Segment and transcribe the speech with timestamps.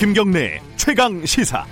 [0.00, 1.62] 김경래 최강 시사.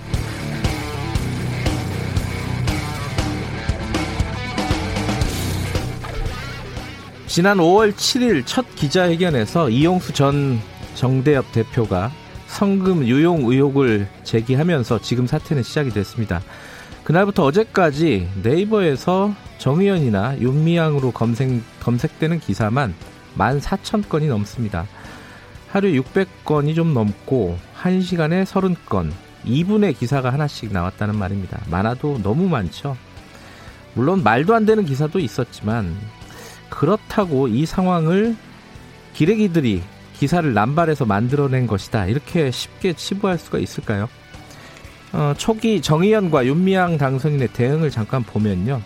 [7.25, 10.59] 지난 5월 7일 첫 기자회견에서 이용수 전
[10.93, 12.11] 정대협 대표가
[12.45, 16.43] 성금 유용 의혹을 제기하면서 지금 사태는 시작이 됐습니다.
[17.03, 21.49] 그날부터 어제까지 네이버에서 정의연이나 윤미향으로 검색,
[21.79, 22.93] 검색되는 기사만
[23.39, 24.85] 14,000건이 넘습니다.
[25.69, 29.11] 하루에 600건이 좀 넘고 1시간에 30건,
[29.45, 31.61] 2분의 기사가 하나씩 나왔다는 말입니다.
[31.69, 32.97] 많아도 너무 많죠.
[33.93, 35.95] 물론 말도 안 되는 기사도 있었지만
[36.69, 38.35] 그렇다고 이 상황을
[39.13, 39.81] 기레기들이
[40.17, 42.05] 기사를 남발해서 만들어낸 것이다.
[42.05, 44.09] 이렇게 쉽게 치부할 수가 있을까요?
[45.13, 48.81] 어, 초기 정의연과 윤미향 당선인의 대응을 잠깐 보면요.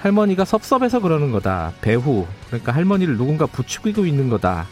[0.00, 1.72] 할머니가 섭섭해서 그러는 거다.
[1.80, 2.26] 배후.
[2.48, 4.66] 그러니까 할머니를 누군가 부추기고 있는 거다.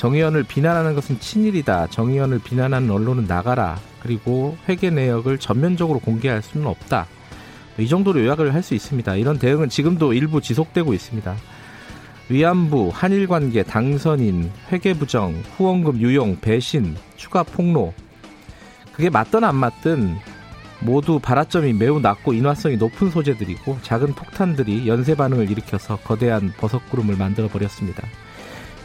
[0.00, 1.88] 정의연을 비난하는 것은 친일이다.
[1.88, 3.78] 정의연을 비난하는 언론은 나가라.
[4.02, 7.06] 그리고 회계 내역을 전면적으로 공개할 수는 없다.
[7.78, 9.16] 이 정도로 요약을 할 수 있습니다.
[9.16, 11.36] 이런 대응은 지금도 일부 지속되고 있습니다.
[12.30, 17.92] 위안부, 한일 관계, 당선인, 회계 부정, 후원금 유용, 배신, 추가 폭로.
[18.92, 20.16] 그게 맞든 안 맞든
[20.80, 27.48] 모두 발화점이 매우 낮고 인화성이 높은 소재들이고 작은 폭탄들이 연쇄 반응을 일으켜서 거대한 버섯구름을 만들어
[27.48, 28.02] 버렸습니다.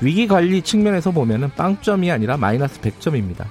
[0.02, 3.46] 위기 관리 측면에서 보면은 빵점이 아니라 마이너스 100점입니다.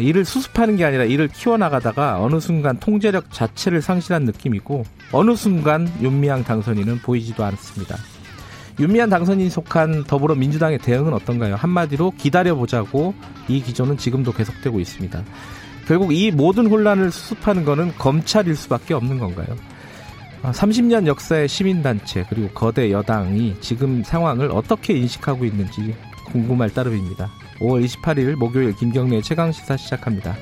[0.00, 6.44] 이를 수습하는 게 아니라 이를 키워나가다가 어느 순간 통제력 자체를 상실한 느낌이고 어느 순간 윤미향
[6.44, 7.96] 당선인은 보이지도 않습니다.
[8.78, 11.54] 윤미향 당선인이 속한 더불어민주당의 대응은 어떤가요?
[11.54, 13.14] 한마디로 기다려보자고
[13.48, 15.22] 이 기조는 지금도 계속되고 있습니다.
[15.86, 19.46] 결국 이 모든 혼란을 수습하는 것은 검찰일 수밖에 없는 건가요?
[20.42, 25.94] 30년 아, 역사의 시민단체 그리고 거대 여당이 지금 상황을 어떻게 인식하고 있는지
[26.26, 27.30] 궁금할 따름입니다.
[27.60, 30.36] 5월 28일 목요일 김경래 최강 시사 시작합니다.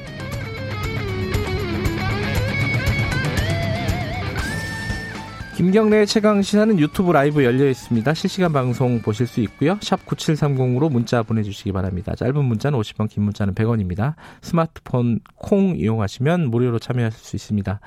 [5.56, 8.12] 김경래의 최강 시사는 유튜브 라이브 열려 있습니다.
[8.14, 9.78] 실시간 방송 보실 수 있고요.
[9.80, 12.12] 샵 9730으로 문자 보내주시기 바랍니다.
[12.16, 14.14] 짧은 문자는 50원, 긴 문자는 100원입니다.
[14.42, 17.80] 스마트폰 콩 이용하시면 무료로 참여하실 수 있습니다.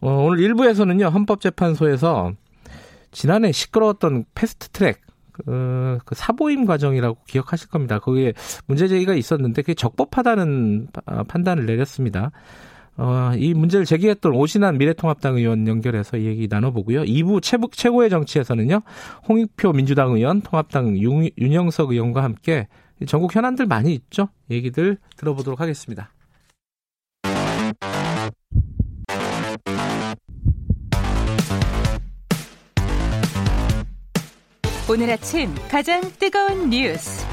[0.00, 1.12] 어, 오늘 1부에서는요.
[1.12, 2.32] 헌법재판소에서
[3.12, 5.00] 지난해 시끄러웠던 패스트트랙
[5.32, 7.98] 그, 그 사보임 과정이라고 기억하실 겁니다.
[7.98, 8.34] 거기에
[8.66, 10.88] 문제 제기가 있었는데 그게 적법하다는
[11.28, 12.30] 판단을 내렸습니다.
[12.96, 17.02] 어, 이 문제를 제기했던 오신환 미래통합당 의원 연결해서 이 얘기 나눠보고요.
[17.04, 18.82] 2부 최고, 최고의 정치에서는요.
[19.28, 22.68] 홍익표 민주당 의원, 통합당 윤, 윤영석 의원과 함께
[23.06, 24.28] 전국 현안들 많이 있죠.
[24.50, 26.10] 얘기들 들어보도록 하겠습니다.
[34.90, 37.24] 오늘 아침 가장 뜨거운 뉴스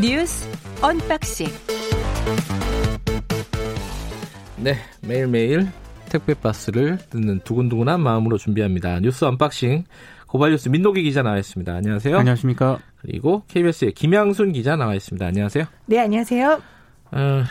[0.00, 0.48] 뉴스
[0.80, 1.46] unboxing
[4.56, 5.68] 네, 매일매일
[6.08, 9.00] 택배 박스를 뜯는 두근두근한 마음으로 준비합니다.
[9.00, 9.84] 뉴스 언박싱
[10.26, 11.70] 고발뉴스 민노기 기자 나와 있습니다.
[11.70, 12.16] 안녕하세요.
[12.16, 12.78] 안녕하십니까.
[13.02, 15.26] 그리고 KBS의 김양순 기자 나와 있습니다.
[15.26, 15.66] 안녕하세요.
[15.84, 16.62] 네, 안녕하세요.
[17.12, 17.44] 어,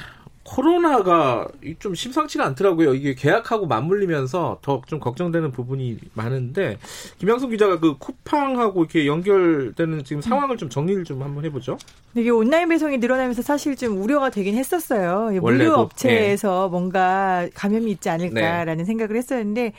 [0.43, 1.47] 코로나가
[1.79, 2.93] 좀 심상치가 않더라고요.
[2.93, 6.77] 이게 계약하고 맞물리면서 더 좀 걱정되는 부분이 많은데
[7.17, 11.77] 김양순 기자가 그 쿠팡하고 이렇게 연결되는 지금 상황을 좀 정리를 좀 한번 해보죠.
[12.15, 15.31] 이게 온라인 배송이 늘어나면서 사실 좀 우려가 되긴 했었어요.
[15.39, 16.69] 물류 업체에서 네.
[16.71, 18.85] 뭔가 감염이 있지 않을까라는 네.
[18.85, 19.73] 생각을 했었는데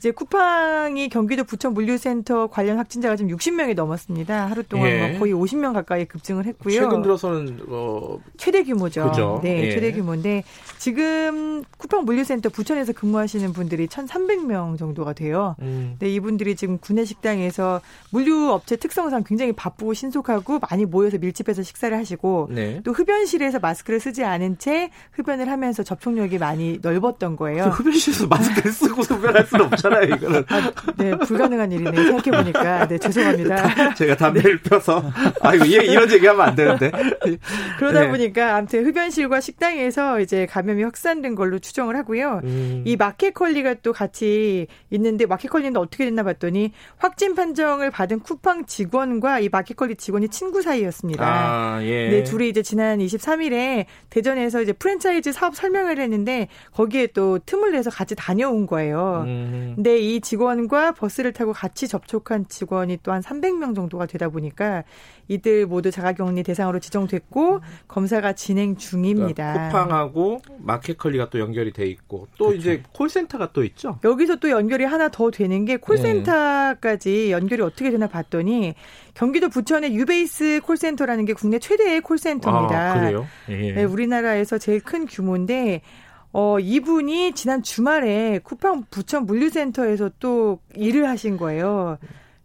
[0.00, 4.46] 이제 쿠팡이 경기도 부천 물류센터 관련 확진자가 지금 60명이 넘었습니다.
[4.46, 5.10] 하루 동안 예.
[5.10, 6.72] 뭐 거의 50명 가까이 급증을 했고요.
[6.72, 9.10] 최근 들어서는 어 최대 규모죠.
[9.10, 9.40] 그죠?
[9.42, 9.70] 네, 예.
[9.72, 10.42] 최대 규모인데
[10.78, 15.54] 지금 쿠팡 물류센터 부천에서 근무하시는 분들이 1,300명 정도가 돼요.
[15.60, 15.96] 음.
[15.98, 21.94] 네, 이분들이 지금 구내 식당에서 물류 업체 특성상 굉장히 바쁘고 신속하고 많이 모여서 밀집해서 식사를
[21.94, 22.80] 하시고 네.
[22.84, 27.64] 또 흡연실에서 마스크를 쓰지 않은 채 흡연을 하면서 접촉력이 많이 넓었던 거예요.
[27.64, 29.89] 흡연실에서 마스크를 쓰고 흡연할 수는 없잖아요.
[29.90, 30.44] 않잖아요, 이거는.
[30.48, 32.04] 아, 네, 불가능한 일이네요.
[32.04, 32.88] 생각해보니까.
[32.88, 33.94] 네, 죄송합니다.
[33.94, 34.68] 제가 담배를 네.
[34.68, 35.02] 펴서.
[35.40, 36.90] 아, 이거 이런 얘기하면 안 되는데.
[37.78, 38.08] 그러다 네.
[38.08, 42.40] 보니까 아무튼 흡연실과 식당에서 이제 감염이 확산된 걸로 추정을 하고요.
[42.44, 42.82] 음.
[42.86, 49.48] 이 마켓컬리가 또 같이 있는데 마켓컬리는 어떻게 됐나 봤더니 확진 판정을 받은 쿠팡 직원과 이
[49.48, 51.24] 마켓컬리 직원이 친구 사이였습니다.
[51.24, 52.08] 아, 예.
[52.10, 57.90] 네, 둘이 이제 지난 23일에 대전에서 이제 프랜차이즈 사업 설명을 했는데 거기에 또 틈을 내서
[57.90, 59.24] 같이 다녀온 거예요.
[59.26, 59.74] 음.
[59.80, 64.84] 근데 이 직원과 버스를 타고 같이 접촉한 직원이 또 한 300명 정도가 되다 보니까
[65.28, 69.52] 이들 모두 자가격리 대상으로 지정됐고 검사가 진행 중입니다.
[69.54, 72.60] 그러니까 쿠팡하고 마켓컬리가 또 연결이 돼 있고 또 그렇죠.
[72.60, 73.98] 이제 콜센터가 또 있죠.
[74.04, 77.30] 여기서 또 연결이 하나 더 되는 게 콜센터까지 네.
[77.30, 78.74] 연결이 어떻게 되나 봤더니
[79.14, 82.92] 경기도 부천의 유베이스 콜센터라는 게 국내 최대의 콜센터입니다.
[82.92, 83.26] 아, 그래요?
[83.48, 83.72] 예.
[83.72, 85.80] 네, 우리나라에서 제일 큰 규모인데
[86.32, 91.98] 어, 이분이 지난 주말에 쿠팡 부천 물류센터에서 또 일을 하신 거예요.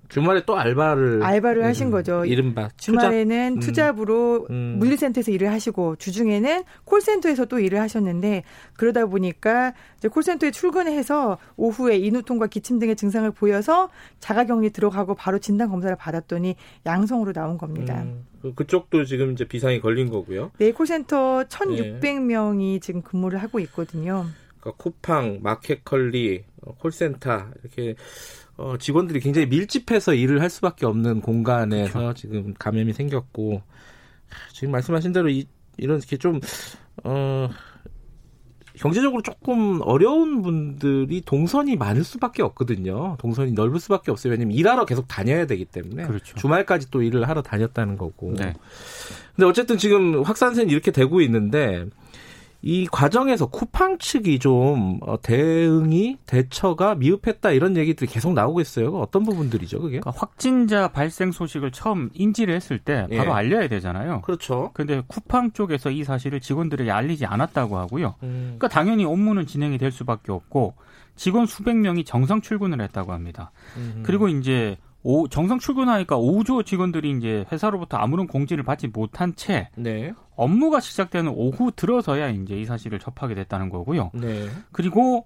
[0.09, 2.25] 주말에 또 알바를 알바를 음, 하신 거죠.
[2.25, 3.97] 이른바 주말에는 투잡?
[3.97, 4.01] 음.
[4.01, 4.75] 으로 음.
[4.79, 8.43] 물류센터에서 일을 하시고 주중에는 콜센터에서 또 일을 하셨는데
[8.75, 15.69] 그러다 보니까 이제 콜센터에 출근해서 오후에 인후통과 기침 등의 증상을 보여서 자가격리 들어가고 바로 진단
[15.69, 16.55] 검사를 받았더니
[16.85, 18.01] 양성으로 나온 겁니다.
[18.03, 18.25] 음.
[18.41, 20.51] 그, 그쪽도 지금 이제 비상이 걸린 거고요.
[20.57, 22.79] 네, 콜센터 1,600명이 네.
[22.79, 24.25] 지금 근무를 하고 있거든요.
[24.59, 27.95] 그러니까 쿠팡, 마켓컬리, 어, 콜센터 이렇게
[28.57, 32.13] 어, 직원들이 굉장히 밀집해서 일을 할 수밖에 없는 공간에서 그렇죠.
[32.13, 33.61] 지금 감염이 생겼고
[34.53, 35.45] 지금 말씀하신 대로 이,
[35.77, 36.39] 이런 이렇게 좀
[37.03, 37.49] 어,
[38.77, 43.15] 경제적으로 조금 어려운 분들이 동선이 많을 수밖에 없거든요.
[43.19, 44.31] 동선이 넓을 수밖에 없어요.
[44.31, 46.35] 왜냐면 일하러 계속 다녀야 되기 때문에 그렇죠.
[46.35, 48.33] 주말까지 또 일을 하러 다녔다는 거고.
[48.33, 48.53] 네.
[49.35, 51.85] 근데 어쨌든 지금 확산세는 이렇게 되고 있는데
[52.67, 58.89] 이 과정에서 쿠팡 측이 좀 어, 대응이 대처가 미흡했다 이런 얘기들이 계속 나오고 있어요.
[58.97, 59.99] 어떤 부분들이죠, 그게?
[59.99, 63.35] 그러니까 확진자 발생 소식을 처음 인지를 했을 때 바로 예.
[63.35, 64.21] 알려야 되잖아요.
[64.21, 64.71] 그렇죠.
[64.73, 68.15] 그런데 쿠팡 쪽에서 이 사실을 직원들에게 알리지 않았다고 하고요.
[68.23, 68.55] 음.
[68.57, 70.73] 그러니까 당연히 업무는 진행이 될 수밖에 없고
[71.15, 73.51] 직원 수백 명이 정상 출근을 했다고 합니다.
[73.77, 74.01] 음.
[74.03, 80.13] 그리고 이제 오, 정상 출근하니까 오조 직원들이 이제 회사로부터 아무런 공지를 받지 못한 채 네.
[80.35, 84.11] 업무가 시작되는 오후 들어서야 이제 이 사실을 접하게 됐다는 거고요.
[84.13, 84.47] 네.
[84.71, 85.25] 그리고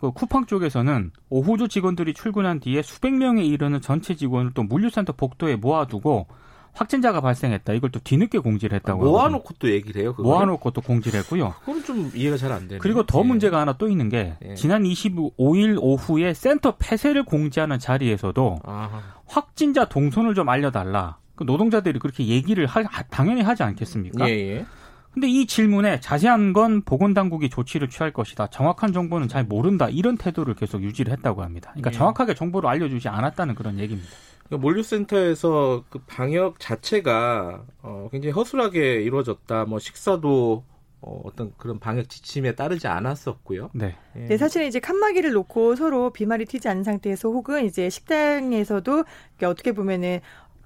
[0.00, 5.56] 그 쿠팡 쪽에서는 오후조 직원들이 출근한 뒤에 수백 명에 이르는 전체 직원을 또 물류센터 복도에
[5.56, 6.26] 모아두고
[6.72, 7.72] 확진자가 발생했다.
[7.72, 9.04] 이걸 또 뒤늦게 공지를 했다고.
[9.04, 10.14] 모아놓고 또 얘기를 해요.
[10.14, 10.30] 그거를?
[10.30, 11.52] 모아놓고 또 공지를 했고요.
[11.64, 12.78] 그건 좀 이해가 잘 안 되네.
[12.78, 13.24] 그리고 더 예.
[13.24, 14.54] 문제가 하나 또 있는 게 예.
[14.54, 19.00] 지난 25일 오후에 센터 폐쇄를 공지하는 자리에서도 아하.
[19.26, 21.18] 확진자 동선을 좀 알려달라.
[21.40, 24.28] 그 노동자들이 그렇게 얘기를 하, 당연히 하지 않겠습니까?
[24.28, 24.66] 예, 예.
[25.10, 28.48] 근데 이 질문에 자세한 건 보건당국이 조치를 취할 것이다.
[28.48, 29.88] 정확한 정보는 잘 모른다.
[29.88, 31.70] 이런 태도를 계속 유지를 했다고 합니다.
[31.70, 31.96] 그러니까 예.
[31.96, 34.10] 정확하게 정보를 알려주지 않았다는 그런 얘기입니다.
[34.46, 39.64] 그러니까 몰류센터에서 그 방역 자체가 어, 굉장히 허술하게 이루어졌다.
[39.64, 40.62] 뭐 식사도
[41.00, 43.70] 어, 어떤 그런 방역 지침에 따르지 않았었고요.
[43.72, 43.96] 네.
[44.16, 44.20] 예.
[44.26, 49.04] 네, 사실은 이제 칸막이를 놓고 서로 비말이 튀지 않은 상태에서 혹은 이제 식당에서도
[49.42, 50.20] 어떻게 보면은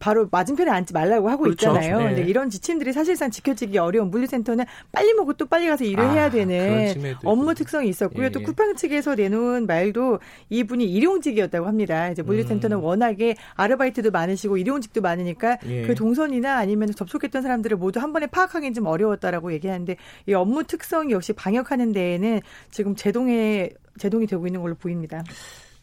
[0.04, 1.70] 바로 맞은편에 앉지 말라고 하고 그렇죠.
[1.70, 1.98] 있잖아요.
[1.98, 2.04] 네.
[2.08, 6.28] 근데 이런 지침들이 사실상 지켜지기 어려운 물류센터는 빨리 먹고 또 빨리 가서 일을 아, 해야
[6.28, 6.92] 되는
[7.24, 8.26] 업무 특성이 있었고요.
[8.26, 8.44] 예, 또 예.
[8.44, 10.18] 쿠팡 측에서 내놓은 말도
[10.50, 12.10] 이분이 일용직이었다고 합니다.
[12.10, 12.84] 이제 물류센터는 음.
[12.84, 15.86] 워낙에 아르바이트도 많으시고 일용직도 많으니까 예.
[15.86, 19.96] 그 동선이나 아니면 접촉했던 사람들을 모두 한 번에 파악하기는 좀 어려웠다라고 얘기하는데
[20.28, 25.24] 이 업무 특성이 역시 방역하는 데에는 지금 제동에 제동이 되고 있는 걸로 보입니다.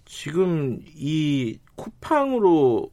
[0.06, 2.92] 지금 이 쿠팡으로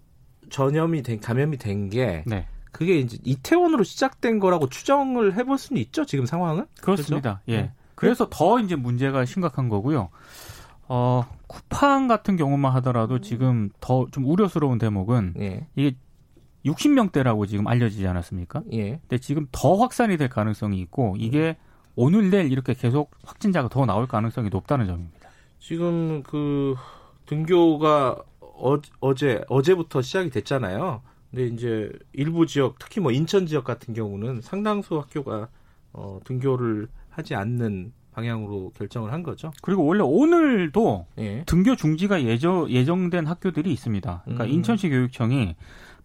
[0.50, 2.46] 전염이 된 감염이 된게 네.
[2.72, 7.40] 그게 이제 이태원으로 시작된 거라고 추정을 해볼 수는 있죠 지금 상황은 그렇습니다.
[7.44, 7.52] 그렇죠?
[7.52, 7.62] 예.
[7.62, 7.72] 네.
[7.94, 10.10] 그래서 더 이제 문제가 심각한 거고요.
[10.88, 15.66] 어 쿠팡 같은 경우만 하더라도 지금 더 좀 우려스러운 대목은 예.
[15.76, 15.96] 이게
[16.64, 18.62] 60명대라고 지금 알려지지 않았습니까?
[18.72, 18.98] 예.
[19.00, 21.56] 근데 지금 더 확산이 될 가능성이 있고 이게
[21.96, 25.30] 오늘 내일 이렇게 계속 확진자가 더 나올 가능성이 높다는 점입니다.
[25.58, 26.74] 지금 그
[27.26, 28.16] 등교가
[28.58, 31.02] 어, 어제 어제부터 시작이 됐잖아요.
[31.30, 35.48] 근데 이제 일부 지역 특히 뭐 인천 지역 같은 경우는 상당수 학교가
[35.92, 39.52] 어, 등교를 하지 않는 방향으로 결정을 한 거죠.
[39.62, 41.44] 그리고 원래 오늘도 예.
[41.46, 44.22] 등교 중지가 예정 예정된 학교들이 있습니다.
[44.24, 44.50] 그러니까 음.
[44.50, 45.54] 인천시 교육청이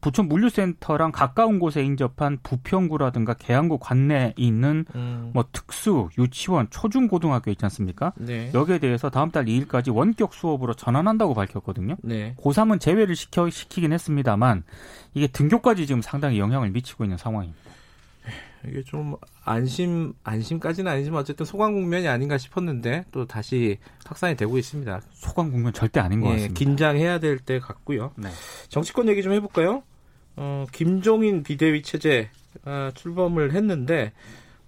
[0.03, 5.31] 부천 물류센터랑 가까운 곳에 인접한 부평구라든가 계양구 관내에 있는 음.
[5.33, 8.11] 뭐 특수, 유치원, 초중고등학교 있지 않습니까?
[8.17, 8.51] 네.
[8.53, 11.95] 여기에 대해서 다음 달 2일까지 원격 수업으로 전환한다고 밝혔거든요.
[12.03, 12.35] 네.
[12.37, 14.63] 고3은 제외를 시켜, 시키긴 했습니다만
[15.13, 17.61] 이게 등교까지 지금 상당히 영향을 미치고 있는 상황입니다.
[18.67, 25.01] 이게 좀 안심 안심까지는 아니지만 어쨌든 소강 국면이 아닌가 싶었는데 또 다시 확산이 되고 있습니다.
[25.13, 26.53] 소강 국면 절대 아닌 것 예, 같습니다.
[26.59, 28.11] 긴장해야 될 때 같고요.
[28.17, 28.29] 네.
[28.67, 29.83] 정치권 얘기 좀 해볼까요?
[30.35, 32.29] 어, 김종인 비대위 체제
[32.65, 34.13] 아, 출범을 했는데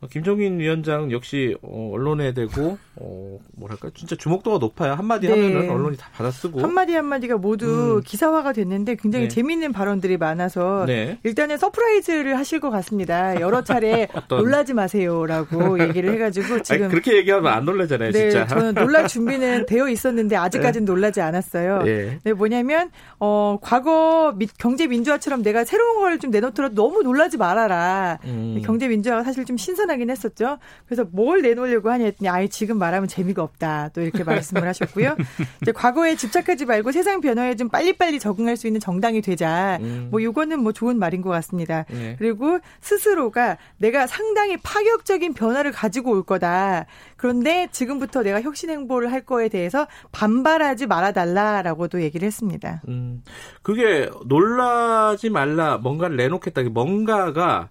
[0.10, 4.94] 김종인 위원장 역시 어, 언론에 대고 어, 뭐랄까 진짜 주목도가 높아요.
[4.94, 5.34] 한마디 네.
[5.34, 8.02] 하면은 언론이 다 받아쓰고 한마디 한마디가 모두 음.
[8.02, 9.30] 기사화가 됐는데 굉장히 네.
[9.30, 11.20] 재미있는 발언들이 많아서 네.
[11.24, 13.40] 일단은 surprise를 하실 것 같습니다.
[13.40, 14.40] 여러 차례 어떤...
[14.40, 18.12] 놀라지 마세요라고 얘기를 해가지고 지금 아니, 그렇게 얘기하면 안 놀라잖아요.
[18.12, 20.92] 네, 진짜 저는 놀랄 준비는 되어 있었는데 아직까지는 네.
[20.92, 21.84] 놀라지 않았어요.
[21.84, 22.20] 네.
[22.24, 28.20] 네, 뭐냐면 어, 과거 미, 경제 민주화처럼 내가 새로운 걸 좀 내놓더라도 너무 놀라지 말아라.
[28.26, 28.62] 음.
[28.64, 30.58] 경제 민주화가 사실 좀 신선 하긴 했었죠.
[30.86, 33.90] 그래서 뭘 내놓으려고 하냐 했더니 아예 지금 말하면 재미가 없다.
[33.94, 35.16] 또 이렇게 말씀을 하셨고요.
[35.62, 39.78] 이제 과거에 집착하지 말고 세상 변화에 좀 빨리빨리 적응할 수 있는 정당이 되자.
[39.82, 40.10] 음.
[40.12, 41.86] 뭐 이거는 뭐 좋은 말인 것 같습니다.
[41.90, 42.16] 네.
[42.20, 46.86] 그리고 스스로가 내가 상당히 파격적인 변화를 가지고 올 거다.
[47.18, 52.82] 그런데 지금부터 내가 혁신 행보를 할 거에 대해서 반발하지 말아달라라고도 얘기를 했습니다.
[52.88, 53.24] 음,
[53.62, 56.64] 그게 놀라지 말라 뭔가를 내놓겠다.
[56.64, 57.70] 뭔가가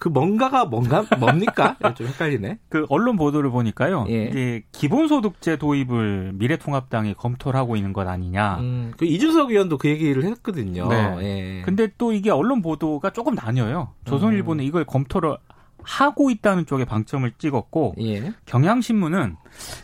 [0.00, 1.76] 그 뭔가가 뭔가 뭡니까?
[1.94, 2.58] 좀 헷갈리네.
[2.70, 4.06] 그 언론 보도를 보니까요.
[4.08, 4.24] 예.
[4.24, 8.56] 이제 기본소득제 도입을 미래통합당이 검토를 하고 있는 것 아니냐.
[8.60, 10.88] 음, 그 이준석 의원도 그 얘기를 했거든요.
[10.88, 11.16] 네.
[11.20, 11.62] 예.
[11.66, 13.92] 근데 또 이게 언론 보도가 조금 나뉘어요.
[14.06, 14.66] 조선일보는 음.
[14.66, 15.36] 이걸 검토를
[15.82, 18.32] 하고 있다는 쪽에 방점을 찍었고 예.
[18.46, 19.36] 경향신문은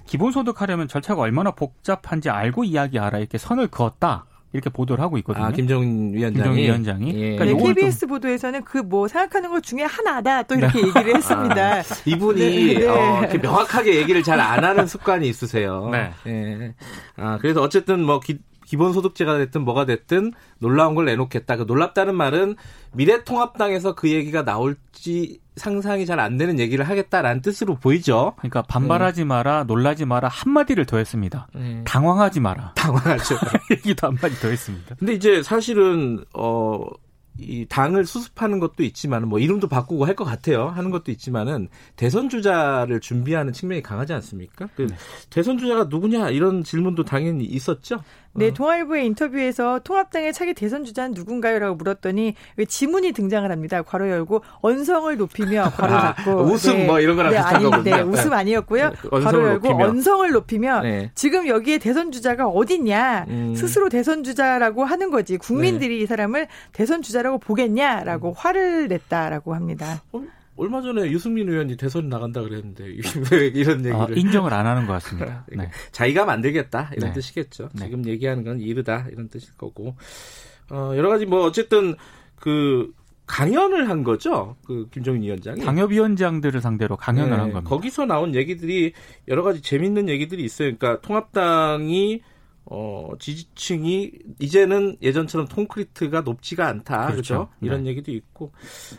[0.06, 4.24] 기본소득 하려면 절차가 얼마나 복잡한지 알고 이야기하라 이렇게 선을 그었다.
[4.52, 5.44] 이렇게 보도를 하고 있거든요.
[5.44, 6.32] 아, 김정인 위원장이.
[6.44, 7.14] 김정인 위원장이.
[7.14, 7.36] 예.
[7.36, 8.08] 그러니까 네, KBS 좀...
[8.10, 10.86] 보도에서는 그 뭐 생각하는 것 중에 하나다 또 이렇게 네.
[10.88, 11.78] 얘기를 했습니다.
[11.80, 12.86] 아, 이분이 네, 네.
[12.86, 15.88] 어, 명확하게 얘기를 잘 안 하는 습관이 있으세요.
[15.90, 16.12] 네.
[16.26, 16.74] 예.
[17.16, 21.56] 아, 그래서 어쨌든 뭐 기, 기본소득제가 됐든 뭐가 됐든 놀라운 걸 내놓겠다.
[21.56, 22.56] 그 놀랍다는 말은
[22.92, 28.34] 미래통합당에서 그 얘기가 나올지 상상이 잘 안 되는 얘기를 하겠다라는 뜻으로 보이죠.
[28.38, 29.24] 그러니까 반발하지 네.
[29.26, 31.48] 마라, 놀라지 마라 한 마디를 더했습니다.
[31.54, 31.82] 네.
[31.84, 32.72] 당황하지 마라.
[32.76, 33.36] 당황하죠.
[33.72, 34.94] 얘기도 한 마디 더했습니다.
[34.96, 36.80] 근데 이제 사실은 어.
[37.38, 40.68] 이 당을 수습하는 것도 있지만 뭐 이름도 바꾸고 할 것 같아요.
[40.68, 44.70] 하는 것도 있지만은 대선 주자를 준비하는 측면이 강하지 않습니까?
[44.74, 44.96] 그 네.
[45.28, 48.02] 대선 주자가 누구냐 이런 질문도 당연히 있었죠.
[48.36, 49.04] 네, 동아일보의 어.
[49.04, 53.82] 인터뷰에서 통합당의 차기 대선 주자는 누군가요라고 물었더니 왜 지문이 등장을 합니다.
[53.82, 56.86] 괄호 열고 언성을 높이며 괄호 닫고 아, 웃음 네.
[56.86, 58.90] 뭐 이런 거랑 네, 비슷한 아니, 네, 웃음 아니었고요.
[58.90, 59.84] 네, 괄호 열고 높이며.
[59.88, 61.10] 언성을 높이며 네.
[61.14, 63.54] 지금 여기에 대선 주자가 어딨냐 음.
[63.56, 66.02] 스스로 대선 주자라고 하는 거지 국민들이 네.
[66.02, 68.34] 이 사람을 대선 주자라고 보겠냐라고 음.
[68.36, 70.02] 화를 냈다라고 합니다.
[70.12, 70.22] 어?
[70.56, 72.84] 얼마 전에 유승민 의원이 대선 나간다 그랬는데
[73.54, 75.44] 이런 얘기를 아, 인정을 안 하는 것 같습니다.
[75.54, 75.70] 네.
[75.92, 77.14] 자기가 만들겠다 이런 네.
[77.14, 77.70] 뜻이겠죠.
[77.74, 77.86] 네.
[77.86, 79.96] 지금 얘기하는 건 이르다 이런 뜻일 거고
[80.70, 81.94] 어, 여러 가지 뭐 어쨌든
[82.36, 82.92] 그
[83.26, 84.56] 강연을 한 거죠.
[84.64, 87.36] 그 김정인 위원장이 당협위원장들을 상대로 강연을 네.
[87.36, 87.68] 한 겁니다.
[87.68, 88.92] 거기서 나온 얘기들이
[89.28, 90.76] 여러 가지 재밌는 얘기들이 있어요.
[90.76, 92.22] 그러니까 통합당이
[92.66, 97.06] 어, 지지층이 이제는 예전처럼 콘크리트가 높지가 않다.
[97.12, 97.34] 그렇죠.
[97.34, 97.48] 그렇죠?
[97.60, 97.90] 이런 네.
[97.90, 98.52] 얘기도 있고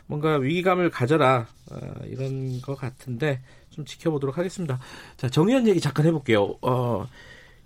[0.06, 1.48] 뭔가 위기감을 가져라.
[1.72, 4.80] 어, 이런 것 같은데 좀 지켜보도록 하겠습니다.
[5.18, 6.56] 자, 정의연 얘기 잠깐 해볼게요.
[6.62, 7.06] 어,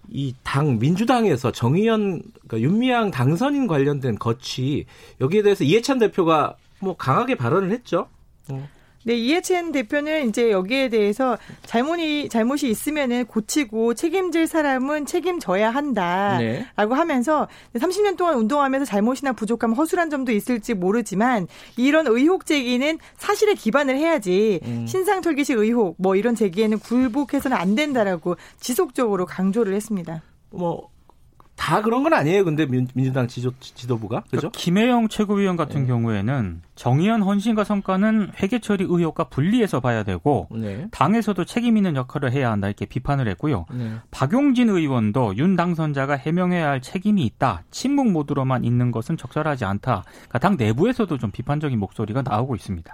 [0.10, 4.86] 이 당 민주당에서 정의연 그러니까 윤미향 당선인 관련된 거취
[5.22, 8.10] 여기에 대해서 이해찬 대표가 뭐 강하게 발언을 했죠.
[8.50, 8.68] 어.
[9.04, 16.66] 네, 이해찬 대표는 이제 여기에 대해서 잘못이 잘못이 있으면은 고치고 책임질 사람은 책임져야 한다라고 네.
[16.76, 23.98] 하면서 30년 동안 운동하면서 잘못이나 부족함, 허술한 점도 있을지 모르지만 이런 의혹 제기는 사실에 기반을
[23.98, 24.86] 해야지 음.
[24.88, 30.22] 신상 털기식 의혹 뭐 이런 제기에는 굴복해서는 안 된다라고 지속적으로 강조를 했습니다.
[30.52, 30.91] 뭐
[31.62, 32.44] 다 그런 건 아니에요.
[32.44, 34.50] 근데 민, 주당 지도, 지도부가 그죠?
[34.50, 35.88] 그러니까 김혜영 최고위원 같은 네.
[35.88, 40.88] 경우에는 정의연 헌신과 성과는 회계 처리 의혹과 분리해서 봐야 되고 네.
[40.90, 43.68] 당에서도 책임 있는 역할을 해야 한다 이렇게 비판을 했고요.
[43.72, 43.94] 네.
[44.10, 47.62] 박용진 의원도 윤 당선자가 해명해야 할 책임이 있다.
[47.70, 50.04] 침묵 모드로만 있는 것은 적절하지 않다.
[50.08, 52.92] 그러니까 당 내부에서도 좀 비판적인 목소리가 나오고 있습니다.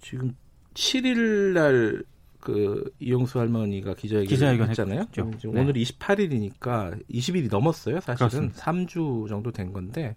[0.00, 0.36] 지금
[0.74, 2.04] 7일 날
[2.44, 5.06] 그 이용수 할머니가 기자회견, 기자회견 했잖아요.
[5.16, 5.22] 네.
[5.48, 8.00] 오늘 28일이니까 20일이 넘었어요.
[8.00, 8.62] 사실은 그렇습니다.
[8.62, 10.14] 3주 정도 된 건데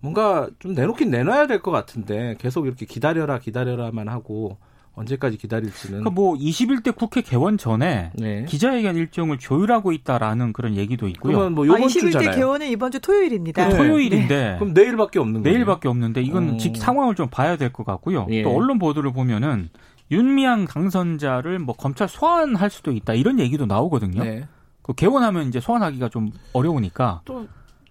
[0.00, 4.58] 뭔가 좀 내놓긴 내놔야 될 것 같은데 계속 이렇게 기다려라 기다려라만 하고
[4.94, 6.00] 언제까지 기다릴지는.
[6.00, 8.44] 그러니까 뭐 21대 국회 개원 전에 네.
[8.48, 11.32] 기자회견 일정을 조율하고 있다라는 그런 얘기도 있고요.
[11.34, 12.30] 그러면 뭐 이번 아, 21대 주잖아요.
[12.30, 13.68] 개원은 이번 주 토요일입니다.
[13.68, 13.76] 네.
[13.76, 14.56] 토요일인데 네.
[14.58, 15.54] 그럼 내일밖에 없는 거예요.
[15.58, 16.58] 내일밖에 없는데 이건 음.
[16.58, 18.26] 상황을 좀 봐야 될 것 같고요.
[18.30, 18.42] 예.
[18.42, 19.68] 또 언론 보도를 보면은
[20.10, 24.22] 윤미향 당선자를 뭐 검찰 소환할 수도 있다 이런 얘기도 나오거든요.
[24.22, 24.46] 네.
[24.82, 27.46] 그 개원하면 이제 소환하기가 좀 어려우니까 또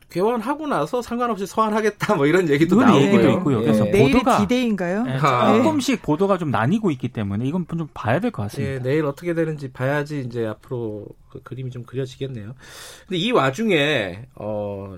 [0.09, 3.01] 개원하고 나서 상관없이 소환하겠다 뭐 이런 얘기도 나오고요.
[3.05, 3.59] 얘기도 있고요.
[3.59, 4.03] 그래서 네.
[4.13, 5.03] 보도가 디데이인가요?
[5.03, 8.81] 네, 조금씩 보도가 좀 나뉘고 있기 때문에 이건 좀 봐야 될 것 같습니다.
[8.83, 12.53] 네, 내일 어떻게 되는지 봐야지 이제 앞으로 그 그림이 좀 그려지겠네요.
[13.07, 14.95] 근데 이 와중에 어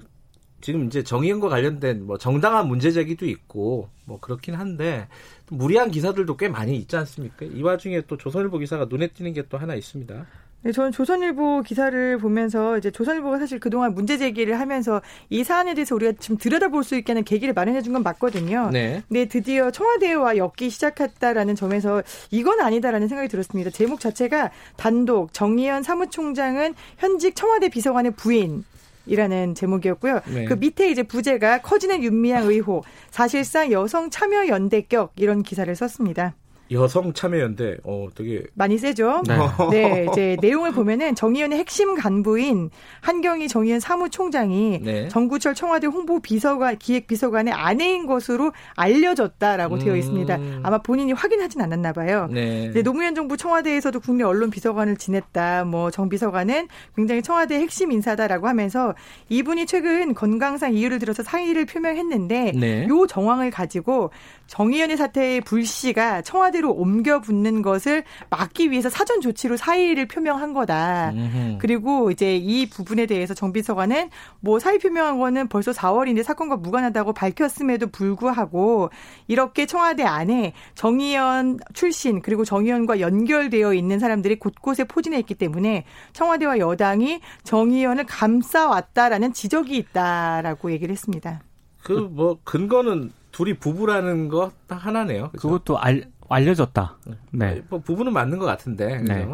[0.61, 5.07] 지금 이제 정의연과 관련된 뭐 정당한 문제 제기도 있고 뭐 그렇긴 한데
[5.49, 7.45] 무리한 기사들도 꽤 많이 있지 않습니까?
[7.45, 10.25] 이 와중에 또 조선일보 기사가 눈에 띄는 게 또 하나 있습니다.
[10.63, 15.93] 네, 저는 조선일보 기사를 보면서 이제 조선일보가 사실 그동안 문제 제기를 하면서 이 사안에 대해서
[15.95, 18.71] 우리가 지금 들여다볼 수 있게 하는 계기를 마련해 준 건 맞거든요.
[18.73, 19.03] 네.
[19.07, 22.01] 네, 드디어 청와대와 엮기 시작했다라는 점에서
[22.31, 23.69] 이건 아니다라는 생각이 들었습니다.
[23.69, 28.65] 제목 자체가 단독 정의연 사무총장은 현직 청와대 비서관의 부인
[29.07, 30.21] 이라는 제목이었고요.
[30.33, 30.45] 네.
[30.45, 36.35] 그 밑에 이제 부제가 커지는 윤미향 의혹, 사실상 여성 참여 연대격 이런 기사를 썼습니다.
[36.71, 38.43] 여성 참여연대, 어, 되게.
[38.53, 39.23] 많이 세죠?
[39.27, 39.35] 네.
[39.71, 40.07] 네.
[40.11, 42.69] 이제 내용을 보면은 정의연의 핵심 간부인
[43.01, 45.07] 한경희 정의연 사무총장이 네.
[45.09, 49.79] 정구철 청와대 홍보 비서관, 기획 비서관의 아내인 것으로 알려졌다라고 음.
[49.79, 50.39] 되어 있습니다.
[50.63, 52.29] 아마 본인이 확인하진 않았나 봐요.
[52.31, 52.71] 네.
[52.83, 55.65] 노무현 정부 청와대에서도 국내 언론 비서관을 지냈다.
[55.65, 58.93] 뭐 정 비서관은 굉장히 청와대 핵심 인사다라고 하면서
[59.29, 62.87] 이분이 최근 건강상 이유를 들어서 상의를 표명했는데 네.
[62.87, 64.11] 요 정황을 가지고
[64.45, 71.11] 정의연의 사태의 불씨가 청와대 로 옮겨 붙는 것을 막기 위해서 사전 조치로 사의를 표명한 거다.
[71.11, 71.57] 음흠.
[71.59, 74.09] 그리고 이제 이 부분에 대해서 정 비서관은
[74.39, 78.89] 뭐 사의 표명한 거는 벌써 4월인데 사건과 무관하다고 밝혔음에도 불구하고
[79.27, 86.57] 이렇게 청와대 안에 정의연 출신 그리고 정의연과 연결되어 있는 사람들이 곳곳에 포진해 있기 때문에 청와대와
[86.57, 91.41] 여당이 정의연을 감싸왔다라는 지적이 있다라고 얘기를 했습니다.
[91.83, 95.29] 그 뭐 근거는 둘이 부부라는 거딱 하나네요.
[95.29, 95.47] 그죠?
[95.47, 96.97] 그것도 알, 알려졌다.
[97.31, 97.61] 네.
[97.69, 98.99] 뭐 부부는 맞는 것 같은데.
[98.99, 99.13] 그죠?
[99.13, 99.27] 네.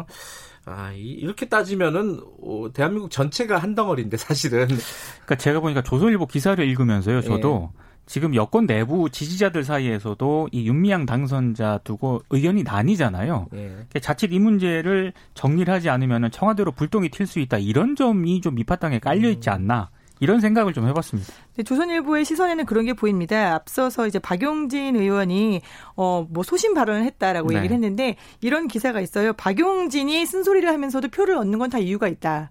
[0.66, 4.66] 아, 이렇게 따지면은 어, 대한민국 전체가 한 덩어리인데 사실은.
[4.66, 7.20] 그러니까 제가 보니까 조선일보 기사를 읽으면서요.
[7.20, 7.84] 저도 예.
[8.06, 13.48] 지금 여권 내부 지지자들 사이에서도 이 윤미향 당선자 두고 의견이 나뉘잖아요.
[13.54, 14.00] 예.
[14.00, 18.98] 자칫 이 문제를 정리를 하지 않으면 청와대로 불똥이 튈 수 있다 이런 점이 좀 밑바탕에
[19.00, 19.54] 깔려 있지 음.
[19.54, 19.90] 않나.
[20.20, 21.32] 이런 생각을 좀 해봤습니다.
[21.56, 23.54] 네, 조선일보의 시선에는 그런 게 보입니다.
[23.54, 25.60] 앞서서 이제 박용진 의원이
[25.96, 27.56] 어 뭐 소신 발언을 했다라고 네.
[27.58, 29.32] 얘기를 했는데 이런 기사가 있어요.
[29.34, 32.50] 박용진이 쓴소리를 하면서도 표를 얻는 건 다 이유가 있다.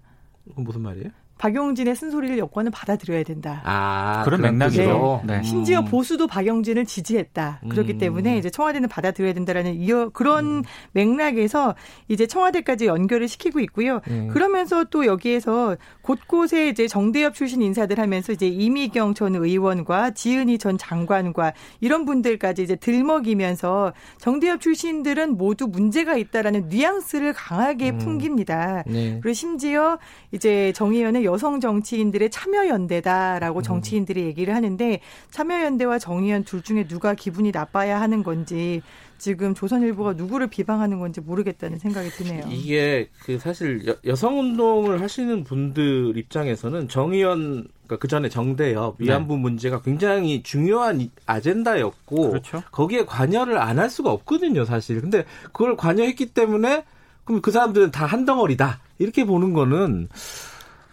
[0.56, 1.08] 무슨 말이에요?
[1.38, 3.60] 박용진의 쓴소리를 여권은 받아들여야 된다.
[3.64, 5.22] 아, 그런 맥락이죠.
[5.24, 5.38] 네.
[5.38, 5.42] 네.
[5.42, 5.84] 심지어 음.
[5.86, 7.62] 보수도 박용진을 지지했다.
[7.68, 7.98] 그렇기 음.
[7.98, 10.62] 때문에 이제 청와대는 받아들여야 된다라는 이어 그런 음.
[10.92, 11.74] 맥락에서
[12.08, 14.00] 이제 청와대까지 연결을 시키고 있고요.
[14.08, 14.28] 음.
[14.28, 20.78] 그러면서 또 여기에서 곳곳에 이제 정대협 출신 인사들 하면서 이제 이미경 전 의원과 지은희 전
[20.78, 27.98] 장관과 이런 분들까지 이제 들먹이면서 정대협 출신들은 모두 문제가 있다라는 뉘앙스를 강하게 음.
[27.98, 28.84] 풍깁니다.
[28.86, 29.18] 네.
[29.20, 29.98] 그리고 심지어
[30.30, 33.62] 이제 정의연은 여성 정치인들의 참여연대다라고 음.
[33.62, 35.00] 정치인들이 얘기를 하는데
[35.30, 38.82] 참여연대와 정의연 둘 중에 누가 기분이 나빠야 하는 건지
[39.18, 42.44] 지금 조선일보가 누구를 비방하는 건지 모르겠다는 생각이 드네요.
[42.50, 49.34] 이게 그 사실 여, 성 운동을 하시는 분들 입장에서는 정의연 그러니까 그 전에 정대협 위안부
[49.36, 49.40] 네.
[49.40, 52.62] 문제가 굉장히 중요한 아젠다였고 그렇죠.
[52.72, 55.00] 거기에 관여를 안 할 수가 없거든요, 사실.
[55.00, 56.84] 근데 그걸 관여했기 때문에
[57.24, 60.08] 그럼 그 사람들은 다 한 덩어리다 이렇게 보는 거는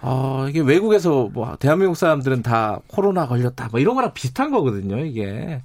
[0.02, 5.00] 어, 이게 외국에서 뭐 대한민국 사람들은 다 코로나 걸렸다 뭐 이런 거랑 비슷한 거거든요.
[5.06, 5.62] 이게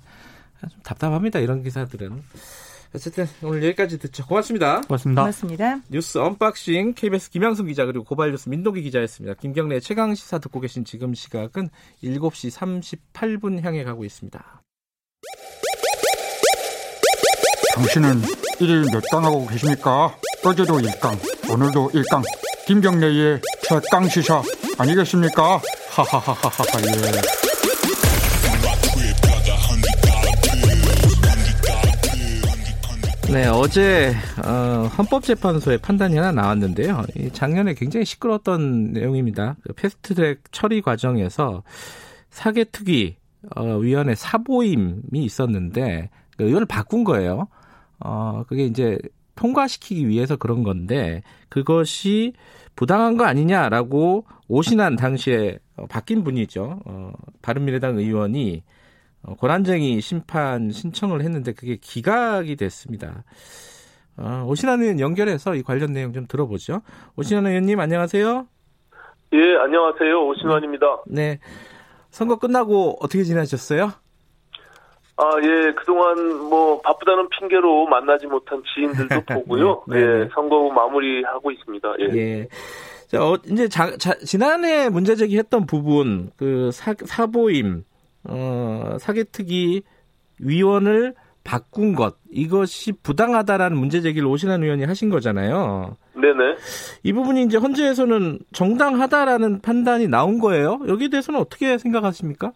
[0.61, 1.38] 좀 답답합니다.
[1.38, 2.22] 이런 기사들은.
[2.94, 4.27] 어쨌든 오늘 여기까지 듣죠.
[4.27, 4.81] 고맙습니다.
[4.83, 5.22] 고맙습니다.
[5.22, 5.81] 고맙습니다.
[5.90, 9.35] 뉴스 unboxing KBS 김양순 기자 그리고 고발뉴스 민동기 기자였습니다.
[9.40, 11.68] 김경래 최강 시사 듣고 계신 지금 시각은
[12.03, 14.62] 7시 38분 향해 가고 있습니다.
[17.75, 18.22] 당신은
[18.61, 20.16] 일일 몇 강하고 계십니까?
[20.44, 22.22] 어제도 1강, 오늘도 1강.
[22.66, 24.42] 김경래의 최강 시사
[24.76, 25.61] 아니겠습니까?
[25.88, 26.64] 하하하하하
[33.29, 33.33] 예.
[33.33, 34.12] 네, 어제
[34.44, 37.05] 어, 헌법재판소의 판단이 하나 나왔는데요.
[37.33, 39.55] 작년에 굉장히 시끄러웠던 내용입니다.
[39.62, 41.62] 그 패스트트랙 처리 과정에서
[42.31, 43.16] 사개특위
[43.55, 47.46] 어, 위원회 사보임이 있었는데 그 이걸 바꾼 거예요.
[48.00, 48.98] 어, 그게 이제
[49.37, 52.33] 통과시키기 위해서 그런 건데 그것이
[52.75, 56.81] 부당한 거 아니냐라고 오신한 당시에 어, 바뀐 분이죠.
[56.85, 58.62] 어, 바른미래당 의원이
[59.22, 63.25] 어, 권한쟁의 심판 신청을 했는데 그게 기각이 됐습니다.
[64.16, 66.83] 어, 오신한 의원 연결해서 이 관련 내용 좀 들어보죠.
[67.16, 68.46] 오신한 의원님 안녕하세요.
[69.33, 70.27] 예, 안녕하세요.
[70.29, 70.87] 오신환입니다.
[71.09, 71.38] 네.
[72.11, 73.92] 선거 끝나고 어떻게 지내셨어요?
[75.18, 79.83] 아, 예, 그동안 뭐 바쁘다는 핑계로 만나지 못한 지인들도 보고요.
[79.88, 80.20] 네, 네.
[80.22, 81.94] 예, 선거 마무리하고 있습니다.
[82.00, 82.16] 예.
[82.16, 82.48] 예.
[83.09, 87.85] 자, 어, 이제 자, 자, 지난해 문제 제기했던 부분, 그 사, 사보임,
[88.24, 89.83] 어, 사개특위
[90.40, 95.96] 위원을 바꾼 것 이것이 부당하다라는 문제 제기를 오신환 의원이 하신 거잖아요.
[96.14, 96.57] 네네.
[97.05, 100.81] 이 부분이 이제 헌재에서는 정당하다라는 판단이 나온 거예요.
[100.88, 102.52] 여기에 대해서는 어떻게 생각하십니까?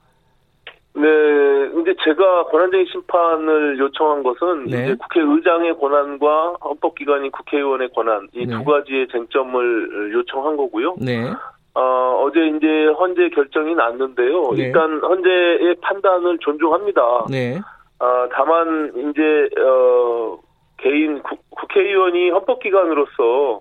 [0.94, 4.82] 네, 이제 제가 권한쟁의 심판을 요청한 것은 네.
[4.82, 8.64] 이제 국회의장의 권한과 헌법기관인 국회의원의 권한 이두 네.
[8.64, 10.96] 가지의 쟁점을 요청한 거고요.
[10.98, 11.30] 네.
[11.74, 14.50] 어, 어제 이제 헌재 결정이 났는데요.
[14.52, 14.64] 네.
[14.64, 17.26] 일단 헌재의 판단을 존중합니다.
[17.30, 17.60] 네.
[18.00, 20.38] 아, 다만 이제 어,
[20.78, 23.60] 개인 국, 국회의원이 헌법기관으로서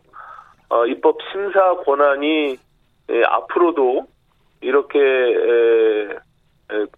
[0.70, 2.58] 어, 입법 심사 권한이
[3.12, 4.06] 예, 앞으로도
[4.62, 6.16] 이렇게 에, 에,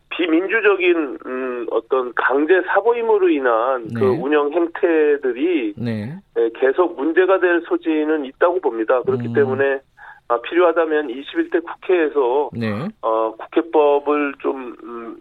[0.09, 4.05] 비민주적인 음, 어떤 강제 사보임으로 인한 그 네.
[4.05, 6.15] 운영 행태들이 네.
[6.37, 9.01] 에, 계속 문제가 될 소지는 있다고 봅니다.
[9.03, 9.33] 그렇기 음.
[9.33, 9.79] 때문에
[10.27, 12.87] 아, 필요하다면 21대 국회에서 네.
[13.01, 15.17] 어, 국회법을 좀 음,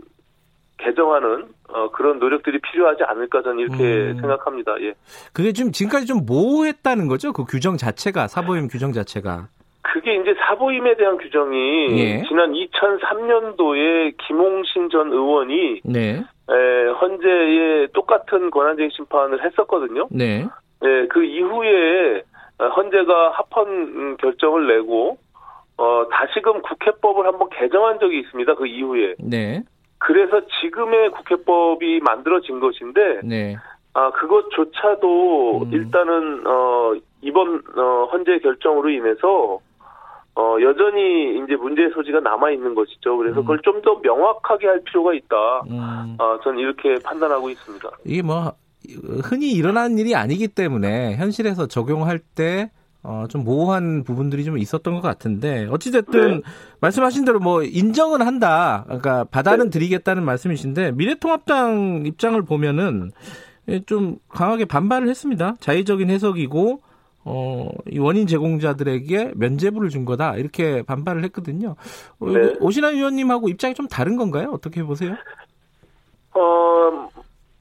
[0.79, 4.19] 개정하는 어, 그런 노력들이 필요하지 않을까 저는 이렇게 음.
[4.21, 4.81] 생각합니다.
[4.83, 4.95] 예.
[5.33, 7.33] 그게 지금 지금까지 좀 모호했다는 거죠.
[7.33, 9.49] 그 규정 자체가 사보임 규정 자체가.
[9.83, 12.23] 그게 이제 사보임에 대한 규정이 예.
[12.29, 16.23] 지난 2003년도에 김홍신 전 의원이 네.
[16.51, 20.09] 에, 헌재에 똑같은 권한쟁의 심판을 했었거든요.
[20.11, 20.47] 네.
[20.85, 22.23] 예, 그 이후에
[22.59, 25.19] 어, 헌재가 합헌 음, 결정을 내고
[25.79, 28.55] 어, 다시금 국회법을 한번 개정한 적이 있습니다.
[28.55, 29.15] 그 이후에.
[29.19, 29.63] 네.
[29.99, 33.57] 그래서 지금의 국회법이 만들어진 것인데 네.
[33.93, 35.71] 아 그것조차도 음.
[35.73, 39.59] 일단은 어 이번 어 헌재 결정으로 인해서
[40.41, 43.19] 어 여전히 이제 문제의 소지가 남아 있는 것이죠.
[43.19, 43.43] 그래서 음.
[43.43, 45.37] 그걸 좀 더 명확하게 할 필요가 있다.
[45.71, 46.17] 음.
[46.19, 47.91] 아전 이렇게 판단하고 있습니다.
[48.05, 48.53] 이게 뭐
[49.23, 52.71] 흔히 일어나는 일이 아니기 때문에 현실에서 적용할 때
[53.03, 56.41] 어, 좀 모호한 부분들이 좀 있었던 것 같은데 어찌됐든 네.
[56.81, 59.79] 말씀하신 대로 뭐 인정은 한다, 그러니까 받아는 네.
[59.79, 63.11] 드리겠다는 말씀이신데 미래통합당 입장을 보면은
[63.69, 65.55] 예, 좀 강하게 반발을 했습니다.
[65.61, 66.83] 자의적인 해석이고
[67.25, 71.77] 어, 이 원인 제공자들에게 면죄부를 준 거다 이렇게 반발을 했거든요.
[72.19, 72.55] 어, 네.
[72.61, 74.51] 오신환 의원님하고 입장이 좀 다른 건가요?
[74.53, 75.17] 어떻게 보세요?
[76.35, 77.09] 어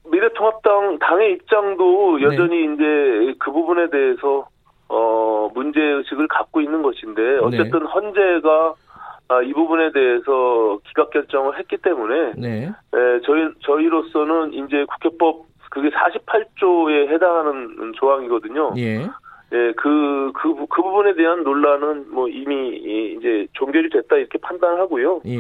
[0.10, 2.24] 미래통합당 당의 입장도 네.
[2.24, 4.48] 여전히 이제 그 부분에 대해서
[4.88, 8.76] 어 문제 의식을 갖고 있는 것인데 어쨌든 헌재가
[9.32, 12.66] 아, 이 부분에 대해서 기각 결정을 했기 때문에 네.
[12.66, 18.74] 에, 저희 저희로서는 이제 국회법 그게 48조에 해당하는 조항이거든요.
[18.78, 19.08] 예.
[19.52, 22.78] 예, 그, 그, 부- 그 부분에 대한 논란은 뭐 이미
[23.18, 25.22] 이제 종결이 됐다 이렇게 판단하고요.
[25.26, 25.40] 예.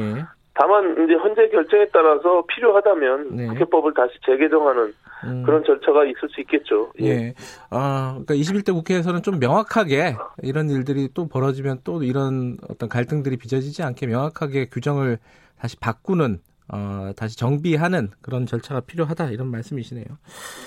[0.55, 3.47] 다만 이제 헌재 결정에 따라서 필요하다면 네.
[3.47, 4.93] 국회법을 다시 재개정하는
[5.25, 5.43] 음.
[5.45, 6.91] 그런 절차가 있을 수 있겠죠.
[7.01, 7.05] 예.
[7.05, 7.33] 예.
[7.69, 13.83] 아, 그러니까 21대 국회에서는 좀 명확하게 이런 일들이 또 벌어지면 또 이런 어떤 갈등들이 빚어지지
[13.83, 15.19] 않게 명확하게 규정을
[15.59, 16.39] 다시 바꾸는
[16.71, 20.05] 어, 다시 정비하는 그런 절차가 필요하다 이런 말씀이시네요.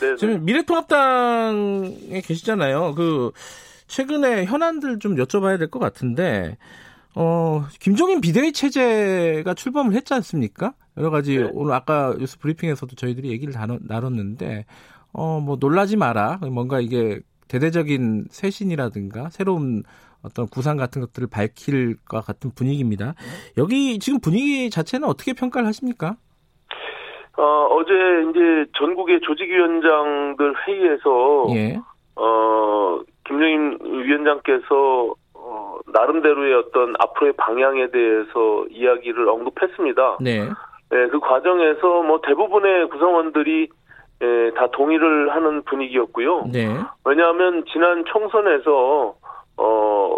[0.00, 2.94] 네, 지금 미래통합당에 계시잖아요.
[2.94, 3.32] 그
[3.86, 6.56] 최근에 현안들 좀 여쭤봐야 될 것 같은데
[7.14, 10.74] 어, 김종인 비대위 체제가 출범을 했지 않습니까?
[10.96, 11.48] 여러 가지 네.
[11.52, 14.64] 오늘 아까 뉴스 브리핑에서도 저희들이 얘기를 나눴, 나눴는데
[15.12, 16.38] 어, 뭐 놀라지 마라.
[16.50, 19.82] 뭔가 이게 대대적인 쇄신이라든가 새로운
[20.24, 23.14] 어떤 구상 같은 것들을 밝힐 것 같은 분위기입니다.
[23.58, 26.14] 여기 지금 분위기 자체는 어떻게 평가를 하십니까?
[27.37, 27.92] 어, 어제
[28.30, 31.80] 이제 전국의 조직위원장들 회의에서 예.
[32.16, 40.18] 어, 김정인 위원장께서 어, 나름대로의 어떤 앞으로의 방향에 대해서 이야기를 언급했습니다.
[40.20, 40.48] 네.
[40.94, 43.68] 예, 그 과정에서 뭐 대부분의 구성원들이
[44.22, 46.44] 예, 다 동의를 하는 분위기였고요.
[46.52, 46.68] 네.
[47.04, 49.16] 왜냐하면 지난 총선에서
[49.62, 50.16] 어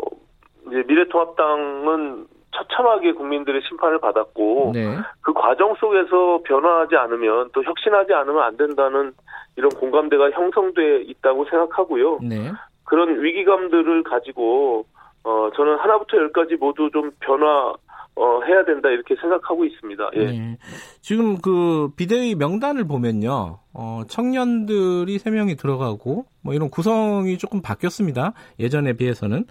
[0.66, 4.96] 이제 미래통합당은 처참하게 국민들의 심판을 받았고 네.
[5.20, 9.12] 그 과정 속에서 변화하지 않으면 또 혁신하지 않으면 안 된다는
[9.56, 12.20] 이런 공감대가 형성돼 있다고 생각하고요.
[12.22, 12.52] 네.
[12.84, 14.86] 그런 위기감들을 가지고
[15.24, 17.74] 어 저는 하나부터 열까지 모두 좀 변화
[18.16, 20.10] 어 해야 된다 이렇게 생각하고 있습니다.
[20.14, 20.24] 예.
[20.26, 20.58] 네.
[21.00, 23.58] 지금 그 비대위 명단을 보면요.
[23.72, 28.32] 어, 청년들이 세명이 들어가고 뭐 이런 구성이 조금 바뀌었습니다.
[28.60, 29.44] 예전에 비해서는.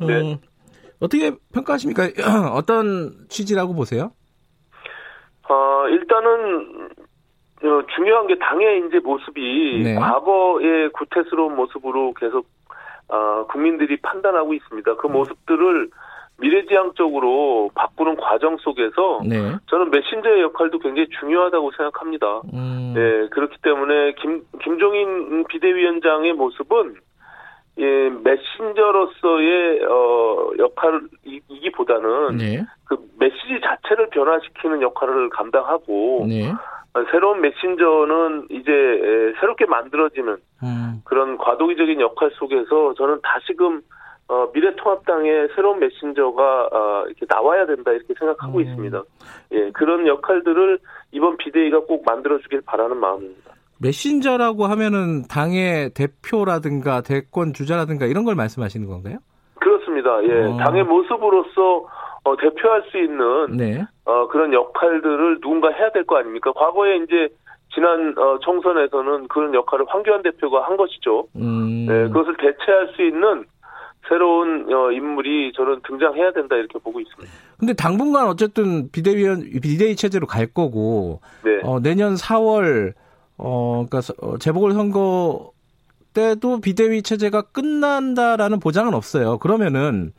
[0.00, 0.40] 어, 네.
[1.00, 2.04] 어떻게 평가하십니까?
[2.54, 4.12] 어떤 취지라고 보세요?
[5.48, 6.88] 어, 일단은
[7.62, 9.94] 어, 중요한 게 당의 이제 모습이 네.
[9.94, 12.46] 과거의 구태스러운 모습으로 계속
[13.08, 14.96] 어, 국민들이 판단하고 있습니다.
[14.96, 15.90] 그 모습들을
[16.38, 19.56] 미래지향적으로 바꾸는 과정 속에서 네.
[19.66, 22.42] 저는 메신저의 역할도 굉장히 중요하다고 생각합니다.
[22.52, 26.96] 음, 네, 그렇기 때문에 김 김종인 비대위원장의 모습은
[27.78, 32.64] 예, 메신저로서의 어 역할이기보다는 네.
[32.84, 36.52] 그 메시지 자체를 변화시키는 역할을 감당하고 네.
[37.10, 38.72] 새로운 메신저는 이제
[39.40, 41.02] 새롭게 만들어지는 음.
[41.04, 43.82] 그런 과도기적인 역할 속에서 저는 다시금
[44.28, 48.62] 어, 미래통합당의 새로운 메신저가 어, 이렇게 나와야 된다 이렇게 생각하고 음.
[48.62, 49.02] 있습니다.
[49.52, 50.78] 예, 그런 역할들을
[51.12, 53.52] 이번 비대위가 꼭 만들어주길 바라는 마음입니다.
[53.80, 59.18] 메신저라고 하면은 당의 대표라든가 대권 주자라든가 이런 걸 말씀하시는 건가요?
[59.60, 60.22] 그렇습니다.
[60.24, 60.56] 예, 어.
[60.56, 61.86] 당의 모습으로서
[62.24, 63.84] 어, 대표할 수 있는 네.
[64.04, 66.52] 어, 그런 역할들을 누군가 해야 될 거 아닙니까?
[66.52, 67.28] 과거에 이제
[67.72, 71.28] 지난 어, 총선에서는 그런 역할을 황교안 대표가 한 것이죠.
[71.36, 71.86] 음.
[71.86, 73.44] 네, 그것을 대체할 수 있는
[74.08, 77.32] 새로운 어, 인물이 저는 등장해야 된다 이렇게 보고 있습니다.
[77.58, 81.60] 근데 당분간 어쨌든 비대위원 비대위 체제로 갈 거고 네.
[81.62, 82.94] 어, 내년 4월
[83.38, 85.52] 어 그러니까 어, 재보궐 선거
[86.14, 89.38] 때도 비대위 체제가 끝난다라는 보장은 없어요.
[89.38, 90.12] 그러면은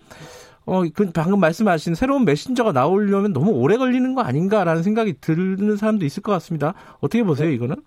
[0.65, 6.05] 어, 그 방금 말씀하신 새로운 메신저가 나오려면 너무 오래 걸리는 거 아닌가라는 생각이 드는 사람도
[6.05, 6.73] 있을 것 같습니다.
[6.99, 7.77] 어떻게 보세요, 이거는?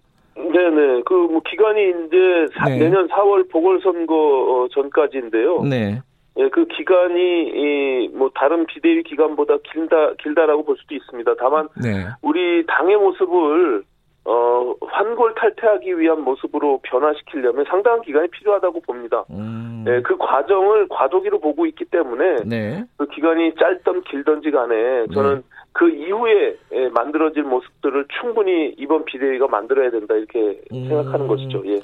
[0.53, 1.03] 네네.
[1.05, 2.79] 그, 뭐, 기간이 이제 네.
[2.79, 5.63] 내년 4월 보궐선거 어, 전까지인데요.
[5.63, 6.01] 네.
[6.39, 11.35] 예, 그 기간이, 이, 뭐, 다른 비대위 기간보다 길다, 길다라고 볼 수도 있습니다.
[11.39, 12.07] 다만, 네.
[12.23, 13.85] 우리 당의 모습을
[14.25, 19.25] 어, 환골 탈퇴하기 위한 모습으로 변화시키려면 상당한 기간이 필요하다고 봅니다.
[19.31, 19.83] 음.
[19.85, 22.85] 네, 그 과정을 과도기로 보고 있기 때문에 네.
[22.99, 25.43] 그 기간이 짧던 길던지 간에 저는 네.
[25.73, 26.57] 그 이후에
[26.93, 30.89] 만들어질 모습들을 충분히 이번 비대위가 만들어야 된다 이렇게 음.
[30.89, 31.63] 생각하는 것이죠.
[31.67, 31.81] 예.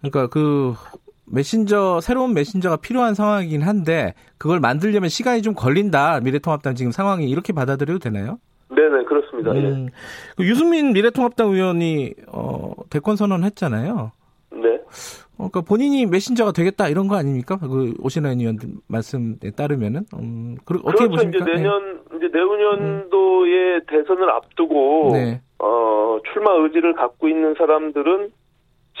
[0.00, 0.74] 그러니까 그
[1.26, 6.20] 메신저 새로운 메신저가 필요한 상황이긴 한데 그걸 만들려면 시간이 좀 걸린다.
[6.20, 8.38] 미래통합당 지금 상황이 이렇게 받아들여도 되나요?
[8.68, 9.52] 네네 그렇습니다.
[9.52, 9.88] 음,
[10.40, 10.44] 예.
[10.44, 14.12] 유승민 미래통합당 의원이 어, 대권 선언했잖아요.
[14.52, 14.80] 네.
[15.36, 17.58] 어, 그러니까 본인이 메신저가 되겠다 이런 거 아닙니까?
[17.58, 21.10] 그 오신환 의원 말씀에 따르면은 음, 그, 어떻게 그렇죠.
[21.10, 21.44] 보십니까?
[21.44, 22.16] 이제 내년 네.
[22.16, 23.80] 이제 내후년도에 음.
[23.88, 25.40] 대선을 앞두고 네.
[25.58, 28.30] 어, 출마 의지를 갖고 있는 사람들은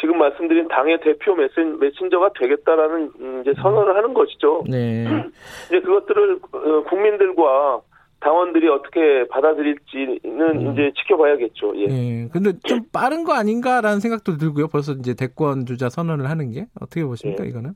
[0.00, 4.64] 지금 말씀드린 당의 대표 메신, 메신저가 되겠다라는 음, 이제 선언을 하는 것이죠.
[4.68, 5.04] 네.
[5.68, 7.80] 이제 그것들을 어, 국민들과
[8.24, 10.72] 당원들이 어떻게 받아들일지는 음.
[10.72, 11.74] 이제 지켜봐야겠죠.
[11.76, 11.82] 예.
[11.82, 12.28] 예.
[12.32, 14.68] 근데 좀 빠른 거 아닌가라는 생각도 들고요.
[14.68, 17.48] 벌써 이제 대권 주자 선언을 하는 게 어떻게 보십니까, 예.
[17.48, 17.72] 이거는?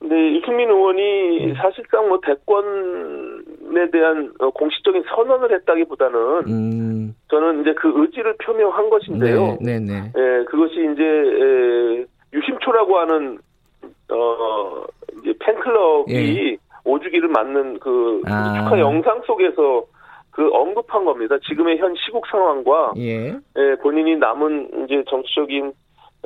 [0.00, 1.54] 네, 이승민 의원이 음.
[1.54, 7.14] 사실상 뭐 대권에 대한 어, 공식적인 선언을 했다기보다는 음.
[7.30, 9.58] 저는 이제 그 의지를 표명한 것인데요.
[9.60, 10.12] 네, 네, 네.
[10.16, 12.04] 예, 그것이 이제 에,
[12.34, 13.38] 유심초라고 하는
[14.10, 14.84] 어
[15.20, 16.56] 이제 팬클럽이 예.
[16.86, 18.54] 오주기를 맞는 그 아.
[18.54, 19.84] 축하 영상 속에서
[20.30, 21.36] 그 언급한 겁니다.
[21.46, 23.28] 지금의 현 시국 상황과 예.
[23.28, 25.72] 예 본인이 남은 이제 정치적인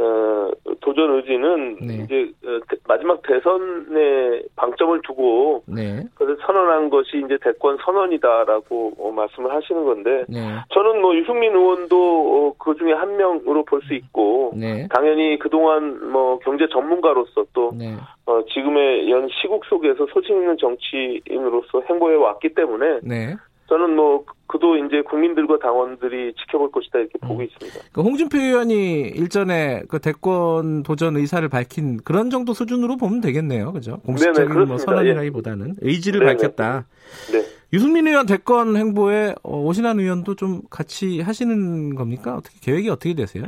[0.00, 2.04] 어, 도전 의지는 네.
[2.04, 2.58] 이제 어,
[2.88, 6.04] 마지막 대선에 방점을 두고 네.
[6.14, 10.40] 그래서 선언한 것이 이제 대권 선언이다라고 어, 말씀을 하시는 건데 네.
[10.72, 14.86] 저는 뭐 유승민 의원도 어, 그 중에 한 명으로 볼 수 있고 네.
[14.88, 17.96] 당연히 그동안 뭐 경제 전문가로서 또 네.
[18.26, 23.34] 어, 지금의 연 시국 속에서 소신 있는 정치인으로서 행보해 왔기 때문에 네.
[23.70, 27.28] 저는 뭐 그도 이제 국민들과 당원들이 지켜볼 것이다 이렇게 음.
[27.28, 27.78] 보고 있습니다.
[27.92, 33.98] 그 홍준표 의원이 일전에 그 대권 도전 의사를 밝힌 그런 정도 수준으로 보면 되겠네요, 그죠?
[34.04, 35.88] 공식적인 네네, 뭐 선언이라기보다는 예.
[35.88, 36.32] 의지를 네네.
[36.32, 36.86] 밝혔다.
[37.32, 37.44] 네.
[37.72, 42.34] 유승민 의원 대권 행보에 어, 오신환 의원도 좀 같이 하시는 겁니까?
[42.34, 43.44] 어떻게 계획이 어떻게 되세요?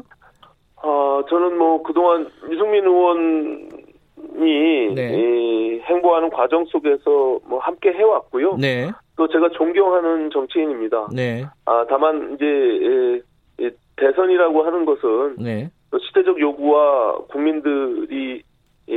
[0.77, 3.71] 아 저는 뭐 그동안 유승민 의원
[4.37, 5.15] 이 네.
[5.15, 8.57] 이 행보하는 과정 속에서 뭐 함께 해왔고요.
[8.57, 8.91] 네.
[9.17, 11.09] 또 제가 존경하는 정치인입니다.
[11.15, 11.45] 네.
[11.67, 13.23] 아 다만 이제
[13.61, 15.71] 예, 대선이라고 하는 것은 네.
[16.09, 18.43] 시대적 요구와 국민들이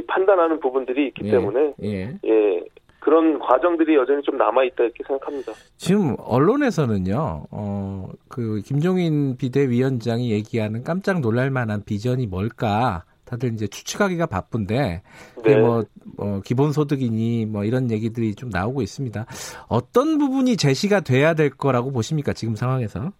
[0.08, 1.32] 판단하는 부분들이 있기 예.
[1.32, 2.18] 때문에 예.
[2.26, 2.64] 예.
[3.00, 5.52] 그런 과정들이 여전히 좀 남아 있다 이렇게 생각합니다.
[5.78, 13.04] 지금 언론에서는요, 어, 그 김종인 비대위원장이 얘기하는 깜짝 놀랄만한 비전이 뭘까?
[13.26, 15.02] 다들 이제 추측하기가 바쁜데
[15.44, 15.58] 네.
[15.58, 15.84] 뭐,
[16.18, 19.26] 뭐 기본소득이니 뭐 이런 얘기들이 좀 나오고 있습니다.
[19.68, 23.12] 어떤 부분이 제시가 돼야 될 거라고 보십니까 지금 상황에서?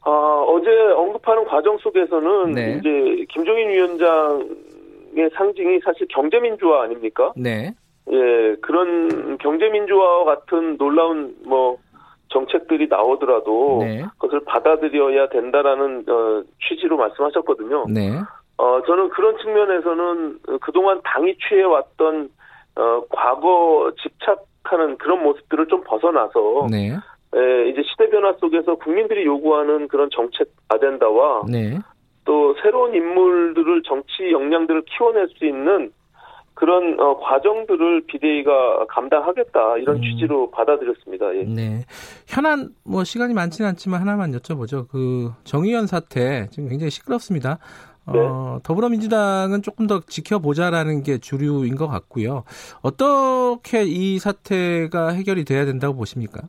[0.00, 2.78] 아 어제 언급하는 과정 속에서는 네.
[2.78, 7.32] 이제 김종인 위원장의 상징이 사실 경제민주화 아닙니까?
[7.36, 7.74] 네.
[8.10, 11.76] 예 그런 경제민주화와 같은 놀라운 뭐
[12.28, 14.04] 정책들이 나오더라도 네.
[14.18, 17.86] 그것을 받아들여야 된다라는 어, 취지로 말씀하셨거든요.
[17.88, 18.10] 네.
[18.58, 22.30] 어, 저는 그런 측면에서는 그동안 당이 취해왔던,
[22.76, 26.92] 어, 과거 집착하는 그런 모습들을 좀 벗어나서, 네.
[27.34, 31.78] 에, 이제 시대 변화 속에서 국민들이 요구하는 그런 정책 아젠다와, 네.
[32.24, 35.92] 또 새로운 인물들을 정치 역량들을 키워낼 수 있는
[36.54, 40.02] 그런 어, 과정들을 비대위가 감당하겠다 이런 음.
[40.02, 41.36] 취지로 받아들였습니다.
[41.36, 41.44] 예.
[41.44, 41.84] 네.
[42.26, 44.88] 현안 뭐 시간이 많지는 않지만 하나만 여쭤보죠.
[44.88, 47.58] 그 정의연 사태 지금 굉장히 시끄럽습니다.
[48.06, 48.20] 어, 네.
[48.20, 52.44] 어, 더불어민주당은 조금 더 지켜보자라는 게 주류인 것 같고요.
[52.82, 56.42] 어떻게 이 사태가 해결이 돼야 된다고 보십니까?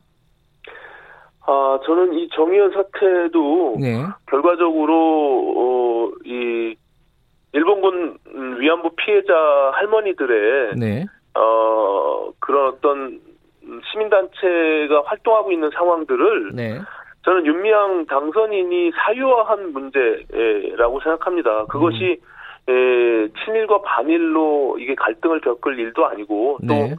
[1.46, 4.04] 아, 저는 이 정의연 사태도 네.
[4.26, 6.76] 결과적으로 어, 이
[7.52, 8.18] 일본군
[8.60, 9.32] 위안부 피해자
[9.72, 11.06] 할머니들의 네.
[11.34, 13.20] 어 그런 어떤
[13.90, 16.80] 시민단체가 활동하고 있는 상황들을 네.
[17.24, 21.66] 저는 윤미향 당선인이 사유화한 문제라고 생각합니다.
[21.66, 22.20] 그것이
[22.68, 22.72] 음.
[22.72, 26.94] 에, 친일과 반일로 이게 갈등을 겪을 일도 아니고 또 네.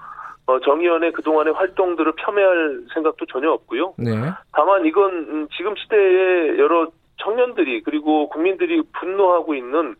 [0.48, 3.94] 어, 정의연의 그동안의 활동들을 폄훼할 생각도 전혀 없고요.
[3.98, 4.12] 네.
[4.52, 9.96] 다만 이건 음, 지금 시대에 여러 청년들이 그리고 국민들이 분노하고 있는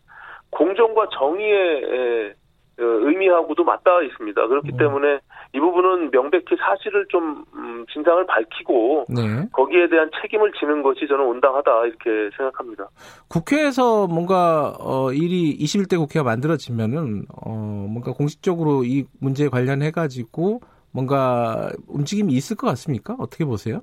[0.50, 2.34] 공정과 정의의
[2.80, 4.46] 어, 의미하고도 맞닿아 있습니다.
[4.48, 4.76] 그렇기 음.
[4.76, 5.20] 때문에
[5.52, 9.48] 이 부분은 명백히 사실을 좀 음, 진상을 밝히고 네.
[9.52, 12.88] 거기에 대한 책임을 지는 것이 저는 온당하다 이렇게 생각합니다.
[13.28, 17.50] 국회에서 뭔가 어, 일이 21대 국회가 만들어지면은 어,
[17.90, 20.60] 뭔가 공식적으로 이 문제에 관련해 가지고
[20.92, 23.16] 뭔가 움직임이 있을 것 같습니까?
[23.18, 23.80] 어떻게 보세요?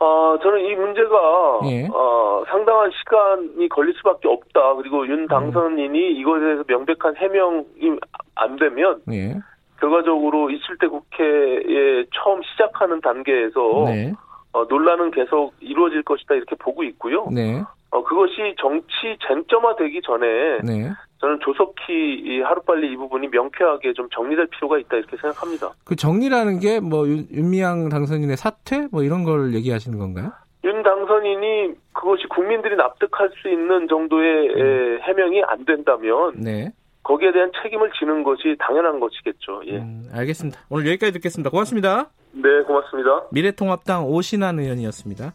[0.00, 1.86] 어, 저는 이 문제가 예.
[1.86, 4.74] 어, 상당한 시간이 걸릴 수밖에 없다.
[4.74, 5.28] 그리고 윤 음.
[5.28, 6.16] 당선인이 음.
[6.16, 7.98] 이것에 대해서 명백한 해명이
[8.34, 9.36] 안 되면 예.
[9.82, 14.12] 결과적으로 27대 국회에 처음 시작하는 단계에서 네.
[14.52, 17.26] 어, 논란은 계속 이루어질 것이다 이렇게 보고 있고요.
[17.32, 17.62] 네.
[17.90, 20.90] 어, 그것이 정치 쟁점화되기 전에 네.
[21.20, 25.72] 저는 조속히 하루빨리 이 부분이 명쾌하게 좀 정리될 필요가 있다 이렇게 생각합니다.
[25.84, 30.30] 그 정리라는 게 뭐 윤미향 당선인의 사퇴 뭐 이런 걸 얘기하시는 건가요?
[30.64, 35.00] 윤 당선인이 그것이 국민들이 납득할 수 있는 정도의 음.
[35.02, 36.70] 해명이 안 된다면 네.
[37.02, 39.62] 거기에 대한 책임을 지는 것이 당연한 것이겠죠.
[39.66, 39.78] 예.
[39.78, 40.60] 음, 알겠습니다.
[40.70, 41.50] 오늘 여기까지 듣겠습니다.
[41.50, 42.10] 고맙습니다.
[42.32, 43.26] 네, 고맙습니다.
[43.32, 45.32] 미래통합당 오신환 의원이었습니다.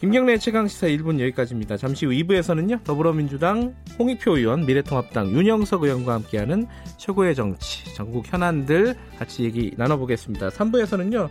[0.00, 1.76] 김경래 최강시사 1분 여기까지입니다.
[1.76, 2.84] 잠시 후 2부에서는요.
[2.84, 10.48] 더불어민주당 홍익표 의원, 미래통합당 윤영석 의원과 함께하는 최고의 정치, 전국 현안들 같이 얘기 나눠보겠습니다.
[10.48, 11.28] 3부에서는요.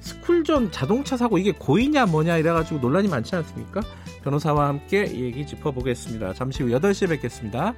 [0.00, 3.80] 스쿨존 자동차 사고 이게 고의냐 뭐냐 이래가지고 논란이 많지 않습니까?
[4.22, 6.34] 변호사와 함께 얘기 짚어보겠습니다.
[6.34, 7.72] 잠시 후 8시에 뵙겠습니다.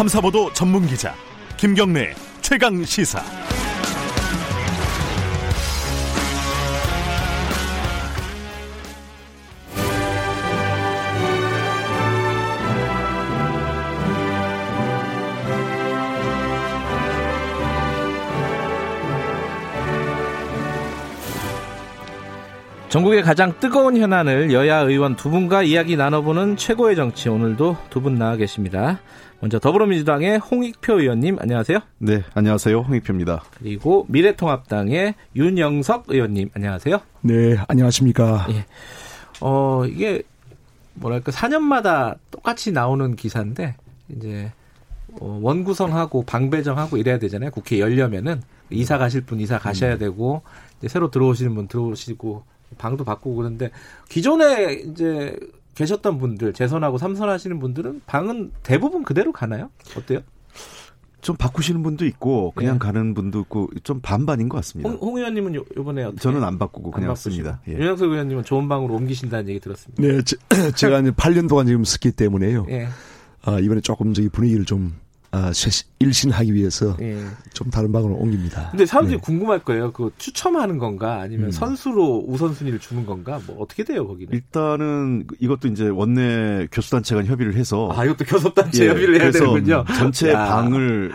[0.00, 1.14] 탐사보도 전문 기자
[1.58, 3.22] 김경래 최강 시사.
[22.88, 28.14] 전국의 가장 뜨거운 현안을 여야 의원 두 분과 이야기 나눠보는 최고의 정치 오늘도 두 분
[28.14, 28.98] 나와 계십니다.
[29.40, 31.78] 먼저 더불어민주당의 홍익표 의원님 안녕하세요.
[31.98, 32.80] 네, 안녕하세요.
[32.80, 33.42] 홍익표입니다.
[33.58, 37.00] 그리고 미래통합당의 윤영석 의원님 안녕하세요.
[37.22, 38.46] 네, 안녕하십니까.
[38.50, 38.66] 예.
[39.40, 40.22] 어, 이게
[40.92, 43.76] 뭐랄까 4년마다 똑같이 나오는 기사인데
[44.14, 44.52] 이제
[45.18, 47.50] 어, 원구성하고 방배정하고 이래야 되잖아요.
[47.50, 49.98] 국회 열려면은 이사 가실 분 이사 가셔야 음.
[49.98, 50.42] 되고
[50.78, 52.44] 이제 새로 들어오시는 분 들어오시고
[52.76, 53.70] 방도 바꾸고 그런데
[54.10, 55.34] 기존에 이제
[55.80, 59.70] 계셨던 분들 재선하고 삼선하시는 분들은 방은 대부분 그대로 가나요?
[59.96, 60.20] 어때요?
[61.22, 62.78] 좀 바꾸시는 분도 있고 그냥 네.
[62.78, 64.90] 가는 분도 있고 좀 반반인 것 같습니다.
[64.90, 66.20] 홍, 홍 의원님은 요, 번에 어떻게?
[66.20, 67.60] 저는 안 바꾸고 그냥 씁니다.
[67.68, 67.72] 예.
[67.72, 70.02] 윤영석 의원님은 좋은 방으로 옮기신다는 얘기 들었습니다.
[70.02, 70.36] 네, 제,
[70.88, 72.66] 가 8년 동안 지금 썼기 때문에요.
[72.70, 72.88] 예.
[73.42, 74.94] 아, 이번에 조금 저기 분위기를 좀
[75.32, 75.52] 아,
[76.00, 77.24] 일신하기 위해서 예.
[77.52, 78.70] 좀 다른 방으로 옮깁니다.
[78.70, 79.22] 근데 사람들이 네.
[79.22, 79.92] 궁금할 거예요.
[79.92, 81.50] 그 추첨하는 건가 아니면 음.
[81.52, 84.32] 선수로 우선순위를 주는 건가 뭐 어떻게 돼요 거기는?
[84.32, 89.84] 일단은 이것도 이제 원내 교수단체가 협의를 해서 아 이것도 교섭단체 예, 협의를 해야 되는군요.
[89.96, 90.46] 전체 야.
[90.46, 91.12] 방을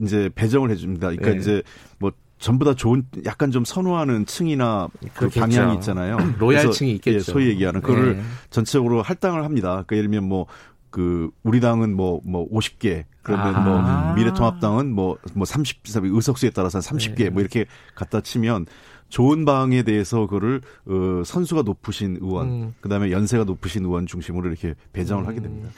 [0.00, 1.10] 이제 배정을 해줍니다.
[1.10, 1.36] 그러니까 예.
[1.36, 1.62] 이제
[1.98, 6.18] 뭐 전부 다 좋은 약간 좀 선호하는 층이나 그 방향이 있잖아요.
[6.40, 7.16] 로얄층이 있겠죠.
[7.16, 8.22] 예, 소위 얘기하는 그거를 네.
[8.50, 9.68] 전체적으로 할당을 합니다.
[9.86, 10.46] 그러니까 예를 들면 뭐
[10.92, 14.04] 그 우리 당은 뭐뭐 뭐 50개 그러면 뭐 아.
[14.04, 17.30] 뭐 미래통합당은 뭐뭐 뭐 30, 의석수에 따라서 30개 네.
[17.30, 18.66] 뭐 이렇게 갖다 치면
[19.08, 22.74] 좋은 방에 대해서 그거를 어, 선수가 높으신 의원, 음.
[22.80, 25.28] 그다음에 연세가 높으신 의원 중심으로 이렇게 배정을 음.
[25.28, 25.68] 하게 됩니다.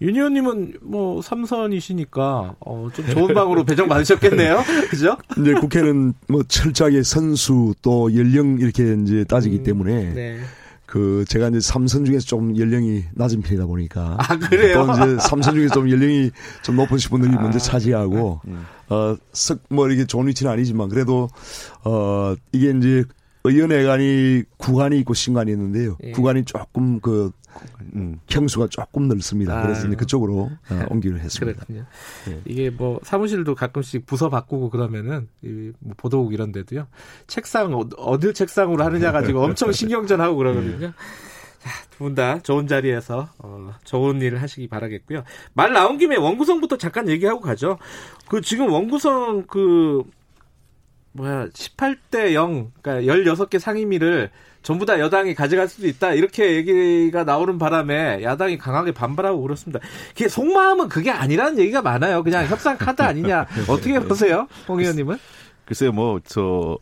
[0.00, 5.18] 윤 의원님은 뭐 삼선이시니까 어, 좀 좋은 방으로 배정 받으셨겠네요, 그죠?
[5.38, 9.62] 이제 국회는 뭐 철저하게 선수 또 연령 이렇게 이제 따지기 음.
[9.64, 10.38] 때문에 네.
[10.88, 14.86] 그 제가 이제 삼선 중에서 좀 연령이 낮은 편이다 보니까 아 그래요?
[14.86, 16.30] 또 이제 삼선 중에서 좀 연령이
[16.62, 18.64] 좀 높으신 분들이 아, 먼저 차지하고 음.
[18.88, 21.28] 어석뭐 이게 좋은 위치는 아니지만 그래도
[21.84, 23.04] 어 이게 이제
[23.44, 25.98] 의원회관이 구간이 있고 신관이 있는데요.
[26.04, 26.12] 예.
[26.12, 27.32] 구간이 조금 그
[27.94, 29.58] 음, 평수가 조금 넓습니다.
[29.58, 31.64] 아, 그래서 이제 그쪽으로 어, 옮기를 했습니다.
[31.64, 31.86] 그렇군요.
[32.28, 32.40] 예.
[32.44, 36.86] 이게 뭐 사무실도 가끔씩 부서 바꾸고 그러면은 이 뭐 보도국 이런 데도요.
[37.26, 40.86] 책상 어, 어딜 책상으로 하느냐 가지고 엄청 신경전하고 그러거든요.
[40.88, 40.92] 예.
[41.90, 45.24] 두분 다 좋은 자리에서 어, 좋은 일을 하시기 바라겠고요.
[45.54, 47.78] 말 나온 김에 원구성부터 잠깐 얘기하고 가죠.
[48.28, 50.04] 그 지금 원구성 그
[51.12, 54.30] 뭐야 18대 0 그러니까 16개 상임위를
[54.68, 59.80] 전부 다 여당이 가져갈 수도 있다 이렇게 얘기가 나오는 바람에 야당이 강하게 반발하고 그렇습니다.
[60.10, 62.22] 그게 속마음은 그게 아니라는 얘기가 많아요.
[62.22, 65.16] 그냥 협상 카드 아니냐 어떻게 보세요, 홍 의원님은?
[65.64, 66.76] 글쎄요, 뭐 저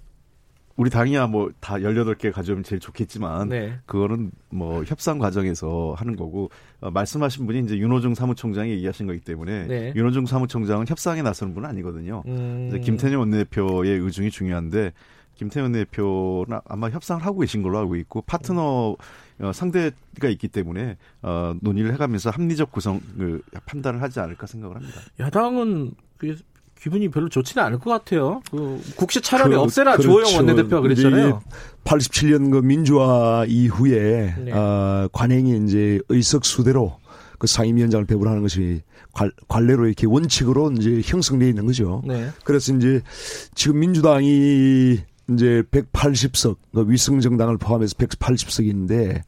[0.76, 3.78] 우리 당이야 뭐 다 18개 가져오면 제일 좋겠지만 네.
[3.86, 9.66] 그거는 뭐 협상 과정에서 하는 거고 어, 말씀하신 분이 이제 윤호중 사무총장이 얘기하신 거기 때문에
[9.68, 9.92] 네.
[9.94, 12.24] 윤호중 사무총장은 협상에 나서는 분은 아니거든요.
[12.26, 12.80] 음.
[12.82, 14.92] 김태년 원내대표의 의중이 중요한데
[15.36, 18.96] 김태현 대표는 아마 협상을 하고 계신 걸로 알고 있고 파트너
[19.38, 25.00] 어, 상대가 있기 때문에 어, 논의를 해가면서 합리적 구성을 판단을 하지 않을까 생각을 합니다.
[25.20, 25.92] 야당은
[26.80, 28.42] 기분이 별로 좋지는 않을 것 같아요.
[28.50, 30.08] 그 국시 차라리 그, 없애라 그렇죠.
[30.08, 31.42] 조호영 원내대표가 그랬잖아요.
[31.84, 34.52] 87년 그 민주화 이후에 네.
[34.52, 36.98] 어, 관행이 이제 의석수대로
[37.38, 38.82] 그 상임위원장을 배분하는 것이
[39.12, 42.02] 관, 레로 이렇게 원칙으로 이제 형성되어 있는 거죠.
[42.06, 42.30] 네.
[42.44, 43.02] 그래서 이제
[43.54, 44.98] 지금 민주당이
[45.30, 49.22] 이제 180석 그 위성 정당을 포함해서 180석인데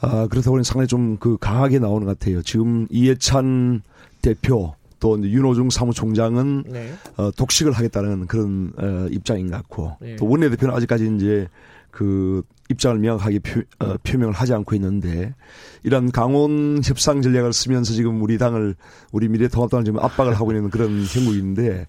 [0.00, 2.42] 아 그렇다 보니 상당히 좀 그 강하게 나오는 것 같아요.
[2.42, 3.82] 지금 이해찬
[4.22, 6.92] 대표 또 윤호중 사무총장은 네.
[7.16, 10.16] 어, 독식을 하겠다는 그런 어, 입장인 것 같고 네.
[10.16, 11.48] 또 원내대표는 아직까지 이제
[11.90, 15.34] 그 입장을 명확하게 표, 어, 표명을 하지 않고 있는데
[15.82, 18.74] 이런 강원 협상 전략을 쓰면서 지금 우리 당을
[19.12, 21.86] 우리 미래통합당을 지금 압박을 하고 있는 그런 형국인데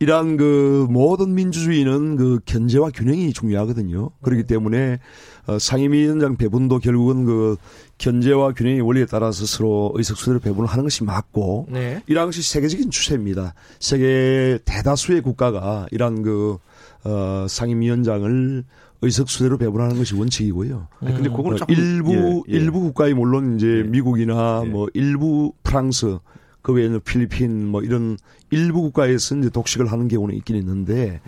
[0.00, 4.10] 이러한 그 모든 민주주의는 그 견제와 균형이 중요하거든요.
[4.22, 4.46] 그렇기 네.
[4.46, 4.98] 때문에
[5.46, 7.56] 어, 상임위원장 배분도 결국은 그
[7.98, 12.02] 견제와 균형의 원리에 따라서 서로 의석수대로 배분을 하는 것이 맞고 네.
[12.06, 13.54] 이러한 것이 세계적인 추세입니다.
[13.80, 16.58] 세계 대다수의 국가가 이러한 그
[17.04, 18.64] 어, 상임위원장을
[19.02, 20.88] 의석수대로 배분하는 것이 원칙이고요.
[21.02, 21.14] 음.
[21.14, 22.56] 근데 그거는 어, 일부 예, 예.
[22.56, 23.82] 일부 국가에 물론 이제 예.
[23.82, 24.68] 미국이나 예.
[24.68, 26.18] 뭐 일부 프랑스
[26.62, 28.16] 그 외에는 필리핀 뭐 이런
[28.50, 31.20] 일부 국가에서 이제 독식을 하는 경우는 있긴 있는데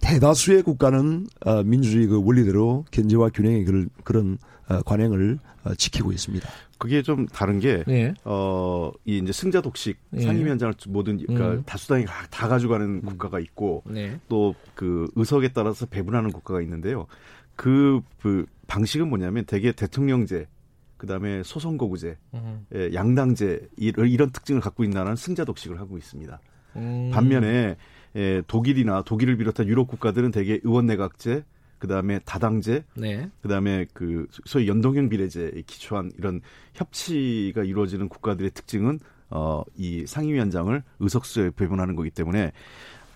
[0.00, 4.38] 대다수의 국가는 어, 민주주의 그 원리대로 견제와 균형의 그런 그런
[4.68, 5.38] 어, 관행을
[5.76, 6.48] 지키고 있습니다.
[6.80, 8.14] 그게 좀 다른 게, 네.
[8.24, 10.22] 어, 이 이제 승자 독식 네.
[10.22, 11.62] 상임위원장을 모든, 그러니까 음.
[11.66, 13.02] 다수당이 다 가져가는 음.
[13.02, 14.18] 국가가 있고, 네.
[14.30, 17.06] 또그 의석에 따라서 배분하는 국가가 있는데요.
[17.54, 20.48] 그, 그 방식은 뭐냐면 대개 대통령제,
[20.96, 22.66] 그 다음에 소선거구제, 음.
[22.74, 26.40] 예, 양당제, 이런 특징을 갖고 있는 나라는 승자 독식을 하고 있습니다.
[26.76, 27.10] 음.
[27.12, 27.76] 반면에,
[28.16, 31.44] 예, 독일이나 독일을 비롯한 유럽 국가들은 대개 의원 내각제,
[31.80, 33.28] 그다음에 다당제, 네.
[33.42, 36.40] 그다음에 그 소위 연동형 비례제에 기초한 이런
[36.74, 39.00] 협치가 이루어지는 국가들의 특징은
[39.30, 42.52] 어 이 상임위원장을 의석수에 배분하는 거기 때문에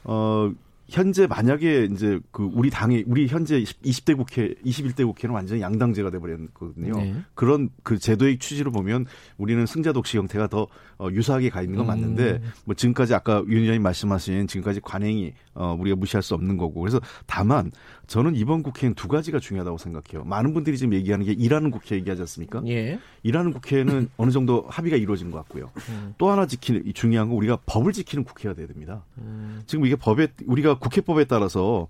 [0.05, 0.53] 어
[0.87, 6.19] 현재 만약에 이제 그 우리 당이 우리 현재 20대 국회 21대 국회는 완전히 양당제가 돼
[6.19, 6.93] 버렸거든요.
[6.97, 7.15] 네.
[7.35, 9.07] 그런 그 제도의 취지로 보면
[9.39, 10.67] 우리는 승자 독식 형태가 더
[10.99, 12.53] 어, 유사하게 가 있는 건 맞는데 음.
[12.65, 17.01] 뭐 지금까지 아까 윤 의원님 말씀하신 지금까지 관행이 어, 우리가 무시할 수 없는 거고 그래서
[17.27, 17.71] 다만
[18.07, 20.25] 저는 이번 국회는 두 가지가 중요하다고 생각해요.
[20.25, 22.63] 많은 분들이 지금 얘기하는 게 일하는 국회 얘기하지 않습니까?
[22.67, 22.99] 예.
[23.23, 25.71] 일하는 국회는 어느 정도 합의가 이루어진 것 같고요.
[25.91, 26.15] 음.
[26.19, 29.05] 또 하나 지키는 중요한 건 우리가 법을 지키는 국회가 돼야 됩니다.
[29.19, 29.63] 음.
[29.67, 31.89] 지금 이게 법에 우리가 국회법에 따라서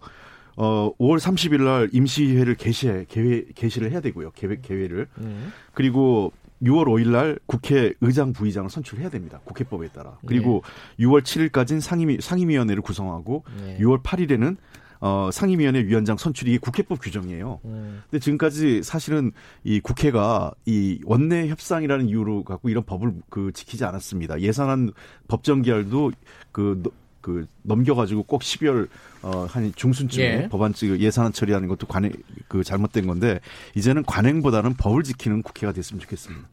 [0.57, 4.31] 어 5월 30일 날 임시회를 개시해 개회 개시를 해야 되고요.
[4.33, 5.09] 계획 개회를.
[5.19, 5.53] 음.
[5.73, 6.33] 그리고
[6.63, 9.41] 6월 5일 날 국회 의장 부의장을 선출해야 됩니다.
[9.45, 10.19] 국회법에 따라.
[10.27, 10.63] 그리고
[10.97, 11.05] 네.
[11.05, 13.79] 6월 7일까지는 상임위 상임위원회를 구성하고 네.
[13.79, 14.57] 6월 8일에는
[15.01, 17.61] 어, 상임위원회 위원장 선출이 국회법 규정이에요.
[17.67, 18.03] 음.
[18.11, 19.33] 근데 지금까지 사실은
[19.63, 24.41] 이 국회가 이 원내 협상이라는 이유로 갖고 이런 법을 그 지키지 않았습니다.
[24.41, 24.93] 예산안
[25.29, 26.13] 법정 기할도
[26.53, 26.83] 그,
[27.25, 28.87] 그 넘겨가지고 꼭 12월
[29.23, 30.49] 어, 한 중순쯤에 예.
[30.51, 32.13] 법안 그 예산안 처리하는 것도 관행
[32.49, 33.41] 그 잘못된 건데
[33.75, 36.47] 이제는 관행보다는 법을 지키는 국회가 됐으면 좋겠습니다.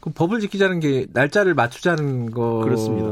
[0.00, 3.08] 그 법을 지키자는 게 날짜를 맞추자는 거고 그렇습니다.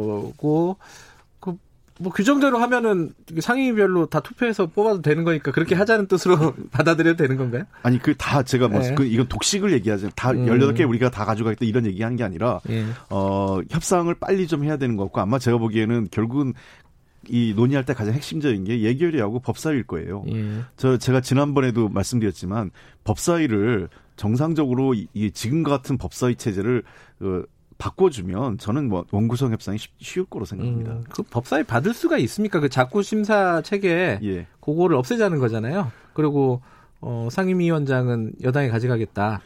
[1.99, 7.65] 뭐 규정대로 하면은 상임위별로 다 투표해서 뽑아도 되는 거니까 그렇게 하자는 뜻으로 받아들여도 되는 건가요?
[7.83, 8.95] 아니 그 다 제가 뭐 네.
[8.95, 10.47] 그 이건 독식을 얘기하지 다 음.
[10.47, 12.85] 18개 우리가 다 가져가겠다 이런 얘기하는 게 아니라 예.
[13.11, 16.55] 어 협상을 빨리 좀 해야 되는 거고 아마 제가 보기에는 결국은
[17.29, 20.25] 이 논의할 때 가장 핵심적인 게 예결위하고 법사위일 거예요.
[20.33, 20.61] 예.
[20.77, 22.71] 저 제가 지난번에도 말씀드렸지만
[23.05, 26.83] 법사위를 정상적으로 이 지금과 같은 법사위 체제를
[27.19, 27.47] 그
[27.79, 30.93] 바꿔주면 저는 뭐 원구성 협상이 쉬, 울 거로 생각합니다.
[30.93, 32.61] 음, 그 법사위 받을 수가 있습니까?
[32.61, 34.47] 그 자꾸 심사 체계 예.
[34.61, 35.93] 그거를 없애자는 거잖아요.
[36.15, 36.63] 그리고
[37.01, 39.43] 어, 상임위원장은 여당이 가져가겠다.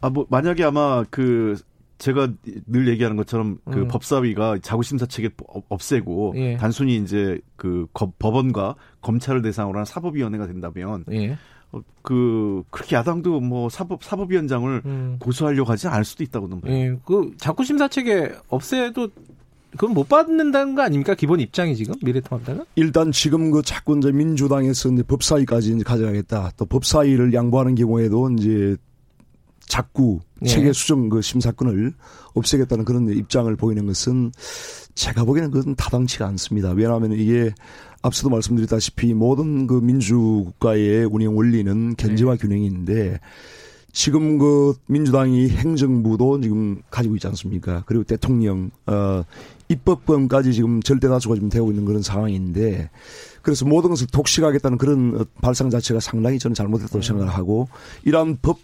[0.00, 1.56] 아 뭐 만약에 아마 그
[1.98, 2.28] 제가
[2.66, 3.88] 늘 얘기하는 것처럼 그 음.
[3.88, 5.30] 법사위가 자구심사 체계
[5.68, 6.56] 없애고 예.
[6.56, 11.38] 단순히 이제 그 법원과 검찰을 대상으로 한 사법위원회가 된다면 예.
[11.72, 15.16] 어, 그 그렇게 야당도 뭐 사법 사법위원장을 음.
[15.20, 16.96] 고소하려고 하지 않을 수도 있다고 는 예.
[17.04, 19.08] 그 자구심사 체계 없애도
[19.72, 21.14] 그건 못 받는다는 거 아닙니까?
[21.14, 22.64] 기본 입장이 지금 미래통합당은?
[22.76, 26.52] 일단 지금 그 자꾸 이제 민주당에서 이제 법사위까지 이제 가져가겠다.
[26.56, 28.76] 또 법사위를 양보하는 경우에도 이제
[29.60, 30.46] 자꾸 예.
[30.46, 31.94] 체계 수정 그 심사권을
[32.34, 34.32] 없애겠다는 그런 입장을 보이는 것은
[34.94, 36.70] 제가 보기에는 그건 타당치가 않습니다.
[36.70, 37.52] 왜냐하면 이게
[38.02, 42.40] 앞서도 말씀드렸다시피 모든 그 민주국가의 운영 원리는 견제와 네.
[42.40, 43.20] 균형인데
[43.92, 47.82] 지금 그 민주당이 행정부도 지금 가지고 있지 않습니까?
[47.86, 49.22] 그리고 대통령, 어,
[49.68, 52.90] 입법권까지 지금 절대 다수가 지금 되고 있는 그런 상황인데
[53.46, 57.06] 그래서 모든 것을 독식하겠다는 그런 발상 자체가 상당히 저는 잘못했다고 네.
[57.06, 57.68] 생각을 하고
[58.02, 58.58] 이러한 법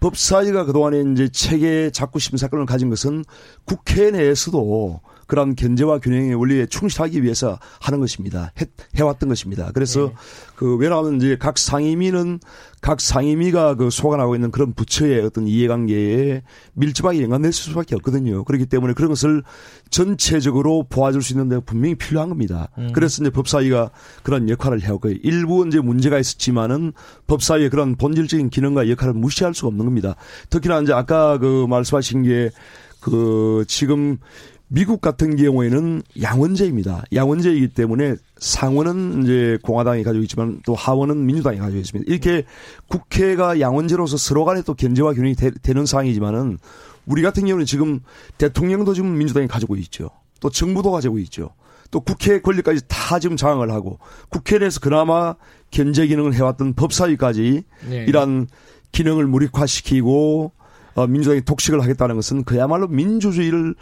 [0.00, 3.24] 법사위가 그동안에 이제 체계 자꾸 심사권을 가진 것은
[3.66, 8.52] 국회 내에서도 그런 견제와 균형의 원리에 충실하기 위해서 하는 것입니다.
[8.60, 8.66] 해,
[8.96, 9.70] 해왔던 것입니다.
[9.74, 10.14] 그래서 네.
[10.54, 12.40] 그 왜냐하면 이제 각 상임위는
[12.80, 16.42] 각 상임위가 그 소관하고 있는 그런 부처의 어떤 이해관계에
[16.74, 18.44] 밀접하게 연관될 수밖에 없거든요.
[18.44, 19.42] 그렇기 때문에 그런 것을
[19.90, 22.68] 전체적으로 보아줄 수 있는 데 분명히 필요한 겁니다.
[22.78, 22.90] 음.
[22.92, 23.90] 그래서 이제 법사위가
[24.22, 26.92] 그런 역할을 해왔고 일부 이제 문제가 있었지만은
[27.26, 30.14] 법사위의 그런 본질적인 기능과 역할을 무시할 수가 없는 겁니다.
[30.50, 32.50] 특히나 이제 아까 그 말씀하신 게
[33.06, 34.18] 그 지금
[34.68, 37.04] 미국 같은 경우에는 양원제입니다.
[37.14, 42.10] 양원제이기 때문에 상원은 이제 공화당이 가지고 있지만 또 하원은 민주당이 가지고 있습니다.
[42.10, 42.44] 이렇게
[42.88, 46.58] 국회가 양원제로서 서로 간에 또 견제와 균형이 되, 는 상황이지만은
[47.06, 48.00] 우리 같은 경우는 지금
[48.38, 50.10] 대통령도 지금 민주당이 가지고 있죠.
[50.40, 51.50] 또 정부도 가지고 있죠.
[51.92, 55.36] 또 국회 권리까지 다 지금 장악을 하고 국회 내에서 그나마
[55.70, 58.04] 견제 기능을 해왔던 법사위까지 네.
[58.08, 58.48] 이러한
[58.90, 60.52] 기능을 무력화시키고
[60.94, 63.76] 어, 민주당이 독식을 하겠다는 것은 그야말로 민주주의를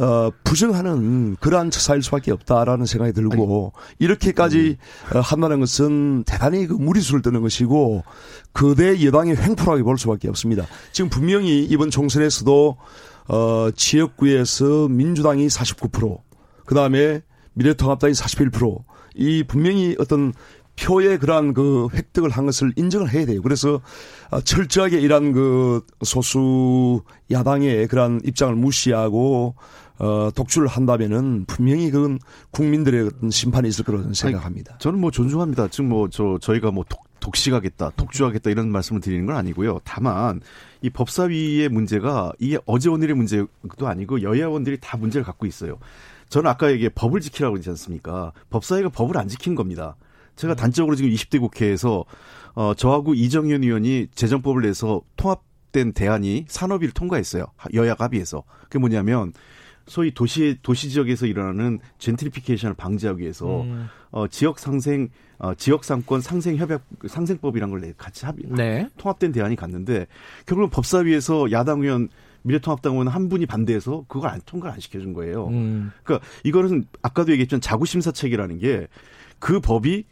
[0.00, 4.78] 어, 부정하는 그러한 처사일 수밖에 없다라는 생각이 들고 아니, 이렇게까지
[5.12, 5.16] 음.
[5.16, 8.02] 어, 한다는 것은 대단히 그 무리수를 뜨는 것이고
[8.52, 10.64] 그대 여당의 횡포라고 볼 수밖에 없습니다.
[10.92, 12.78] 지금 분명히 이번 총선에서도
[13.28, 16.18] 어, 지역구에서 민주당이 49%,
[16.64, 17.20] 그 다음에
[17.52, 20.32] 미래통합당이 41%이 분명히 어떤
[20.78, 23.42] 표의 그러한 그 획득을 한 것을 인정을 해야 돼요.
[23.42, 23.82] 그래서
[24.30, 29.56] 어, 철저하게 이러한 그 소수 야당의 그러한 입장을 무시하고
[30.00, 32.18] 어, 독주를 한다면은 분명히 그건
[32.52, 34.72] 국민들의 어떤 심판이 있을 거라고 생각합니다.
[34.72, 35.68] 아니, 저는 뭐 존중합니다.
[35.68, 39.80] 지금 뭐 저 저희가 뭐 독, 독식하겠다, 독주하겠다 이런 말씀을 드리는 건 아니고요.
[39.84, 40.40] 다만
[40.80, 43.46] 이 법사위의 문제가 이게 어제 오늘의 문제도
[43.82, 45.78] 아니고 여야원들이 다 문제를 갖고 있어요.
[46.30, 48.32] 저는 아까 얘기해 법을 지키라고 그러지 않습니까?
[48.48, 49.96] 법사위가 법을 안 지킨 겁니다.
[50.36, 52.06] 제가 단적으로 지금 20대 국회에서
[52.54, 57.44] 어 저하고 이정현 의원이 재정법을 내서 통합된 대안이 산업위를 통과했어요.
[57.74, 58.44] 여야 합의해서.
[58.62, 59.32] 그게 뭐냐면
[59.90, 63.88] 소위 도시 도시 지역에서 일어나는 젠트리피케이션을 방지하기 위해서 음.
[64.10, 68.88] 어 지역 상생 어 지역 상권 상생 협약 상생법이란 걸 같이 합의 네.
[68.96, 70.06] 통합된 대안이 갔는데
[70.46, 72.08] 결국은 법사위에서 야당 의원
[72.42, 75.48] 미래통합당 의원 한 분이 반대해서 그걸 안 통과를 안 시켜준 거예요.
[75.48, 75.90] 음.
[76.04, 78.86] 그러니까 이거는 아까도 얘기했지만 자구심사책이라는 게
[79.40, 80.04] 그 법이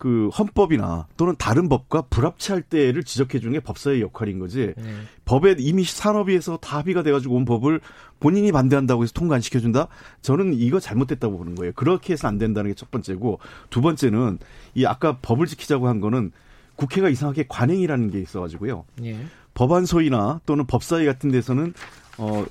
[0.00, 4.72] 그 헌법이나 또는 다른 법과 불합치할 때를 지적해 주는 게 법사의 역할인 거지.
[4.74, 4.94] 네.
[5.26, 7.82] 법에 이미 산업위에서 다 합의가 돼가지고 온 법을
[8.18, 9.88] 본인이 반대한다고 해서 통과 안 시켜준다?
[10.22, 11.72] 저는 이거 잘못됐다고 보는 거예요.
[11.74, 14.38] 그렇게 해서 안 된다는 게 첫 번째고 두 번째는
[14.74, 16.32] 이 아까 법을 지키자고 한 거는
[16.76, 18.86] 국회가 이상하게 관행이라는 게 있어가지고요.
[19.00, 19.22] 네.
[19.52, 21.74] 법안 소위나 또는 법사위 같은 데서는
[22.16, 22.46] 어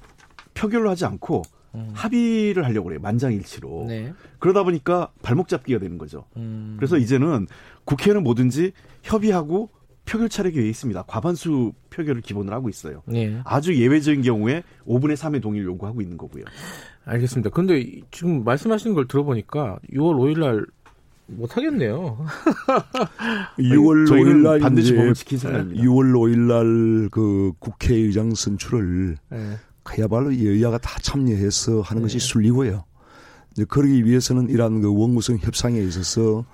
[0.54, 1.42] 표결로 하지 않고
[1.76, 1.90] 음.
[1.94, 3.00] 합의를 하려고 그래요.
[3.02, 3.86] 만장일치로.
[3.88, 4.14] 네.
[4.40, 6.26] 그러다 보니까 발목 잡기가 되는 거죠.
[6.38, 6.76] 음.
[6.78, 7.48] 그래서 이제는
[7.86, 8.72] 국회는 뭐든지
[9.04, 9.70] 협의하고
[10.06, 11.04] 표결 차례기에 있습니다.
[11.04, 13.04] 과반수 표결을 기본으로 하고 있어요.
[13.06, 13.40] 네.
[13.46, 16.44] 아주 예외적인 경우에 5분의 3의 동의를 요구하고 있는 거고요.
[17.06, 17.52] 알겠습니다.
[17.52, 20.66] 근데 지금 말씀하시는 걸 들어보니까 6월 5일 날
[21.28, 22.26] 못하겠네요.
[23.60, 25.84] 6월 5일 날 반드시 법을 지킨 사람입니다.
[25.84, 29.38] 6월 5일 날 그 국회의장 선출을 네.
[29.90, 32.06] 그야말로 여야가 다 참여해서 하는 네.
[32.06, 32.84] 것이 순리고요.
[33.52, 36.46] 이제 그러기 위해서는 이러한 그 원구성 협상에 있어서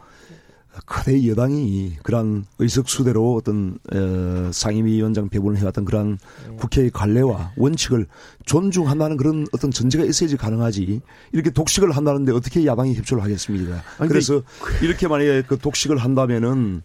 [0.85, 6.17] 그대 여당이 그러한 의석수대로 어떤 어, 상임위원장 배분을 해왔던 그러한
[6.49, 6.55] 네.
[6.55, 8.07] 국회의 관례와 원칙을
[8.45, 11.01] 존중한다는 그런 어떤 전제가 있어야지 가능하지
[11.33, 13.83] 이렇게 독식을 한다는데 어떻게 야당이 협조를 하겠습니까?
[13.97, 14.41] 아니, 그래서
[14.81, 16.81] 이렇게 만약에 그 독식을 한다면은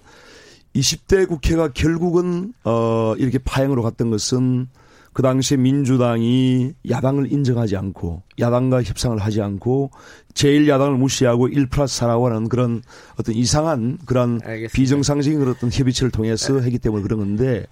[0.74, 4.68] 20대 국회가 결국은 어 이렇게 파행으로 갔던 것은
[5.12, 9.90] 그 당시에 민주당이 야당을 인정하지 않고 야당과 협상을 하지 않고
[10.34, 12.82] 제일 야당을 무시하고 1 플러스 4라고 하는 그런
[13.18, 14.72] 어떤 이상한 그런 알겠습니다.
[14.72, 16.62] 비정상적인 그런 어떤 협의체를 통해서 네.
[16.62, 17.66] 했기 때문에 그런 건데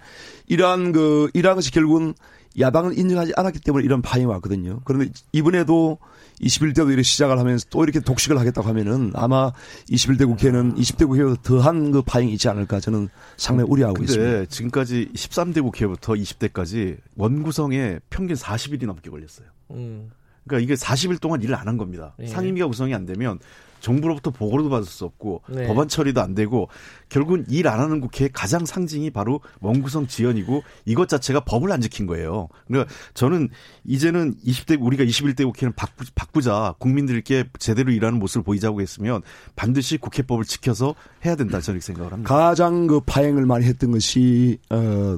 [0.47, 2.13] 이러한 그 이러한 것이 결국은
[2.59, 4.81] 야당을 인정하지 않았기 때문에 이런 파행이 왔거든요.
[4.83, 5.97] 그런데 이번에도
[6.41, 9.51] 21대도 이렇게 시작을 하면서 또 이렇게 독식을 하겠다고 하면은 아마
[9.89, 14.45] 21대 국회는 20대 국회보다 더한 그 파행이 있지 않을까 저는 상당히 우려하고 근데 있습니다.
[14.45, 19.47] 지금까지 13대 국회부터 20대까지 원구성에 평균 40일이 넘게 걸렸어요.
[19.71, 20.11] 음.
[20.47, 22.13] 그러니까 이게 40일 동안 일을 안 한 겁니다.
[22.17, 22.27] 네.
[22.27, 23.37] 상임위가 구성이 안 되면
[23.79, 25.65] 정부로부터 보고도 받을 수 없고 네.
[25.67, 26.67] 법안 처리도 안 되고
[27.07, 32.07] 결국은 일 안 하는 국회의 가장 상징이 바로 원구성 지연이고 이것 자체가 법을 안 지킨
[32.07, 32.49] 거예요.
[32.67, 33.49] 그러니까 저는
[33.85, 39.21] 이제는 20대 우리가 21대 국회는 바꾸, 바꾸자 국민들께 제대로 일하는 모습을 보이자고 했으면
[39.55, 42.33] 반드시 국회법을 지켜서 해야 된다 저는 생각을 합니다.
[42.33, 45.17] 가장 그 파행을 많이 했던 것이 어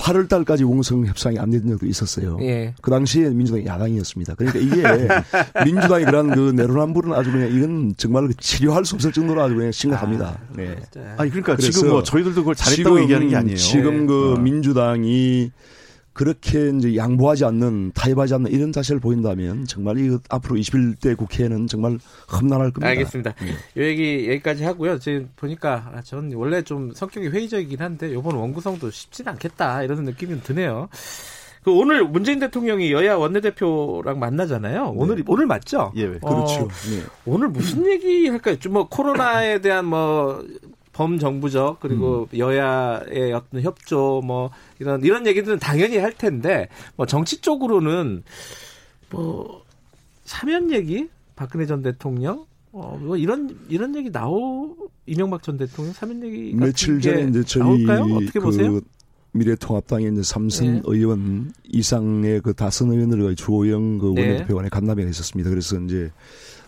[0.00, 2.38] 8월 달까지 원구성 협상이 안 된 적도 있었어요.
[2.42, 2.74] 예.
[2.80, 4.34] 그 당시에 민주당이 야당이었습니다.
[4.34, 4.82] 그러니까 이게
[5.64, 10.26] 민주당이 그런 그 내로남불은 아주 그냥 이건 정말 치료할 수 없을 정도로 아주 그냥 심각합니다.
[10.26, 10.76] 아, 네.
[11.16, 13.56] 아니 그러니까 지금 뭐 저희들도 그걸 잘했다고 지금, 얘기하는 게 아니에요.
[13.56, 14.36] 지금 그 어.
[14.40, 15.50] 민주당이
[16.20, 21.96] 그렇게 이제 양보하지 않는 타협하지 않는 이런 자세를 보인다면 정말 이 앞으로 21대 국회는 정말
[22.30, 22.88] 험난할 겁니다.
[22.88, 23.34] 알겠습니다.
[23.40, 23.52] 네.
[23.80, 24.98] 요 얘기 여기까지 하고요.
[24.98, 30.42] 지금 보니까 아, 전 원래 좀 성격이 회의적이긴 한데 이번 원구성도 쉽지는 않겠다 이런 느낌이
[30.42, 30.90] 드네요.
[31.64, 34.92] 그 오늘 문재인 대통령이 여야 원내대표랑 만나잖아요.
[34.96, 35.22] 오늘 네.
[35.26, 35.90] 오늘 맞죠?
[35.96, 36.24] 예, 그렇죠.
[36.64, 37.02] 어, 네.
[37.24, 38.56] 오늘 무슨 얘기 할까요?
[38.58, 40.44] 좀 뭐 코로나에 대한 뭐
[41.00, 42.38] 범정부적 그리고 음.
[42.38, 48.22] 여야의 어떤 협조 뭐 이런 이런 얘기들은 당연히 할 텐데 뭐 정치 쪽으로는
[49.08, 49.64] 뭐
[50.24, 54.76] 사면 얘기 박근혜 전 대통령 어 뭐 이런 이런 얘기 나오
[55.06, 58.16] 이명박 전 대통령 사면 얘기 며칠 전에 이제 저희 나올까요?
[58.16, 58.80] 어떻게 그 보세요?
[59.32, 60.82] 미래통합당의 이제 삼선 네.
[60.84, 64.20] 의원 이상의 그 다선 의원들과 주호영 그 네.
[64.20, 65.48] 원내대표 간에 간담회가 있었습니다.
[65.48, 66.10] 그래서 이제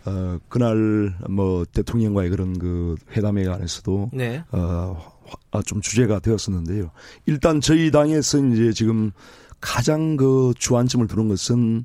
[0.05, 4.43] 어, 그날 뭐 대통령과의 그런 그 회담에 관해서도 네.
[4.51, 4.97] 어,
[5.51, 6.91] 아, 좀 주제가 되었었는데요.
[7.27, 9.13] 일단 저희 당에서 이제 지금
[9.61, 11.85] 가장 그 주안점을 두는 것은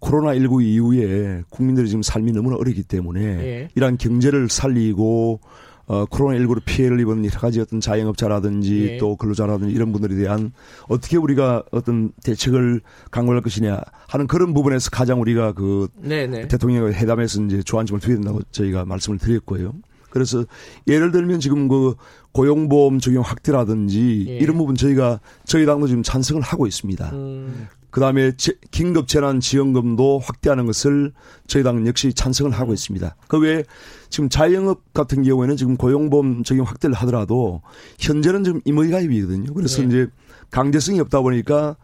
[0.00, 3.68] 코로나19 이후에 국민들이 지금 삶이 너무나 어렵기 때문에 네.
[3.74, 5.40] 이러한 경제를 살리고
[5.88, 8.96] 어, 코로나19로 피해를 입은 여러 가지 어떤 자영업자라든지 네.
[8.98, 10.52] 또 근로자라든지 이런 분들에 대한
[10.86, 16.46] 어떻게 우리가 어떤 대책을 강구할 것이냐 하는 그런 부분에서 가장 우리가 그 네, 네.
[16.46, 19.72] 대통령의 회담에서 이제 조안점을 두게 된다고 저희가 말씀을 드렸고요.
[20.10, 20.44] 그래서
[20.86, 21.94] 예를 들면 지금 그
[22.32, 24.36] 고용보험 적용 확대라든지 예.
[24.38, 27.10] 이런 부분 저희가 저희 당도 지금 찬성을 하고 있습니다.
[27.12, 27.68] 음.
[27.90, 28.32] 그다음에
[28.70, 31.12] 긴급 재난 지원금도 확대하는 것을
[31.46, 33.16] 저희 당 역시 찬성을 하고 있습니다.
[33.28, 33.64] 그 외에
[34.10, 37.62] 지금 자영업 같은 경우에는 지금 고용보험 적용 확대를 하더라도
[37.98, 39.54] 현재는 지금 임의가입이거든요.
[39.54, 39.88] 그래서 네.
[39.88, 40.06] 이제
[40.50, 41.76] 강제성이 없다 보니까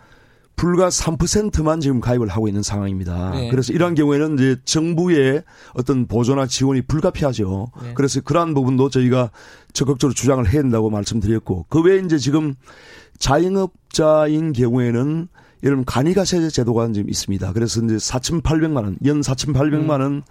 [0.56, 3.32] 불과 3%만 지금 가입을 하고 있는 상황입니다.
[3.32, 3.50] 네.
[3.50, 5.42] 그래서 이러한 경우에는 이제 정부의
[5.74, 7.72] 어떤 보조나 지원이 불가피하죠.
[7.82, 7.94] 네.
[7.94, 9.30] 그래서 그러한 부분도 저희가
[9.72, 12.54] 적극적으로 주장을 해야 된다고 말씀드렸고 그 외에 이제 지금
[13.18, 15.28] 자영업자인 경우에는
[15.64, 17.52] 이런 간이가세 제도가 지금 있습니다.
[17.54, 20.22] 그래서 이제 4,800만 원, 연 4,800만 원 음.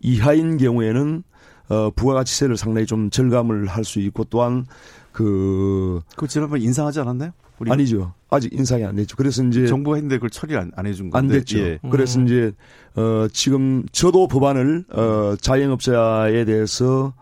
[0.00, 1.24] 이하인 경우에는
[1.68, 4.64] 어 부가가치세를 상당히 좀 절감을 할 수 있고 또한
[5.10, 6.00] 그.
[6.16, 7.32] 그 지난번 인상하지 않았나요?
[7.58, 8.12] 우리 아니죠.
[8.30, 9.16] 아직 인상이 안 됐죠.
[9.16, 11.58] 그래서 이제 정부가 했는데 그걸 처리를 안, 안 해준 건데 안 됐죠.
[11.58, 11.78] 예.
[11.90, 12.26] 그래서 음.
[12.26, 12.52] 이제
[12.94, 17.14] 어 지금 저도 법안을 어 자영업자에 대해서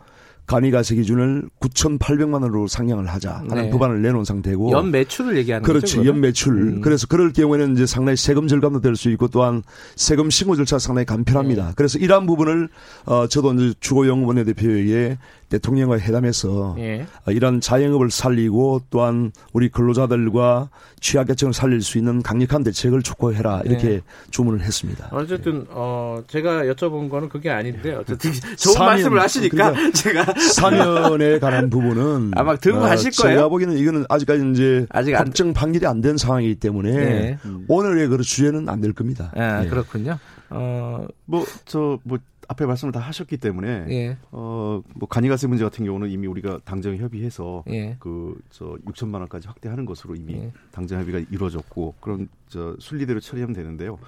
[0.47, 3.71] 간이가세 기준을 9,800만 원으로 상향을 하자 하는 네.
[3.71, 5.99] 법안을 내놓은 상태고 연 매출을 얘기하는 그렇죠.
[5.99, 6.09] 거죠.
[6.09, 6.53] 연 매출.
[6.61, 6.81] 음.
[6.81, 9.63] 그래서 그럴 경우에는 이제 상당히 세금 절감도 될 수 있고 또한
[9.97, 11.67] 세금 신고 절차 상당히 간편합니다.
[11.69, 11.73] 네.
[11.77, 12.69] 그래서 이러한 부분을
[13.07, 15.19] 어 저도 이제 주호영 원내대표에게
[15.59, 17.07] 대통령과 회담해서 예.
[17.27, 20.69] 어, 이런 자영업을 살리고 또한 우리 근로자들과
[21.01, 24.01] 취약계층을 살릴 수 있는 강력한 대책을 촉구해라 이렇게 예.
[24.31, 25.09] 주문을 했습니다.
[25.13, 31.39] 어쨌든 어 제가 여쭤본 거는 그게 아닌데 어쨌든 좋은 사면, 말씀을 하시니까 그러니까 제가 사면에
[31.39, 33.37] 관한 부분은 아마 들고 어, 가실 거예요.
[33.37, 37.39] 제가 보기에는 이거는 아직까지 이제 아직 법정 판결이 안 된 상황이기 때문에 네.
[37.67, 39.33] 오늘의 그 주제는 안 될 겁니다.
[39.35, 39.69] 아, 네.
[39.71, 40.19] 그렇군요.
[40.51, 42.19] 어, 뭐, 저, 뭐,
[42.49, 44.19] 앞에 말씀을 다 하셨기 때문에 예.
[44.31, 47.97] 어뭐 간이가세 문제 같은 경우는 이미 우리가 당정 협의해서 예.
[47.99, 50.53] 그저 6천만 원까지 확대하는 것으로 이미 예.
[50.73, 53.99] 당정 협의가 이루어졌고 그런 저 순리대로 처리하면 되는데요.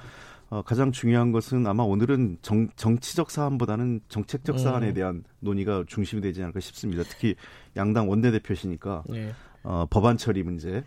[0.49, 4.95] 어, 가장 중요한 것은 아마 오늘은 정, 정치적 사안보다는 정책적 사안에 음.
[4.95, 7.03] 대한 논의가 중심이 되지 않을까 싶습니다.
[7.03, 7.35] 특히
[7.77, 9.33] 양당 원내대표시니까 예.
[9.65, 10.85] 어, 법안 처리 문제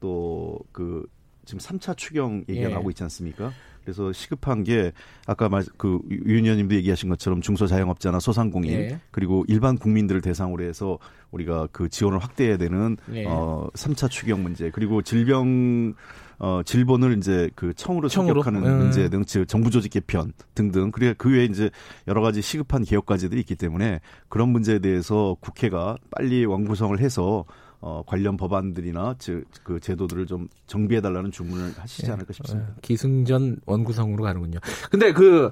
[0.00, 1.06] 또 그
[1.44, 2.72] 지금 3차 추경 얘기가 예.
[2.72, 3.52] 나오고 있지 않습니까?
[3.84, 4.92] 그래서 시급한 게
[5.26, 9.00] 아까 말그 유의원님도 얘기하신 것처럼 중소자영업자나 소상공인 예.
[9.10, 10.98] 그리고 일반 국민들을 대상으로 해서
[11.30, 13.24] 우리가 그 지원을 확대해야 되는 예.
[13.26, 15.94] 어 3차 추경 문제 그리고 질병
[16.42, 18.78] 어, 질본을 이제 그 청으로 성격하는 음.
[18.78, 20.90] 문제 등, 즉 정부 조직 개편 등등.
[20.90, 21.70] 그래 그 외에 이제
[22.08, 27.44] 여러 가지 시급한 개혁 과제들이 있기 때문에 그런 문제에 대해서 국회가 빨리 원구성을 해서
[27.82, 32.12] 어, 관련 법안들이나 즉 그 제도들을 좀 정비해 달라는 주문을 하시지 예.
[32.12, 32.68] 않을까 싶습니다.
[32.70, 32.74] 예.
[32.82, 34.58] 기승전 원구성으로 가는군요.
[34.90, 35.50] 근데 그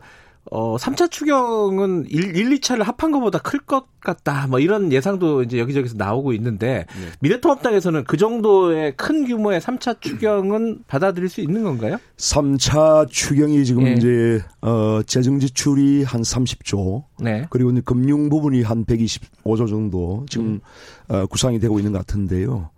[0.52, 4.46] 어, 3차 추경은 1, 1 2차를 합한 것보다 클 것 같다.
[4.48, 7.06] 뭐 이런 예상도 이제 여기저기서 나오고 있는데 네.
[7.20, 11.98] 미래통합당에서는 그 정도의 큰 규모의 3차 추경은 받아들일 수 있는 건가요?
[12.16, 13.92] 3차 추경이 지금 네.
[13.92, 17.04] 이제 어 재정 지출이 한 30조.
[17.20, 17.46] 네.
[17.50, 20.60] 그리고 이제 금융 부분이 한 125조 정도 지금 음.
[21.08, 22.70] 어, 구상이 되고 있는 것 같은데요.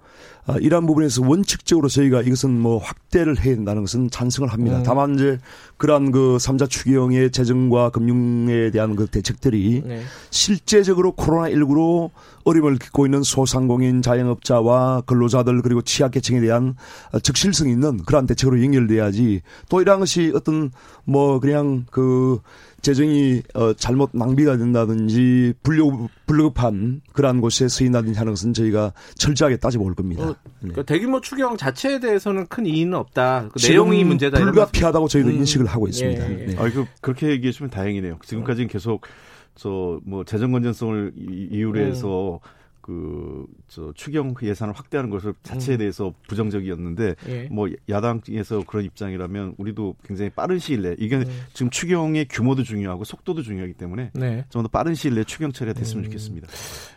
[0.44, 4.78] 아, 이러한 부분에서 원칙적으로 저희가 이것은 뭐 확대를 해야 된다는 것은 찬성을 합니다.
[4.78, 4.82] 음.
[4.82, 5.38] 다만 이제
[5.76, 10.02] 그러한 그 3자 추경의 재정과 금융에 대한 그 대책들이 네.
[10.30, 12.10] 실제적으로 코로나19로
[12.44, 16.74] 어려움을 겪고 있는 소상공인 자영업자와 근로자들 그리고 취약계층에 대한
[17.22, 20.72] 적실성 있는 그러한 대책으로 연결돼야지 또 이러한 것이 어떤
[21.04, 22.40] 뭐 그냥 그
[22.82, 29.94] 재정이 어, 잘못 낭비가 된다든지 불려 불급한 그러한 곳에 쓰인다든지 하는 것은 저희가 철저하게 따져볼
[29.94, 30.30] 겁니다.
[30.30, 33.48] 어, 그러니까 대규모 추경 자체에 대해서는 큰 이의는 없다.
[33.52, 34.38] 그 내용이 문제다.
[34.38, 36.28] 불가피하다고 저희도 음, 인식을 하고 있습니다.
[36.28, 36.46] 예, 예.
[36.46, 36.56] 네.
[36.58, 38.18] 아, 그 그렇게 얘기해 주면 다행이네요.
[38.24, 39.06] 지금까지는 계속
[39.54, 41.86] 저뭐 재정 건전성을 이유로 음.
[41.86, 42.61] 해서 음.
[42.82, 45.78] 그, 저, 추경 예산을 확대하는 것을 자체에 음.
[45.78, 47.42] 대해서 부정적이었는데, 예.
[47.44, 51.24] 뭐, 야당에서 그런 입장이라면, 우리도 굉장히 빠른 시일 내에, 이게 음.
[51.52, 54.44] 지금 추경의 규모도 중요하고 속도도 중요하기 때문에, 네.
[54.50, 56.04] 좀더 빠른 시일 내에 추경 처리가 됐으면 음.
[56.06, 56.48] 좋겠습니다.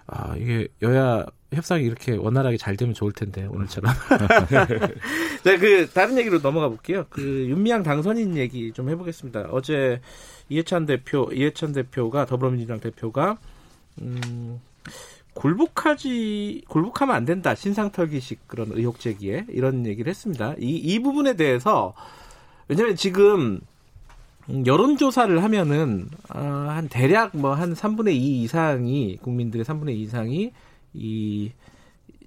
[0.07, 3.93] 아, 이게 여야 협상이 이렇게 원활하게 잘 되면 좋을 텐데, 오늘처럼.
[5.45, 7.05] 네, 그, 다른 얘기로 넘어가 볼게요.
[7.09, 9.49] 그, 윤미향 당선인 얘기 좀 해보겠습니다.
[9.51, 10.01] 어제
[10.49, 13.37] 이해찬 대표, 이해찬 대표가, 더불어민주당 대표가,
[14.01, 14.59] 음,
[15.35, 20.55] 굴복하지 굴복하면 안 된다 신상털기식 그런 의혹 제기에 이런 얘기를 했습니다.
[20.59, 21.93] 이, 이 부분에 대해서
[22.67, 23.59] 왜냐하면 지금
[24.65, 30.51] 여론조사를 하면은 어, 한 대략 뭐 한 3분의 2 이상이 국민들의 3분의 2 이상이
[30.93, 31.51] 이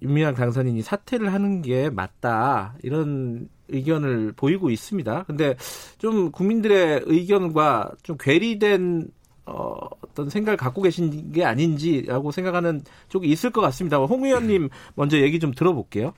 [0.02, 5.24] 윤미향 당선인이 사퇴를 하는 게 맞다 이런 의견을 보이고 있습니다.
[5.24, 5.56] 근데
[5.98, 9.08] 좀 국민들의 의견과 좀 괴리된
[9.48, 13.98] 어, 어떤 생각을 갖고 계신 게 아닌지라고 생각하는 쪽이 있을 것 같습니다.
[13.98, 16.12] 홍 의원님 먼저 얘기 좀 들어볼게요.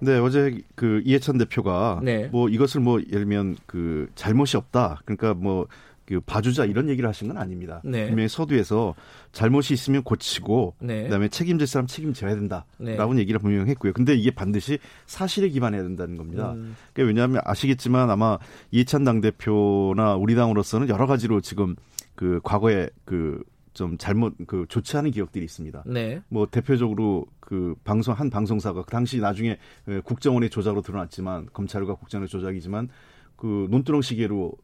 [0.00, 2.28] 네, 어제 그 이해찬 대표가 네.
[2.28, 5.00] 뭐 이것을 뭐 예를 들면 그 잘못이 없다.
[5.04, 5.66] 그러니까 뭐
[6.06, 7.82] 그 봐주자 이런 얘기를 하신 건 아닙니다.
[7.84, 8.06] 네.
[8.06, 8.94] 분명히 서두에서
[9.32, 11.02] 잘못이 있으면 고치고 네.
[11.02, 13.20] 그다음에 책임질 사람 책임져야 된다라고 네.
[13.20, 13.92] 얘기를 분명히 했고요.
[13.92, 16.52] 근데 이게 반드시 사실에 기반해야 된다는 겁니다.
[16.52, 16.76] 음.
[16.92, 18.38] 그러니까 왜냐하면 아시겠지만 아마
[18.70, 21.74] 이해찬 당 대표나 우리 당으로서는 여러 가지로 지금
[22.16, 23.44] 그 과거에 그
[23.76, 25.84] 좀 잘못 그 좋지 않은 기억들이 있습니다.
[25.86, 26.22] 네.
[26.28, 32.28] 뭐 대표적으로 그 방송 한 방송사가 그 당시 나중에 그 국정원의 조작으로 드러났지만 검찰과 국정원의
[32.28, 32.88] 조작이지만
[33.36, 34.54] 그 논두렁 시계로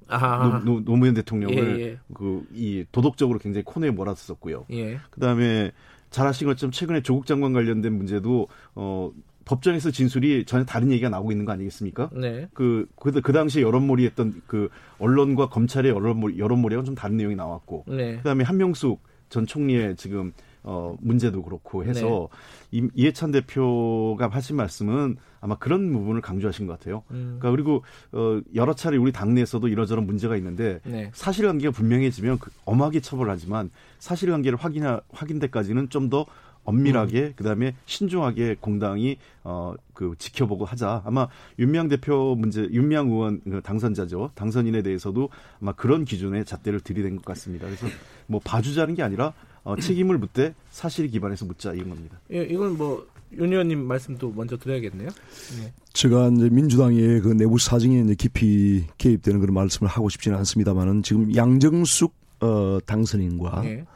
[0.65, 1.99] 노, 노, 무현 대통령을 예, 예.
[2.15, 4.65] 그이 도덕적으로 굉장히 코너에 몰았었고요.
[4.71, 4.99] 예.
[5.11, 5.73] 그다음에
[6.09, 9.13] 잘 아신 것처럼 최근에 조국 장관 관련된 문제도 어
[9.53, 12.09] 법정에서 진술이 전혀 다른 얘기가 나오고 있는 거 아니겠습니까?
[12.15, 12.49] 네.
[12.55, 17.85] 그, 그, 그 당시에 여론몰이 했던 그 언론과 검찰의 여론몰이, 여론몰이랑 좀 다른 내용이 나왔고.
[17.89, 18.17] 네.
[18.17, 20.33] 그 다음에 한명숙 전 총리의 지금
[20.63, 22.29] 어, 문제도 그렇고 해서
[22.71, 22.89] 네.
[22.95, 27.03] 이, 해찬 대표가 하신 말씀은 아마 그런 부분을 강조하신 것 같아요.
[27.11, 27.37] 음.
[27.39, 31.11] 그러니까 그리고 어, 여러 차례 우리 당내에서도 이러저런 문제가 있는데 네.
[31.13, 36.27] 사실관계가 분명해지면 그 엄하게 처벌하지만 사실관계를 확인 확인 때까지는 좀더
[36.65, 37.33] 엄밀하게 음.
[37.37, 41.03] 그다음에 신중하게 공당이 어 그 지켜보고 하자.
[41.05, 41.29] 아마
[41.61, 44.33] 윤미향 대표 문제 윤미향 의원 그 당선자죠.
[44.35, 45.29] 당선인에 대해서도
[45.61, 47.67] 아마 그런 기준의 잣대를 들이댄 것 같습니다.
[47.67, 47.87] 그래서
[48.27, 49.33] 뭐 봐주자는 게 아니라
[49.63, 52.19] 어, 책임을 묻되 사실 기반해서 묻자 이런 겁니다.
[52.33, 55.09] 예, 이건 뭐 윤 의원님 말씀도 먼저 드려야겠네요.
[55.09, 55.73] 네.
[55.95, 61.35] 제가 이제 민주당의 그 내부 사정에 이제 깊이 개입되는 그런 말씀을 하고 싶지는 않습니다만은 지금
[61.35, 63.87] 양정숙 어, 당선인과 네.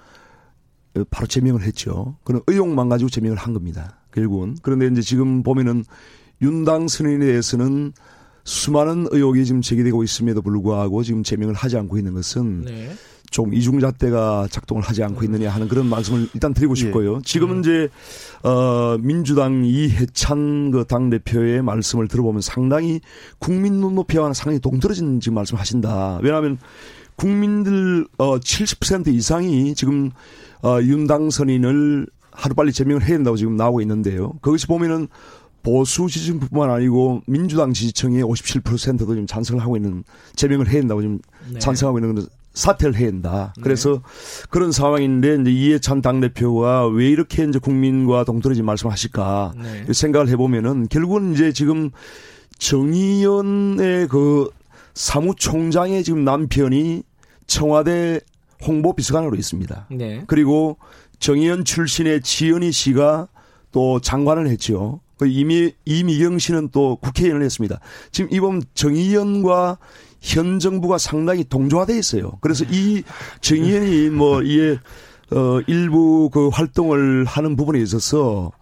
[1.11, 2.16] 바로 제명을 했죠.
[2.24, 3.99] 그런 의혹만 가지고 제명을 한 겁니다.
[4.12, 4.57] 결국은.
[4.62, 5.84] 그런데 이제 지금 보면은
[6.42, 7.92] 윤당 선인에 대해서는
[8.44, 12.92] 수많은 의혹이 지금 제기되고 있음에도 불구하고 지금 제명을 하지 않고 있는 것은 네.
[13.30, 16.80] 좀 이중잣대가 작동을 하지 않고 있느냐 하는 그런 말씀을 일단 드리고 예.
[16.80, 17.16] 싶고요.
[17.16, 17.20] 예.
[17.24, 17.61] 지금은 음.
[17.61, 17.88] 이제
[18.44, 23.01] 어 민주당 이해찬 그 당 대표의 말씀을 들어보면 상당히
[23.38, 26.20] 국민 눈높이와 상당히 동떨어진 지금 말씀하신다.
[26.22, 26.59] 왜냐하면
[27.16, 30.11] 국민들 어 70% 이상이 지금
[30.63, 34.33] 어, 윤당 선인을 하루빨리 제명을 해야 된다고 지금 나오고 있는데요.
[34.43, 35.09] 거기서 보면은
[35.63, 40.05] 보수 지지층뿐만 아니고 민주당 지지층의 57%도 지금 찬성을 하고 있는
[40.37, 41.19] 제명을 해야 된다고 지금
[41.53, 41.59] 네.
[41.59, 43.53] 찬성하고 있는 사퇴를 해야 된다.
[43.57, 43.63] 네.
[43.63, 44.01] 그래서 네.
[44.49, 49.93] 그런 상황인데 이제 이해찬 당대표가 왜 이렇게 이제 국민과 동떨어진 말씀하실까 네.
[49.93, 51.91] 생각을 해보면은 결국은 이제 지금
[52.59, 54.49] 정의연의 그
[54.95, 57.03] 사무총장의 지금 남편이
[57.47, 58.21] 청와대
[58.65, 59.87] 홍보 비서관으로 있습니다.
[59.91, 60.25] 네.
[60.27, 60.79] 그리고
[61.19, 63.29] 정의연 출신의 지연희 씨가
[63.73, 65.01] 또 장관을 했죠.
[65.19, 67.81] 그 이미 이미경 씨는 또 국회의원을 했습니다.
[68.13, 69.79] 지금 이번 정의연과
[70.21, 72.33] 현 정부가 상당히 동조화돼 있어요.
[72.41, 73.03] 그래서 이
[73.41, 74.79] 정의연이 뭐 이에
[75.31, 78.53] 어 일부 그 활동을 하는 부분에 있어서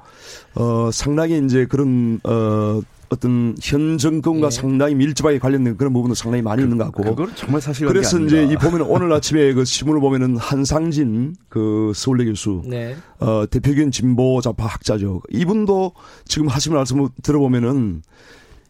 [0.55, 4.51] 어 상당히 이제 그런 어 어떤 현 정권과 예.
[4.51, 7.03] 상당히 밀접하게 관련된 그런 부분도 상당히 많이 그, 있는 것 같고.
[7.15, 12.25] 그건 정말 사실 그래서 이제 이 보면 오늘 아침에 그 신문을 보면은 한상진 그 서울대
[12.25, 12.97] 교수, 네.
[13.19, 15.21] 어 대표적인 진보 좌파 학자죠.
[15.31, 15.93] 이분도
[16.27, 18.03] 지금 하시는 말씀을 들어보면은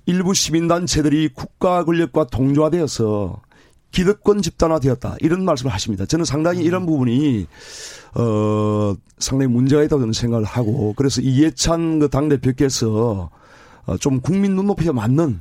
[0.07, 3.41] 일부 시민단체들이 국가 권력과 동조화되어서
[3.91, 6.05] 기득권 집단화되었다 이런 말씀을 하십니다.
[6.05, 6.65] 저는 상당히 음.
[6.65, 7.47] 이런 부분이
[8.17, 13.44] 어 상당히 문제가 있다고 저는 생각을 하고 그래서 이해찬 그 당 대표께서 어,
[14.01, 15.41] 좀 국민 눈높이에 맞는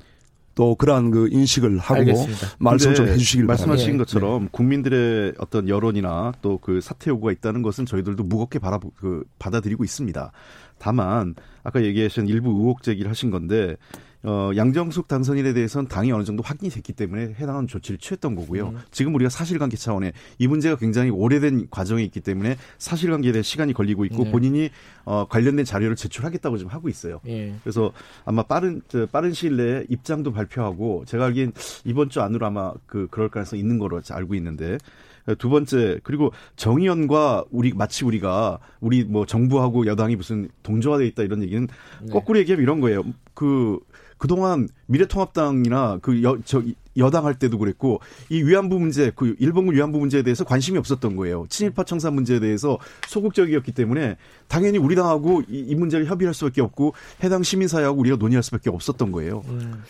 [0.56, 2.48] 또 그러한 그 인식을 하고 알겠습니다.
[2.60, 3.68] 말씀 좀 해주시길 바랍니다.
[3.68, 3.98] 말씀하신 네.
[3.98, 4.50] 것처럼 네.
[4.52, 10.32] 국민들의 어떤 여론이나 또 그 사퇴 요구가 있다는 것은 저희들도 무겁게 바라 그 받아들이고 있습니다.
[10.78, 11.34] 다만
[11.64, 13.78] 아까 얘기하신 일부 의혹 제기를 하신 건데
[14.26, 18.70] 어, 양정숙 당선인에 대해서는 당이 어느 정도 확인이 됐기 때문에 해당하는 조치를 취했던 거고요.
[18.70, 18.80] 음.
[18.90, 24.06] 지금 우리가 사실관계 차원에 이 문제가 굉장히 오래된 과정이 있기 때문에 사실관계에 대한 시간이 걸리고
[24.06, 24.32] 있고 네.
[24.32, 24.70] 본인이
[25.04, 27.20] 어, 관련된 자료를 제출하겠다고 지금 하고 있어요.
[27.28, 27.54] 예.
[27.64, 27.92] 그래서
[28.24, 31.52] 아마 빠른 저, 빠른 시일 내에 입장도 발표하고 제가 알기엔
[31.84, 34.78] 이번 주 안으로 아마 그 그럴 가능성이 있는 거로 알고 있는데
[35.38, 41.44] 두 번째 그리고 정의연과 우리 마치 우리가 우리 뭐 정부하고 여당이 무슨 동조화돼 있다 이런
[41.44, 41.68] 얘기는
[42.02, 42.12] 네.
[42.12, 43.04] 거꾸로 얘기하면 이런 거예요.
[43.34, 43.80] 그
[44.18, 46.62] 그동안 미래통합당이나 그 여, 저,
[46.98, 48.00] 여당 할 때도 그랬고
[48.30, 51.46] 이 위안부 문제, 그 일본군 위안부 문제에 대해서 관심이 없었던 거예요.
[51.50, 56.94] 친일파 청사 문제에 대해서 소극적이었기 때문에 당연히 우리 당하고 이, 이 문제를 협의할 수밖에 없고
[57.24, 59.44] 해당 시민사회하고 우리가 논의할 수밖에 없었던 거예요.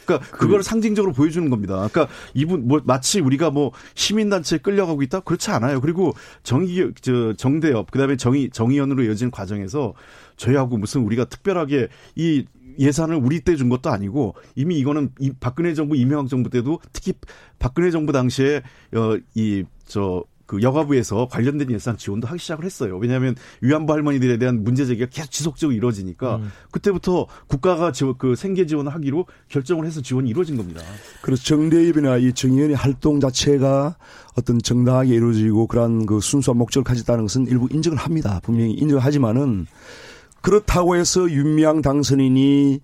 [0.05, 1.75] 그러니까 그걸 그, 상징적으로 보여주는 겁니다.
[1.75, 5.81] 그러니까 이분 뭐 마치 우리가 뭐 시민단체에 끌려가고 있다 그렇지 않아요.
[5.81, 6.13] 그리고
[6.43, 9.93] 정의 저 정대협 그다음에 정의 정의연으로 이어진 과정에서
[10.37, 12.45] 저희하고 무슨 우리가 특별하게 이
[12.77, 17.13] 예산을 우리 때 준 것도 아니고 이미 이거는 이 박근혜 정부 이명박 정부 때도 특히
[17.59, 18.63] 박근혜 정부 당시에
[18.95, 22.97] 어이저 그 여가부에서 관련된 예산 지원도 하기 시작을 했어요.
[22.97, 26.51] 왜냐하면 위안부 할머니들에 대한 문제 제기가 계속 지속적으로 이루어지니까 음.
[26.69, 30.81] 그때부터 국가가 지원, 그 생계 지원을 하기로 결정을 해서 지원이 이루어진 겁니다.
[31.21, 33.95] 그래서 정대협이나 이 정의연의 활동 자체가
[34.37, 38.41] 어떤 정당하게 이루어지고 그러한 그 순수한 목적을 가졌다는 것은 일부 인정을 합니다.
[38.43, 39.65] 분명히 인정하지만은
[40.43, 42.79] 그렇다고 해서 윤미향 당선인이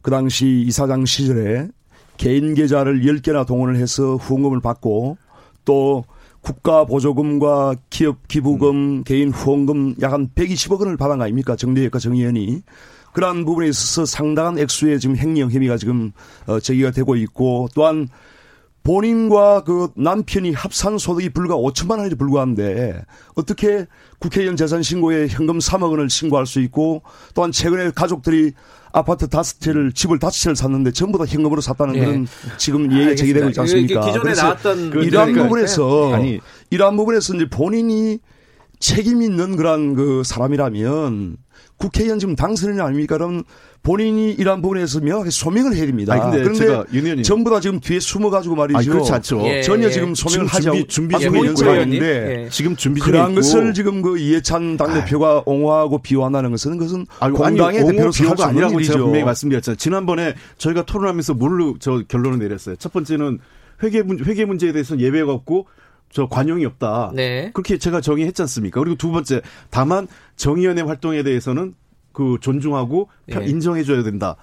[0.00, 1.68] 그 당시 이사장 시절에
[2.16, 5.18] 개인 계좌를 10개나 동원을 해서 후원금을 받고
[5.66, 6.04] 또
[6.40, 9.04] 국가 보조금과 기업 기부금, 음.
[9.04, 11.54] 개인 후원금 약 한 120억 원을 받은 거 아닙니까?
[11.54, 12.62] 정대협과 정의연이.
[13.12, 16.12] 그러한 부분에 있어서 상당한 액수의 지금 횡령 혐의가 지금
[16.46, 18.08] 어, 제기가 되고 있고 또한
[18.82, 23.04] 본인과 그 남편이 합산 소득이 불과 5천만 원에 불과한데
[23.34, 23.86] 어떻게
[24.18, 27.02] 국회의원 재산 신고에 현금 3억 원을 신고할 수 있고
[27.34, 28.52] 또한 최근에 가족들이
[28.92, 32.00] 아파트 다섯 채를 집을 다섯 채를 샀는데 전부 다 현금으로 샀다는 예.
[32.00, 32.26] 그런
[32.58, 34.00] 지금 얘기가 제기되고 있지 않습니까?
[34.00, 38.18] 기존에 나왔던 그 이러한 부분에서 아니 이러한 부분에서 이제 본인이
[38.80, 41.36] 책임 있는 그런 그 사람이라면
[41.76, 43.16] 국회의원 지금 당선인이 아닙니까?
[43.16, 43.44] 그럼
[43.82, 46.12] 본인이 이러한 부분에서 명확히 소명을 해야 됩니다.
[46.12, 48.78] 아니, 근데 그런데 전부 다 지금 뒤에 숨어가지고 말이죠.
[48.78, 49.42] 아니, 그렇지 않죠.
[49.44, 52.48] 예, 전혀 지금 소명을 하지 않고 준비 중에 있는 상황인데 예.
[52.48, 57.84] 지금 준비 중에 그러한 것을 지금 그 이해찬 당대표가 옹호하고 비호한다는 것은 그것은 아니, 공당의
[57.84, 58.92] 대표로서 할수 아니라고 일이죠.
[58.92, 59.76] 제가 분명히 말씀드렸잖아요.
[59.76, 62.76] 지난번에 저희가 토론하면서 뭘로 저 결론을 내렸어요.
[62.76, 63.40] 첫 번째는
[63.82, 65.66] 회계 문 회계 문제에 대해서 예배가 없고
[66.12, 67.10] 저 관용이 없다.
[67.14, 67.50] 네.
[67.52, 68.78] 그렇게 제가 정의했지 않습니까?
[68.80, 70.06] 그리고 두 번째, 다만
[70.36, 71.74] 정의연의 활동에 대해서는
[72.12, 73.44] 그 존중하고 네.
[73.46, 74.36] 인정해줘야 된다.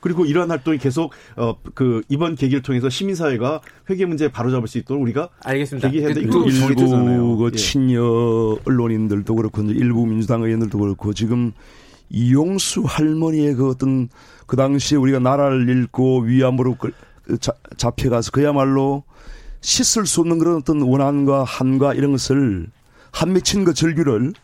[0.00, 5.02] 그리고 이러한 활동이 계속 어 그 이번 계기를 통해서 시민사회가 회계 문제 바로잡을 수 있도록
[5.02, 5.88] 우리가 알겠습니다.
[5.88, 7.56] 계기해야 되 그, 일부 그 예.
[7.56, 11.52] 친여 언론인들도 그렇고 일부 민주당 의원들도 그렇고 지금
[12.10, 14.08] 이용수 할머니의 그 어떤
[14.46, 16.92] 그 당시에 우리가 나라를 잃고 위암으로 그
[17.76, 19.02] 잡혀가서 그야말로
[19.60, 22.66] 씻을 수 없는 그런 어떤 원한과 한과 이런 것을
[23.10, 24.34] 한 맺힌 그 절규를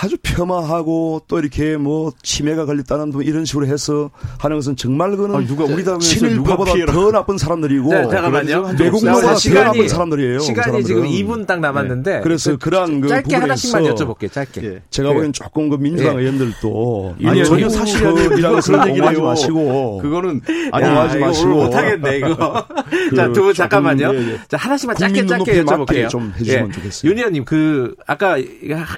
[0.00, 5.36] 아주 폄하하고 또 이렇게 뭐 치매가 걸렸다는 뭐 이런 식으로 해서 하는 것은 정말 그거는
[5.36, 8.74] 아, 누가 우리 당에서 친일파보다 더 나쁜 사람들이고 네, 잠깐만요.
[8.80, 9.32] 외국보다 더
[9.62, 10.38] 나쁜 사람들이에요.
[10.40, 12.20] 시간이 지금 2분 딱 남았는데 네.
[12.22, 14.32] 그래서 그, 런그 짧게 하나씩만 여쭤볼게요.
[14.32, 14.64] 짧게.
[14.64, 14.82] 예.
[14.90, 16.20] 제가 그, 보기엔 조금 그 민주당 예.
[16.20, 20.40] 의원들도 아니 전혀 사실이라고 그런 얘기를 하지 마시고 그거는
[20.72, 22.66] 아니 하지 마시고 못하겠네 이거.
[23.10, 24.14] 그, 자두 분 잠깐만요.
[24.14, 24.38] 예, 예.
[24.48, 26.08] 자 하나씩만 짧게 짧게 여쭤볼게요.
[26.08, 26.72] 좀 해주시면 예.
[26.72, 27.10] 좋겠어요.
[27.10, 28.36] 윤 의원님 그 아까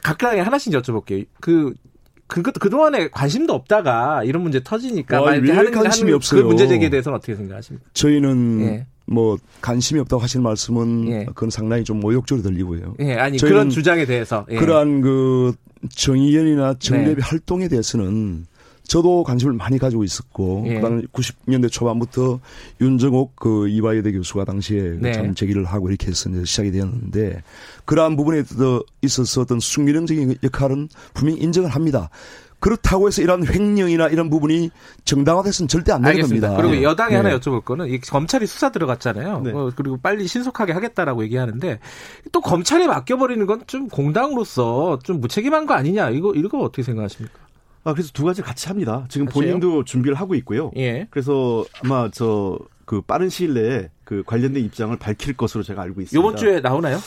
[0.02, 1.24] 각각에 하나씩 여쭤 볼게요.
[1.40, 1.74] 그
[2.26, 6.42] 그것 그동안에 관심도 없다가 이런 문제 터지니까 와, 왜 하는, 관심이 하는 없어요.
[6.42, 7.88] 그 문제 제기에 대해서는 어떻게 생각하십니까?
[7.92, 8.86] 저희는 예.
[9.06, 11.24] 뭐 관심이 없다고 하시는 말씀은 예.
[11.26, 12.94] 그건 상당히 좀 모욕적으로 들리고요.
[13.00, 14.56] 예, 아니 그런 주장에 대해서 예.
[14.56, 15.54] 그러한 그
[15.90, 17.20] 정의연이나 정례비 네.
[17.22, 18.46] 활동에 대해서는
[18.86, 20.74] 저도 관심을 많이 가지고 있었고 예.
[20.74, 22.40] 그다음에 90년대 초반부터
[22.80, 25.12] 윤정옥 그 이화여대 교수가 당시에 네.
[25.12, 27.42] 참 제기를 하고 이렇게 해서 이제 시작이 되었는데
[27.86, 28.42] 그러한 부분에
[29.02, 32.10] 있어서 어떤 숙명적인 역할은 분명히 인정을 합니다.
[32.60, 34.70] 그렇다고 해서 이런 횡령이나 이런 부분이
[35.04, 36.22] 정당화돼서는 절대 안 되는.
[36.22, 36.56] 겁니다.
[36.56, 37.16] 그리고 여당에 네.
[37.16, 39.40] 하나 여쭤볼 거는 이 검찰이 수사 들어갔잖아요.
[39.40, 39.52] 네.
[39.52, 41.78] 어, 그리고 빨리 신속하게 하겠다라고 얘기하는데
[42.32, 47.43] 또 검찰에 맡겨버리는 건 좀 공당으로서 좀 무책임한 거 아니냐 이거 이거 어떻게 생각하십니까?
[47.84, 49.04] 아, 그래서 두 가지 같이 합니다.
[49.08, 49.40] 지금 같이요?
[49.42, 50.70] 본인도 준비를 하고 있고요.
[50.76, 51.06] 예.
[51.10, 56.18] 그래서 아마 저 그 빠른 시일 내에 그 관련된 입장을 밝힐 것으로 제가 알고 있습니다.
[56.20, 56.98] 이번 주에 나오나요?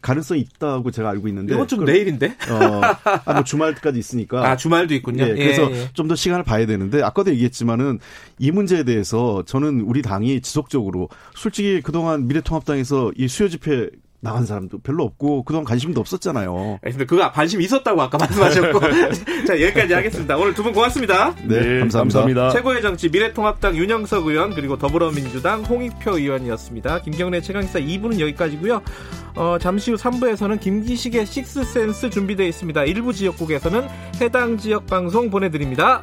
[0.00, 1.54] 가능성이 있다고 제가 알고 있는데.
[1.54, 2.28] 이번 주 내일인데?
[2.50, 2.80] 어,
[3.24, 4.50] 아, 뭐 주말까지 있으니까.
[4.50, 5.24] 아, 주말도 있군요.
[5.24, 5.90] 예, 그래서 예, 예.
[5.92, 7.98] 좀더 시간을 봐야 되는데 아까도 얘기했지만은
[8.38, 13.90] 이 문제에 대해서 저는 우리 당이 지속적으로 솔직히 그동안 미래통합당에서 이 수요 집회
[14.26, 16.80] 나간 사람도 별로 없고 그동안 관심도 없었잖아요.
[16.82, 18.80] 근데 그거 관심 있었다고 아까 말씀하셨고.
[19.46, 20.36] 자, 여기까지 하겠습니다.
[20.36, 21.32] 오늘 두 분 고맙습니다.
[21.44, 21.98] 네, 네 감사합니다.
[21.98, 22.50] 감사합니다.
[22.50, 27.02] 최고의 정치 미래통합당 윤영석 의원 그리고 더불어민주당 홍익표 의원이었습니다.
[27.02, 28.82] 김경래 최강기사 2부는 여기까지고요.
[29.36, 32.84] 어, 잠시 후 3부에서는 김기식의 식스센스 준비되어 있습니다.
[32.84, 33.86] 일부 지역국에서는
[34.20, 36.02] 해당 지역 방송 보내드립니다.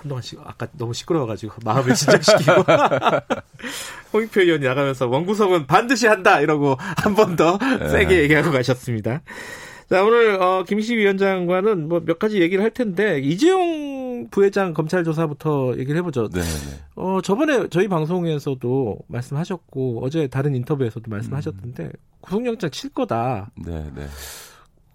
[0.00, 2.52] 한동안 시, 아까 너무 시끄러워가지고 마음을 진정시키고
[4.12, 7.88] 홍익표 의원이 나가면서 원구성은 반드시 한다 이러고 한 번더 네.
[7.88, 9.22] 세게 얘기하고 가셨습니다.
[9.90, 15.74] 자 오늘 어, 김식 위원장과는 뭐 몇 가지 얘기를 할 텐데 이재용 부회장 검찰 조사부터
[15.78, 16.28] 얘기를 해보죠.
[16.28, 16.46] 네, 네.
[16.96, 21.90] 어 저번에 저희 방송에서도 말씀하셨고 어제 다른 인터뷰에서도 말씀하셨던데 음.
[22.20, 23.50] 구속영장 칠 거다.
[23.56, 24.06] 네, 네.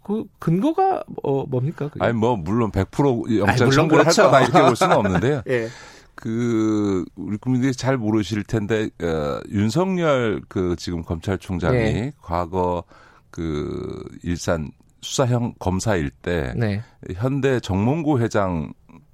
[0.04, 1.90] 그 근거가 어, 뭡니까?
[1.90, 2.04] 그게?
[2.04, 4.24] 아니 뭐 물론 100% 영장 청구를 그렇죠.
[4.24, 5.42] 할 거다 이렇게 볼 수는 없는데요.
[5.50, 5.68] 예.
[6.16, 12.14] 그 우리 국민들이 잘 모르실 텐데 어, 윤석열 그 지금 검찰총장이 네.
[12.22, 12.84] 과거
[13.32, 14.70] 그 일산
[15.02, 16.82] 수사형 검사일 때 네.
[17.16, 18.72] 현대 정몽구 회장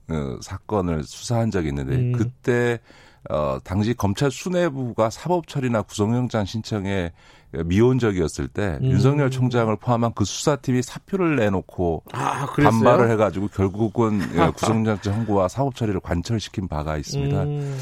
[0.09, 2.11] 어, 사건을 수사한 적이 있는데 음.
[2.11, 2.79] 그때
[3.29, 7.11] 어 당시 검찰 수뇌부가 사법 처리나 구속영장 신청에
[7.51, 8.91] 미온적이었을 때 음.
[8.91, 15.75] 윤석열 총장을 포함한 그 수사팀이 사표를 내놓고 아, 반발을 해가지고 결국은 예, 구속영장 청구와 사법
[15.75, 17.43] 처리를 관철시킨 바가 있습니다.
[17.43, 17.77] 음.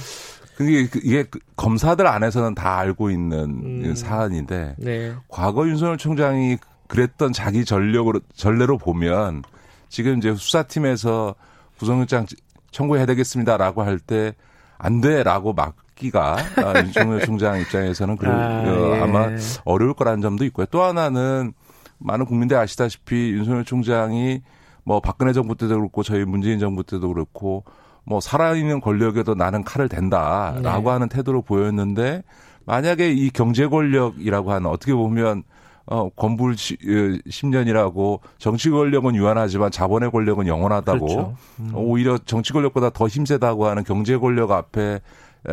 [0.55, 3.95] 그게 이게 그 검사들 안에서는 다 알고 있는 음.
[3.95, 5.13] 사안인데 네.
[5.27, 6.57] 과거 윤석열 총장이
[6.87, 9.43] 그랬던 자기 전력으로 전례로 보면
[9.89, 11.35] 지금 이제 수사팀에서
[11.77, 12.25] 구속영장
[12.71, 14.33] 청구해야 되겠습니다라고 할 때
[14.77, 19.01] 안 돼라고 막 잡기가 아, 윤석열 총장 입장에서는 그, 아, 어, 예.
[19.01, 19.29] 아마
[19.65, 20.65] 어려울 거라는 점도 있고요.
[20.67, 21.53] 또 하나는
[21.97, 24.41] 많은 국민들 아시다시피 윤석열 총장이
[24.83, 27.65] 뭐 박근혜 정부 때도 그렇고 저희 문재인 정부 때도 그렇고
[28.05, 30.89] 뭐 살아있는 권력에도 나는 칼을 댄다라고 네.
[30.89, 32.23] 하는 태도를 보였는데
[32.65, 35.43] 만약에 이 경제 권력이라고 하는 어떻게 보면
[35.89, 41.35] 어, 건불 10년이라고 어, 정치 권력은 유한하지만 자본의 권력은 영원하다고 그렇죠.
[41.59, 41.71] 음.
[41.75, 44.99] 오히려 정치 권력보다 더 힘세다고 하는 경제 권력 앞에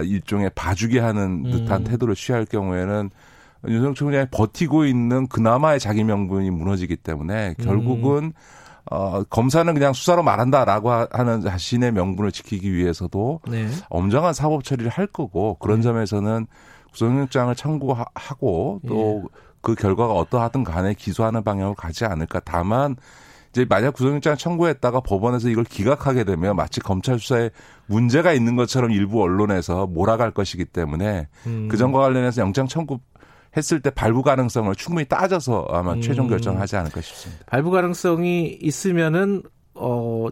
[0.03, 1.85] 일종의 봐주게 하는 듯한 음.
[1.85, 3.11] 태도를 취할 경우에는
[3.69, 8.33] 윤석열 총장이 버티고 있는 그나마의 자기 명분이 무너지기 때문에 결국은 음.
[8.91, 13.67] 어, 검사는 그냥 수사로 말한다라고 하는 자신의 명분을 지키기 위해서도 네.
[13.89, 15.85] 엄정한 사법 처리를 할 거고 그런 네.
[15.85, 16.47] 점에서는
[16.93, 19.75] 구속영장을 청구하고 또그 예.
[19.75, 22.41] 결과가 어떠하든 간에 기소하는 방향으로 가지 않을까.
[22.45, 22.97] 다만
[23.55, 27.51] 이제 만약 구속영장 청구했다가 법원에서 이걸 기각하게 되면 마치 검찰 수사에
[27.87, 31.69] 문제가 있는 것처럼 일부 언론에서 몰아갈 것이기 때문에 음.
[31.71, 32.99] 그 점과 관련해서 영장 청구
[33.57, 36.01] 했을 때 발부 가능성을 충분히 따져서 아마 음.
[36.01, 37.45] 최종 결정하지 않을까 싶습니다.
[37.47, 39.43] 발부 가능성이 있으면은
[39.75, 40.27] 어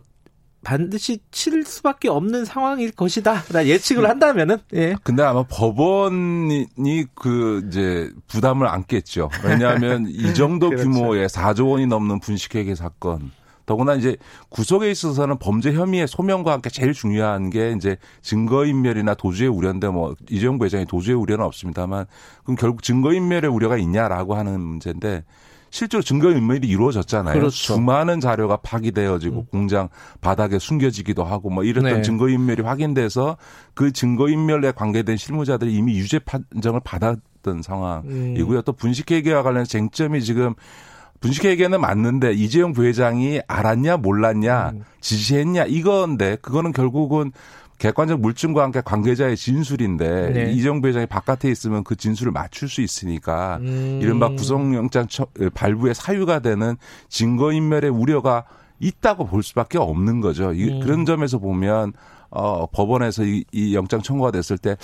[0.65, 3.43] 반드시 칠 수밖에 없는 상황일 것이다.
[3.67, 4.59] 예측을 한다면은.
[4.75, 4.95] 예.
[5.03, 6.67] 근데 아마 법원이
[7.15, 9.31] 그 이제 부담을 안겠죠.
[9.45, 10.89] 왜냐하면 이 정도 그렇죠.
[10.89, 13.31] 규모의 4조 원이 넘는 분식회계 사건.
[13.65, 14.17] 더구나 이제
[14.49, 20.59] 구속에 있어서는 범죄 혐의의 소명과 함께 제일 중요한 게 이제 증거인멸이나 도주의 우려인데 뭐 이재용
[20.61, 22.07] 회장이 도주의 우려는 없습니다만
[22.43, 25.25] 그럼 결국 증거인멸의 우려가 있냐라고 하는 문제인데
[25.73, 27.33] 실제로 증거인멸이 이루어졌잖아요.
[27.33, 27.51] 그렇죠.
[27.51, 29.47] 수많은 자료가 파기되어지고 음.
[29.51, 29.89] 공장
[30.21, 32.03] 바닥에 숨겨지기도 하고 뭐 이랬던 네.
[32.03, 33.39] 증거인멸이 확인돼서
[33.73, 38.59] 그 증거인멸에 관계된 실무자들이 이미 유죄 판정을 받았던 상황이고요.
[38.59, 38.63] 음.
[38.67, 40.55] 또 분식회계와 관련 쟁점이 지금
[41.21, 44.85] 분식회계는 맞는데 이재용 부회장이 알았냐 몰랐냐 음.
[45.01, 47.33] 지시했냐 이건데 그거는 결국은
[47.83, 50.53] 객관적 물증과 함께 관계자의 진술인데 네.
[50.53, 53.99] 이정 부 회장이 바깥에 있으면 그 진술을 맞출 수 있으니까 음.
[54.01, 55.09] 이른바 구속영장
[55.53, 56.77] 발부의 사유가 되는
[57.09, 58.45] 증거인멸의 우려가
[58.79, 60.51] 있다고 볼 수밖에 없는 거죠.
[60.51, 60.81] 음.
[60.81, 61.93] 그런 점에서 보면
[62.31, 64.77] 어 법원에서 이, 이 영장 청구가 됐을 때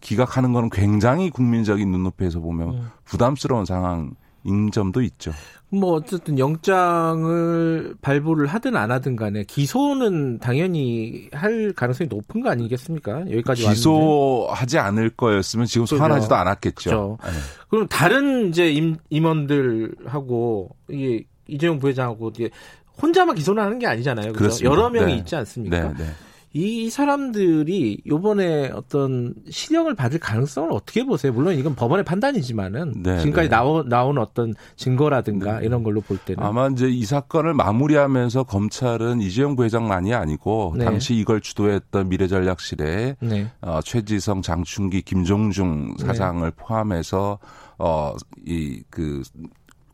[0.00, 2.90] 기각하는 거는 굉장히 국민적인 눈높이에서 보면 음.
[3.04, 4.10] 부담스러운 상황.
[4.44, 5.32] 인 점도 있죠.
[5.72, 13.20] 뭐 어쨌든 영장을 발부를 하든 안 하든 간에 기소는 당연히 할 가능성이 높은 거 아니겠습니까?
[13.30, 16.90] 여기까지 기소하지 않을 거였으면 지금 소환하지도 않았겠죠.
[16.90, 17.18] 그렇죠.
[17.22, 17.30] 네.
[17.68, 22.50] 그럼 다른 이제 임, 임원들하고 이게 이재용 부회장하고 이게
[23.00, 24.32] 혼자만 기소를 하는 게 아니잖아요.
[24.32, 24.64] 그렇죠?
[24.64, 25.18] 여러 명이 네.
[25.18, 25.92] 있지 않습니까?
[25.92, 26.10] 네, 네.
[26.52, 31.32] 이 사람들이 요번에 어떤 실형을 받을 가능성을 어떻게 보세요?
[31.32, 33.54] 물론 이건 법원의 판단이지만은 네, 지금까지 네.
[33.54, 35.66] 나오, 나온 어떤 증거라든가 네.
[35.66, 40.84] 이런 걸로 볼 때는 아마 이제 이 사건을 마무리하면서 검찰은 이재용 부회장만이 아니고 네.
[40.84, 43.50] 당시 이걸 주도했던 미래전략실에 네.
[43.60, 46.56] 어, 최지성, 장충기, 김종중 사장을 네.
[46.56, 47.38] 포함해서
[47.78, 49.22] 어이그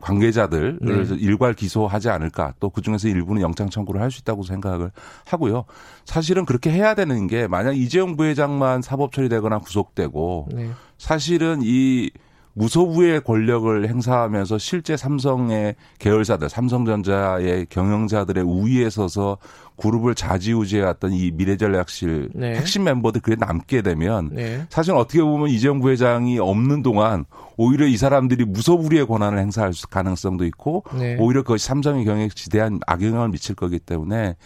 [0.01, 1.16] 관계자들을 네.
[1.18, 4.92] 일괄 기소하지 않을까 또 그중에서 일부는 영장 청구를 할 수 있다고 생각을
[5.26, 5.64] 하고요.
[6.05, 10.70] 사실은 그렇게 해야 되는 게 만약 이재용 부회장만 사법 처리되거나 구속되고 네.
[10.99, 12.11] 사실은 이
[12.57, 19.36] 무소부의 권력을 행사하면서 실제 삼성의 계열사들, 삼성전자의 경영자들의 우위에 서서
[19.76, 22.54] 그룹을 좌지우지해왔던 이 미래전략실 네.
[22.54, 24.66] 핵심 멤버들 그게 남게 되면 네.
[24.70, 27.26] 사실 어떻게 보면 이재용 부회장이 없는 동안
[27.59, 31.18] 오히려 이 사람들이 무소불위의 권한을 행사할 가능성도 있고 네.
[31.20, 34.36] 오히려 그것이 삼성의 경영에 지대한 악영향을 미칠 거기 때문에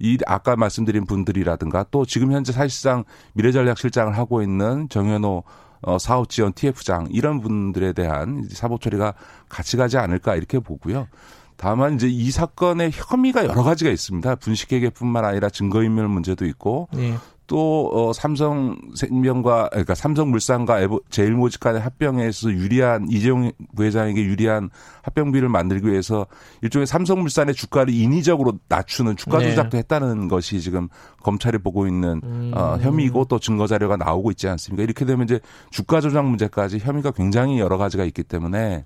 [0.00, 3.04] 이 아까 말씀드린 분들이라든가 또 지금 현재 사실상
[3.34, 5.44] 미래전략실장을 하고 있는 정현호
[5.82, 9.14] 어, 사업 지원 TF장 이런 분들에 대한 사법 처리가
[9.48, 11.08] 같이 가지 않을까 이렇게 보고요.
[11.56, 14.36] 다만 이제 이 사건의 혐의가 여러 가지가 있습니다.
[14.36, 17.16] 분식회계뿐만 아니라 증거인멸 문제도 있고 네.
[17.50, 24.70] 또 어, 삼성생명과 그러니까 삼성물산과 제일모직 간의 합병에서 유리한 이재용 부회장에게 유리한
[25.02, 26.28] 합병비를 만들기 위해서
[26.62, 29.50] 일종의 삼성물산의 주가를 인위적으로 낮추는 주가 네.
[29.50, 29.78] 조작도 네.
[29.78, 30.88] 했다는 것이 지금
[31.24, 32.52] 검찰이 보고 있는 음.
[32.54, 34.84] 어, 혐의고 또 증거 자료가 나오고 있지 않습니까?
[34.84, 35.40] 이렇게 되면 이제
[35.70, 38.84] 주가 조작 문제까지 혐의가 굉장히 여러 가지가 있기 때문에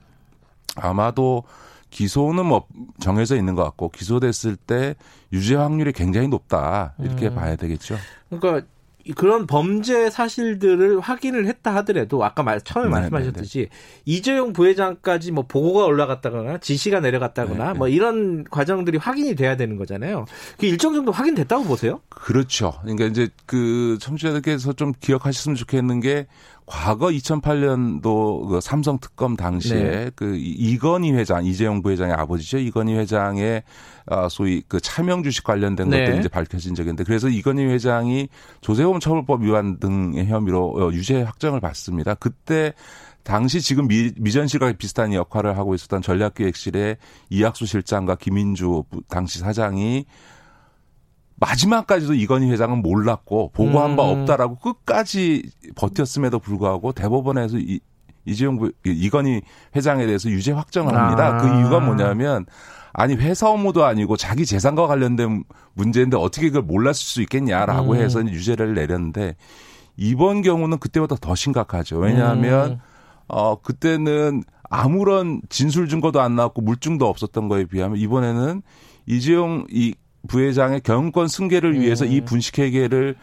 [0.77, 1.43] 아마도
[1.95, 2.67] 기소는 뭐
[2.99, 4.97] 정해져 있는 것 같고 기소됐을 때
[5.33, 7.37] 유죄 확률이 굉장히 높다 이렇게 음.
[7.37, 7.97] 봐야 되겠죠.
[8.29, 8.67] 그러니까
[9.17, 13.71] 그런 범죄 사실들을 확인을 했다 하더라도 아까 말, 처음에 네, 말씀하셨듯이 네, 네.
[14.07, 20.25] 이재용 부회장까지 뭐 보고가 올라갔다거나 지시가 내려갔다거나 네, 뭐 이런 과정들이 확인이 돼야 되는 거잖아요.
[20.59, 22.01] 그 일정 정도 확인됐다고 보세요?
[22.09, 22.73] 그렇죠.
[22.81, 26.27] 그러니까 이제 그 청취자들께서 좀 기억하셨으면 좋겠는 게
[26.67, 30.11] 과거 2008년도 그 삼성 특검 당시에 네.
[30.15, 33.63] 그 이건희 회장 이재용 부회장의 아버지죠 이건희 회장의
[34.07, 36.01] 아 소위 그 차명 주식 관련된 네.
[36.01, 38.29] 것들이 이제 밝혀진 적이 있는데 그래서 이건희 회장이
[38.63, 42.15] 조세범 처벌법 위반 등의 혐의로 어, 유죄 확정을 받습니다.
[42.15, 42.73] 그때
[43.25, 46.99] 당시 지금 미, 미전실과 비슷한 역할을 하고 있었던 전략기획실의
[47.31, 50.05] 이학수 실장과 김인주 당시 사장이
[51.45, 54.21] 마지막까지도 이건희 회장은 몰랐고 보고한 바 음.
[54.21, 57.81] 없다라고 끝까지 버텼음에도 불구하고 대법원에서 이,
[58.25, 59.43] 이재용 부, 이건희
[59.77, 61.27] 회장에 대해서 유죄 확정을 합니다.
[61.27, 61.37] 아.
[61.39, 62.47] 그 이유가 뭐냐면
[62.93, 67.97] 아니 회사 업무도 아니고 자기 재산과 관련된 문제인데 어떻게 그걸 몰랐을 수 있겠냐라고 음.
[67.97, 69.37] 해서 유죄를 내렸는데
[69.97, 71.99] 이번 경우는 그때보다 더 심각하죠.
[71.99, 72.79] 왜냐하면 음.
[73.29, 78.63] 어 그때는 아무런 진술 증거도 안 나왔고 물증도 없었던 거에 비하면 이번에는
[79.07, 79.95] 이재용 이
[80.29, 82.25] 부회장의 경영권 승계를 위해서 이 음.
[82.25, 83.17] 분식회계를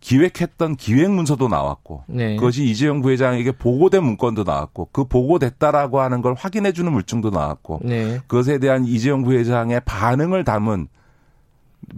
[0.00, 2.36] 기획했던 기획 문서도 나왔고 네.
[2.36, 8.20] 그것이 이재용 부회장에게 보고된 문건도 나왔고 그 보고됐다라고 하는 걸 확인해 주는 물증도 나왔고 네.
[8.26, 10.88] 그것에 대한 이재용 부회장의 반응을 담은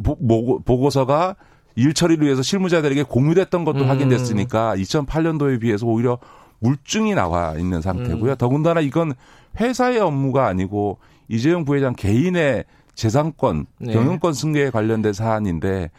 [0.03, 1.37] 보, 고서가
[1.75, 3.89] 일 처리를 위해서 실무자들에게 공유됐던 것도 음.
[3.89, 6.19] 확인됐으니까 2008년도에 비해서 오히려
[6.61, 8.33] 물증이 나와 있는 상태고요.
[8.33, 8.37] 음.
[8.37, 9.15] 더군다나 이건
[9.61, 12.65] 회사의 업무가 아니고 이재용 부회장 개인의
[12.99, 13.93] 재산권, 네.
[13.93, 15.93] 경영권 승계에 관련된 사안인데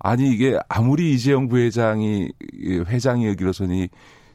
[0.00, 2.32] 아니 이게 아무리 이재용 부회장이
[2.88, 3.88] 회장이 여기로서니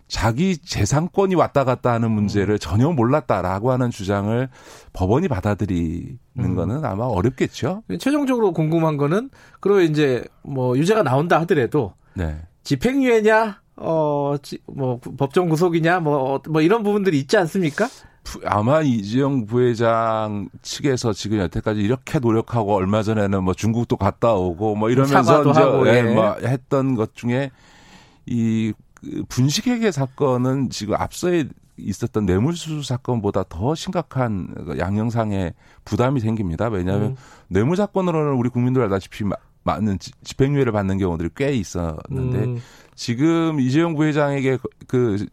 [0.07, 2.59] 자기 재산권이 왔다 갔다 하는 문제를 음.
[2.59, 4.47] 전혀 몰랐다라고 하는 주장을
[4.93, 6.55] 법원이 받아들이는 음.
[6.55, 7.83] 거는 아마 어렵겠죠.
[7.99, 9.29] 최종적으로 궁금한 거는
[9.59, 12.37] 그러면 이제 뭐 유죄가 나온다 하더라도 네.
[12.63, 14.35] 집행유예냐 어,
[14.65, 17.87] 뭐, 법정 구속이냐, 뭐, 뭐, 이런 부분들이 있지 않습니까?
[18.45, 24.89] 아마 이재용 부회장 측에서 지금 여태까지 이렇게 노력하고 얼마 전에는 뭐 중국도 갔다 오고 뭐
[24.89, 26.03] 이러면서 이제 하고, 예.
[26.03, 27.51] 뭐 했던 것 중에
[28.25, 28.73] 이그
[29.29, 31.45] 분식회계 사건은 지금 앞서에
[31.77, 35.53] 있었던 뇌물수수 사건보다 더 심각한 그 양형상의
[35.85, 36.67] 부담이 생깁니다.
[36.69, 37.15] 왜냐하면 음.
[37.47, 39.23] 뇌물 사건으로는 우리 국민들 알다시피
[39.67, 42.57] 많은 집행유예를 받는 경우들이 꽤 있었는데 음.
[42.95, 44.57] 지금 이재용 부회장에게
[44.87, 45.23] 그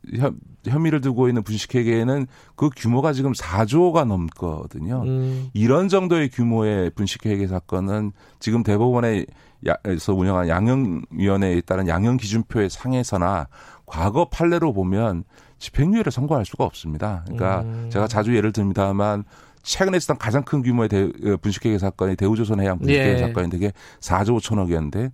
[0.66, 5.02] 혐의를 두고 있는 분식회계에는 그 규모가 지금 4조가 넘거든요.
[5.06, 5.48] 음.
[5.54, 13.48] 이런 정도의 규모의 분식회계 사건은 지금 대법원에서 운영한 양형위원회에 따른 양형 기준표의 상에서나
[13.86, 15.24] 과거 판례로 보면
[15.58, 17.22] 집행유예를 선고할 수가 없습니다.
[17.24, 17.88] 그러니까 음.
[17.90, 19.24] 제가 자주 예를 듭니다만
[19.64, 23.18] 최근에 있었던 가장 큰 규모의 대, 어, 분식회계 사건이 대우조선 해양 분식회계 예.
[23.18, 25.10] 사건인데 그게 4조 5천억이었는데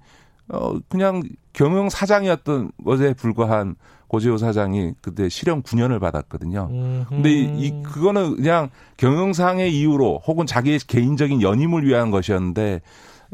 [0.49, 1.23] 어 그냥
[1.53, 3.77] 경영 사장이었던 것에 불과한
[4.09, 6.69] 고재호 사장이 그때 실형 9년을 받았거든요.
[6.69, 7.09] 음흠.
[7.09, 12.81] 근데 이, 이 그거는 그냥 경영상의 이유로 혹은 자기의 개인적인 연임을 위한 것이었는데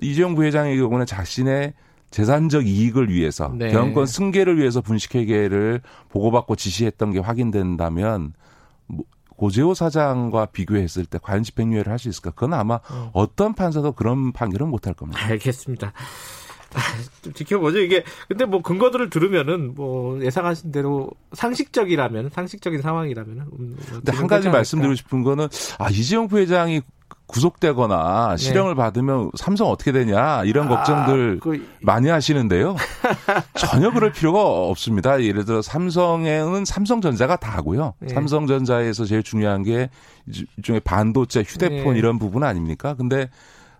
[0.02, 1.72] 이재용 부회장의 경우는 자신의
[2.10, 3.72] 재산적 이익을 위해서 네.
[3.72, 5.80] 경영권 승계를 위해서 분식회계를
[6.10, 8.34] 보고받고 지시했던 게 확인된다면
[8.86, 9.04] 뭐
[9.36, 12.30] 고재호 사장과 비교했을 때 과연 집행유예를 할 수 있을까?
[12.30, 13.08] 그건 아마 음.
[13.12, 15.24] 어떤 판사도 그런 판결은 못할 겁니다.
[15.26, 15.92] 알겠습니다.
[16.74, 16.80] 아,
[17.22, 17.78] 좀 지켜보죠.
[17.78, 23.38] 이게 근데 뭐 근거들을 들으면은 뭐 예상하신 대로 상식적이라면 상식적인 상황이라면.
[23.38, 25.48] 음, 뭐 근데 한 가지 말씀드리고 싶은 거는
[25.78, 26.82] 아 이재용 부회장이
[27.26, 28.36] 구속되거나 네.
[28.36, 28.76] 실형을 네.
[28.76, 31.66] 받으면 삼성 어떻게 되냐 이런 아, 걱정들 그...
[31.80, 32.76] 많이 하시는데요.
[33.58, 35.22] 전혀 그럴 필요가 없습니다.
[35.22, 37.94] 예를 들어 삼성에는 삼성전자가 다고요.
[38.00, 38.12] 네.
[38.12, 39.90] 삼성전자에서 제일 중요한 게
[40.56, 41.98] 일종의 반도체, 휴대폰 네.
[41.98, 42.94] 이런 부분 아닙니까?
[42.94, 43.28] 근데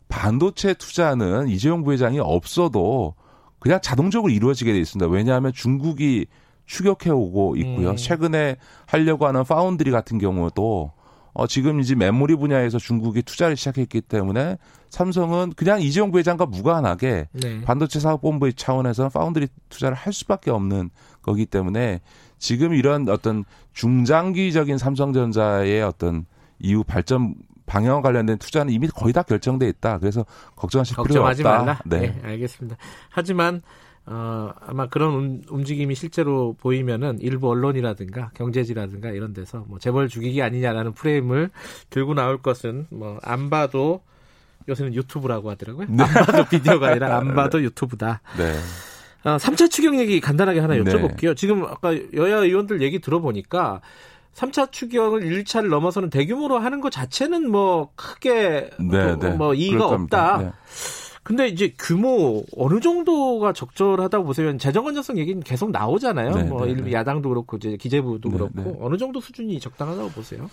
[0.09, 3.15] 반도체 투자는 이재용 부회장이 없어도
[3.59, 5.11] 그냥 자동적으로 이루어지게 돼 있습니다.
[5.11, 6.27] 왜냐하면 중국이
[6.66, 7.90] 추격해 오고 있고요.
[7.90, 7.97] 음.
[7.97, 10.93] 최근에 하려고 하는 파운드리 같은 경우도
[11.38, 14.56] 어, 지금 이제 메모리 분야에서 중국이 투자를 시작했기 때문에
[14.88, 17.60] 삼성은 그냥 이재용 부회장과 무관하게 네.
[17.60, 20.88] 반도체 사업본부의 차원에서 파운드리 투자를 할 수밖에 없는
[21.20, 22.00] 거기 때문에
[22.38, 23.44] 지금 이런 어떤
[23.74, 26.24] 중장기적인 삼성전자의 어떤
[26.58, 27.34] 이후 발전
[27.66, 29.98] 방향과 관련된 투자는 이미 거의 다 결정돼 있다.
[29.98, 31.42] 그래서 걱정하실 필요가 없다.
[31.42, 31.78] 말라.
[31.84, 32.00] 네.
[32.00, 32.78] 네, 알겠습니다.
[33.10, 33.60] 하지만
[34.08, 40.92] 어, 아마 그런 움직임이 실제로 보이면은 일부 언론이라든가 경제지라든가 이런 데서 뭐 재벌 죽이기 아니냐라는
[40.92, 41.50] 프레임을
[41.90, 44.02] 들고 나올 것은 뭐 안 봐도
[44.68, 45.86] 요새는 유튜브라고 하더라고요.
[45.90, 46.04] 네.
[46.04, 48.20] 안 봐도 비디오가 아니라 안 봐도 유튜브다.
[48.36, 48.54] 네.
[49.28, 50.80] 어, 3차 추경 얘기 간단하게 하나 네.
[50.82, 51.28] 여쭤볼게요.
[51.28, 51.34] 네.
[51.34, 53.80] 지금 아까 여야 의원들 얘기 들어보니까
[54.34, 59.30] 3차 추경을 1차를 넘어서는 대규모로 하는 것 자체는 뭐 크게 네, 네.
[59.30, 60.52] 뭐 이의가 없다.
[61.27, 61.36] 네.
[61.36, 64.57] 근데 이제 규모 어느 정도가 적절하다고 보세요?
[64.59, 66.35] 재정 건전성 얘기는 계속 나오잖아요.
[66.35, 66.93] 네, 뭐 네, 네.
[66.93, 68.77] 야당도 그렇고 이제 기재부도 네, 그렇고 네.
[68.81, 70.48] 어느 정도 수준이 적당하다고 보세요?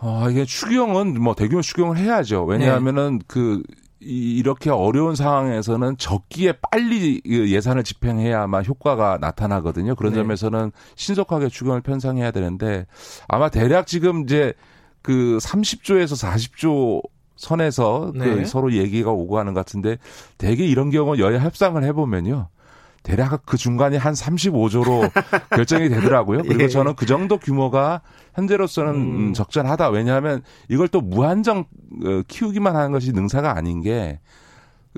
[0.00, 2.44] 아, 이게 추경은 뭐 대규모 추경을 해야죠.
[2.44, 3.24] 왜냐하면은 네.
[3.28, 3.62] 그
[4.00, 9.94] 이렇게 어려운 상황에서는 적기에 빨리 그 예산을 집행해야만 효과가 나타나거든요.
[9.94, 10.20] 그런 네.
[10.20, 12.86] 점에서는 신속하게 추경을 편성해야 되는데
[13.28, 14.54] 아마 대략 지금 이제
[15.02, 17.02] 그 30조에서 40조
[17.40, 18.34] 선에서 그 네.
[18.34, 19.96] 그 서로 얘기가 오고 하는 것 같은데
[20.36, 22.48] 대개 이런 경우 여야 협상을 해보면요.
[23.02, 25.10] 대략 그 중간이 한 35조로
[25.56, 26.42] 결정이 되더라고요.
[26.42, 26.68] 그리고 예.
[26.68, 28.02] 저는 그 정도 규모가
[28.34, 29.32] 현재로서는 음.
[29.32, 29.88] 적절하다.
[29.88, 34.20] 왜냐하면 이걸 또 무한정 어, 키우기만 하는 것이 능사가 아닌 게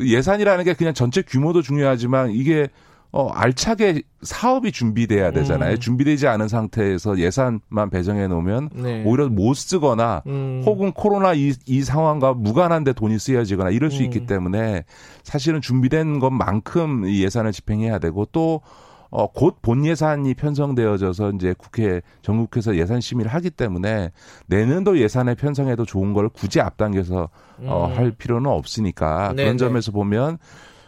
[0.00, 2.68] 예산이라는 게 그냥 전체 규모도 중요하지만 이게
[3.14, 5.72] 어, 알차게 사업이 준비돼야 되잖아요.
[5.74, 5.78] 음.
[5.78, 9.04] 준비되지 않은 상태에서 예산만 배정해 놓으면 네.
[9.04, 10.62] 오히려 못 쓰거나 음.
[10.64, 14.04] 혹은 코로나 이, 이 상황과 무관한데 돈이 쓰여지거나 이럴 수 음.
[14.04, 14.84] 있기 때문에
[15.24, 18.62] 사실은 준비된 것만큼 이 예산을 집행해야 되고 또
[19.10, 24.10] 어, 곧 본 예산이 편성되어져서 이제 국회, 전국회에서 예산 심의를 하기 때문에
[24.46, 27.28] 내년도 예산에 편성해도 좋은 걸 굳이 앞당겨서
[27.66, 27.94] 어, 음.
[27.98, 29.42] 할 필요는 없으니까 네네.
[29.42, 30.38] 그런 점에서 보면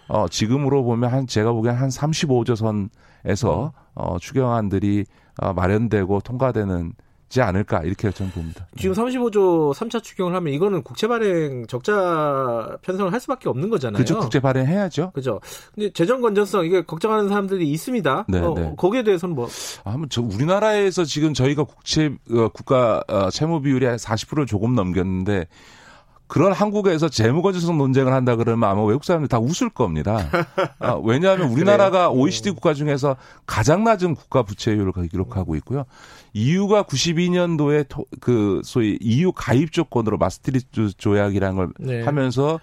[0.09, 3.71] 어, 지금으로 보면 한 제가 보기엔 한 35조 선에서 음.
[3.95, 5.05] 어, 추경안들이
[5.41, 6.93] 어, 마련되고 통과되는
[7.35, 8.69] 지 않을까 이렇게 저는 봅니다.
[8.79, 13.99] 지금 35조 3차 추경을 하면 이거는 국채 발행 적자 편성을 할 수밖에 없는 거잖아요.
[13.99, 14.21] 그죠.
[14.21, 15.11] 국채 발행 해야죠.
[15.13, 15.41] 그죠.
[15.75, 18.27] 근데 재정 건전성 이게 걱정하는 사람들이 있습니다.
[18.29, 18.73] 네, 어, 네.
[18.77, 19.49] 거기에 대해서는 뭐
[19.83, 25.49] 아무 저 우리나라에서 지금 저희가 국채 어, 국가 어, 채무 비율이 한 40%를 조금 넘겼는데
[26.27, 30.19] 그런 한국에서 재무건전성 논쟁을 한다 그러면 아마 외국 사람들 다 웃을 겁니다.
[30.81, 35.85] 아, 왜냐하면 우리나라가 OECD 국가 중에서 가장 낮은 국가 부채율을 기록하고 있고요.
[36.33, 37.87] EU가 92년도에
[38.21, 42.03] 그 소위 EU 가입 조건으로 마스트리트 조약이라는 걸 네.
[42.03, 42.59] 하면서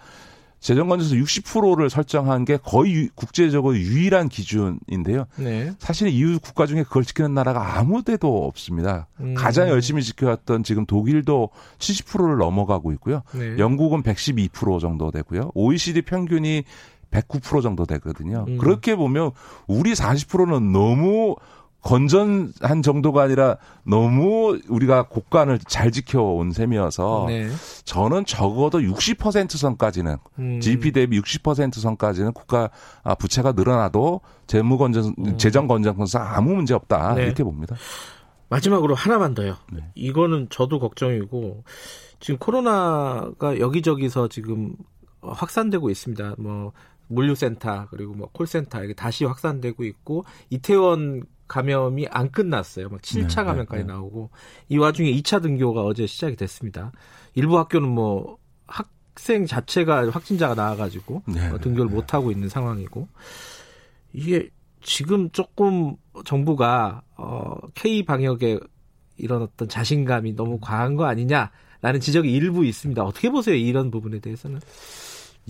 [0.62, 5.26] 재정건전성 60%를 설정한 게 거의 국제적으로 유일한 기준인데요.
[5.38, 5.74] 네.
[5.80, 9.08] 사실 EU 국가 중에 그걸 지키는 나라가 아무 데도 없습니다.
[9.20, 9.34] 음.
[9.34, 13.24] 가장 열심히 지켜왔던 지금 독일도 70%를 넘어가고 있고요.
[13.34, 13.58] 네.
[13.58, 15.52] 영국은 112% 정도 되고요.
[15.56, 16.64] OECD 평균이
[17.10, 18.46] 109% 정도 되거든요.
[18.48, 18.58] 음.
[18.58, 19.32] 그렇게 보면
[19.66, 21.36] 우리 40%는 너무
[21.82, 27.50] 건전한 정도가 아니라 너무 우리가 국간을 잘 지켜온 셈이어서 네.
[27.86, 30.60] 저는 적어도 60% 선까지는 음.
[30.62, 32.70] GDP 대비 60% 선까지는 국가
[33.04, 35.38] 아, 부채가 늘어나도 재무 건전 음.
[35.38, 37.24] 재정 건전성 아무 문제 없다 네.
[37.24, 37.76] 이렇게 봅니다.
[38.50, 39.56] 마지막으로 하나만 더요.
[39.72, 39.82] 네.
[39.96, 41.64] 이거는 저도 걱정이고
[42.20, 44.76] 지금 코로나가 여기저기서 지금
[45.22, 46.36] 확산되고 있습니다.
[46.38, 46.74] 뭐
[47.08, 52.88] 물류센터 그리고 뭐 콜센터 이게 다시 확산되고 있고 이태원 감염이 안 끝났어요.
[52.88, 53.94] 막 7차 네, 감염까지 네, 네.
[53.94, 54.30] 나오고
[54.70, 56.94] 이 와중에 2차 등교가 어제 시작이 됐습니다.
[57.36, 58.38] 일부 학교는 뭐
[58.68, 61.96] 학생 자체가 확진자가 나와가지고 네, 어, 등교를 네.
[61.96, 63.10] 못 하고 있는 상황이고
[64.14, 64.50] 이게
[64.82, 68.58] 지금 조금 정부가 어, K 방역에
[69.18, 73.04] 이런 어떤 자신감이 너무 과한 거 아니냐라는 지적이 일부 있습니다.
[73.04, 73.56] 어떻게 보세요?
[73.56, 74.62] 이런 부분에 대해서는?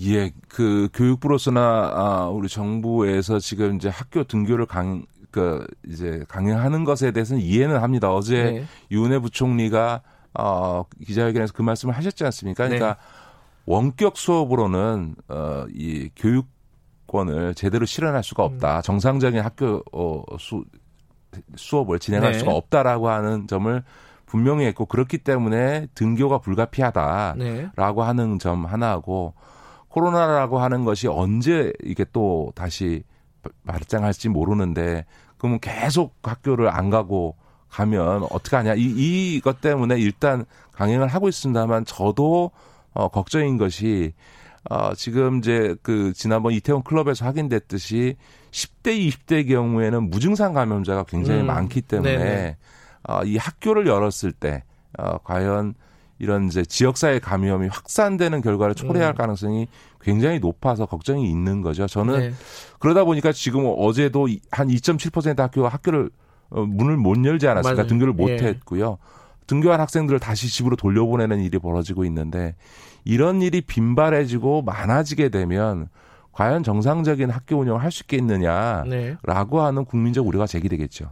[0.00, 7.10] 예, 그 교육부로서나 아, 우리 정부에서 지금 이제 학교 등교를 강, 그 이제 강행하는 것에
[7.10, 8.14] 대해서는 이해는 합니다.
[8.14, 8.64] 어제 네.
[8.90, 10.02] 유은혜 부총리가
[10.38, 12.64] 어 기자회견에서 그 말씀을 하셨지 않습니까?
[12.64, 13.00] 그러니까 네.
[13.66, 18.78] 원격 수업으로는 어이 교육권을 제대로 실현할 수가 없다.
[18.78, 18.82] 음.
[18.82, 20.64] 정상적인 학교 어, 수
[21.56, 22.38] 수업을 진행할 네.
[22.38, 23.82] 수가 없다라고 하는 점을
[24.26, 28.06] 분명히 했고 그렇기 때문에 등교가 불가피하다라고 네.
[28.06, 29.34] 하는 점 하나하고
[29.88, 33.02] 코로나라고 하는 것이 언제 이게 또 다시
[33.66, 35.04] 발장할지 모르는데
[35.42, 37.34] 그러면 계속 학교를 안 가고
[37.68, 38.74] 가면 어떻게 하냐.
[38.74, 42.52] 이, 이것 때문에 일단 강행을 하고 있습니다만 저도
[42.92, 44.12] 어, 걱정인 것이
[44.70, 48.14] 어, 지금 이제 그 지난번 이태원 클럽에서 확인됐듯이
[48.52, 52.56] 10대, 20대 경우에는 무증상 감염자가 굉장히 음, 많기 때문에
[53.08, 54.62] 어, 이 학교를 열었을 때
[54.96, 55.74] 어, 과연
[56.22, 59.16] 이런 이제 지역사회 감염이 확산되는 결과를 초래할 음.
[59.16, 59.66] 가능성이
[60.00, 61.88] 굉장히 높아서 걱정이 있는 거죠.
[61.88, 62.32] 저는 네.
[62.78, 66.10] 그러다 보니까 지금 어제도 한 2.7% 학교가 학교를
[66.50, 67.88] 어, 문을 못 열지 않았습니까?
[67.88, 68.36] 등교를 못 예.
[68.36, 68.98] 했고요.
[69.48, 72.54] 등교한 학생들을 다시 집으로 돌려보내는 일이 벌어지고 있는데
[73.04, 75.88] 이런 일이 빈발해지고 많아지게 되면
[76.30, 79.16] 과연 정상적인 학교 운영을 할 수 있겠느냐라고 네.
[79.64, 81.10] 하는 국민적 우려가 제기되겠죠.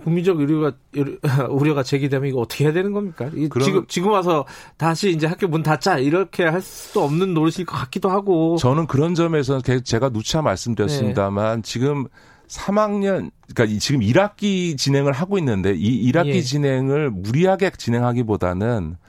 [0.00, 0.76] 국민적 우려가
[1.50, 3.30] 우려가 제기되면 이거 어떻게 해야 되는 겁니까?
[3.62, 4.44] 지금 지금 와서
[4.76, 8.56] 다시 이제 학교 문 닫자 이렇게 할 수도 없는 노릇일 것 같기도 하고.
[8.56, 11.62] 저는 그런 점에서 제가 누차 말씀드렸습니다만 네.
[11.62, 12.06] 지금
[12.48, 16.40] 3학년 그러니까 지금 1학기 진행을 하고 있는데 이 1학기 예.
[16.40, 19.03] 진행을 무리하게 진행하기보다는 아,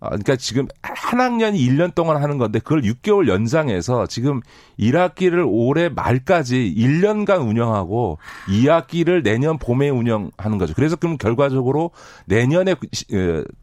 [0.00, 4.40] 그러니까 지금 한 학년이 1년 동안 하는 건데 그걸 6개월 연장해서 지금
[4.78, 10.74] 1학기를 올해 말까지 1년간 운영하고 2학기를 내년 봄에 운영하는 거죠.
[10.74, 11.90] 그래서 그럼 결과적으로
[12.26, 12.76] 내년에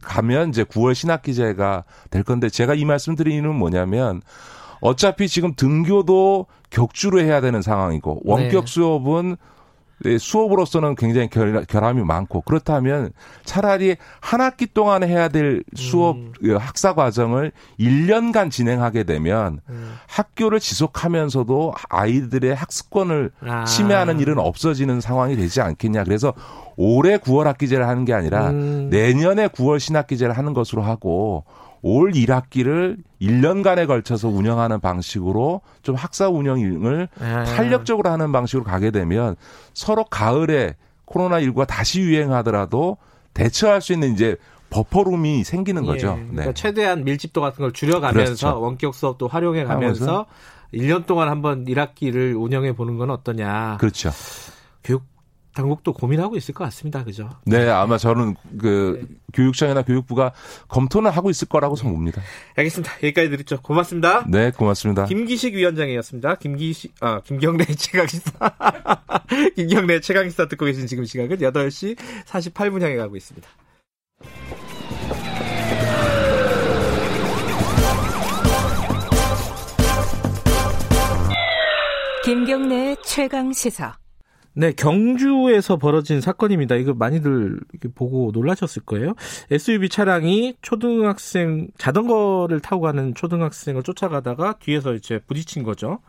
[0.01, 4.21] 가면 이제 9월 신학기제가 될 건데 제가 이 말씀 드리는 뭐냐면
[4.81, 8.71] 어차피 지금 등교도 격주로 해야 되는 상황이고 원격 네.
[8.71, 9.35] 수업은 네,
[10.19, 13.11] 수업으로서는 굉장히 결, 함이 많고 그렇다면
[13.43, 16.33] 차라리 한 학기 동안 해야 될 수업 음.
[16.39, 19.93] 그 학사 과정을 1년간 진행하게 되면 음.
[20.07, 23.63] 학교를 지속하면서도 아이들의 학습권을 아.
[23.65, 26.03] 침해하는 일은 없어지는 상황이 되지 않겠냐.
[26.03, 26.33] 그래서
[26.75, 28.89] 올해 9월 학기제를 하는 게 아니라 음.
[28.91, 31.45] 내년에 9월 신학기제를 하는 것으로 하고
[31.87, 37.43] 올 1학기를 1년간에 걸쳐서 운영하는 방식으로 좀 학사 운영을 아.
[37.43, 39.35] 탄력적으로 하는 방식으로 가게 되면
[39.75, 42.97] 서로 가을에 코로나19가 다시 유행하더라도
[43.35, 44.35] 대처할 수 있는 이제
[44.71, 46.15] 버퍼룸이 생기는 예, 거죠.
[46.15, 46.53] 그러니까 네.
[46.55, 48.61] 최대한 밀집도 같은 걸 줄여가면서 그렇죠.
[48.61, 50.25] 원격 수업도 활용해 가면서
[50.73, 53.77] 1년 동안 한번 1학기를 운영해 보는 건 어떠냐.
[53.79, 54.09] 그렇죠.
[54.83, 55.03] 교육
[55.55, 57.03] 당국도 고민하고 있을 것 같습니다.
[57.03, 57.29] 그죠?
[57.45, 59.15] 네, 아마 저는 그 네.
[59.33, 60.33] 교육청이나 교육부가
[60.67, 62.21] 검토는 하고 있을 거라고 저는 봅니다.
[62.55, 62.93] 알겠습니다.
[62.97, 63.61] 여기까지 드리죠.
[63.61, 64.25] 고맙습니다.
[64.27, 65.05] 네, 고맙습니다.
[65.05, 66.35] 김기식 위원장이었습니다.
[66.35, 68.31] 김기식, 아, 김경래 최강시사.
[69.55, 73.47] 김경래 최강시사 듣고 계신 지금 시각은 8시 48분 향해 가고 있습니다.
[82.25, 84.04] 김경래 최강 시사.
[84.57, 86.75] 네, 경주에서 벌어진 사건입니다.
[86.75, 87.59] 이거 많이들
[87.93, 89.13] 보고 놀라셨을 거예요.
[89.51, 95.99] SUV 차량이 초등학생 자전거를 타고 가는 초등학생을 쫓아가다가 뒤에서 이제 부딪힌 거죠.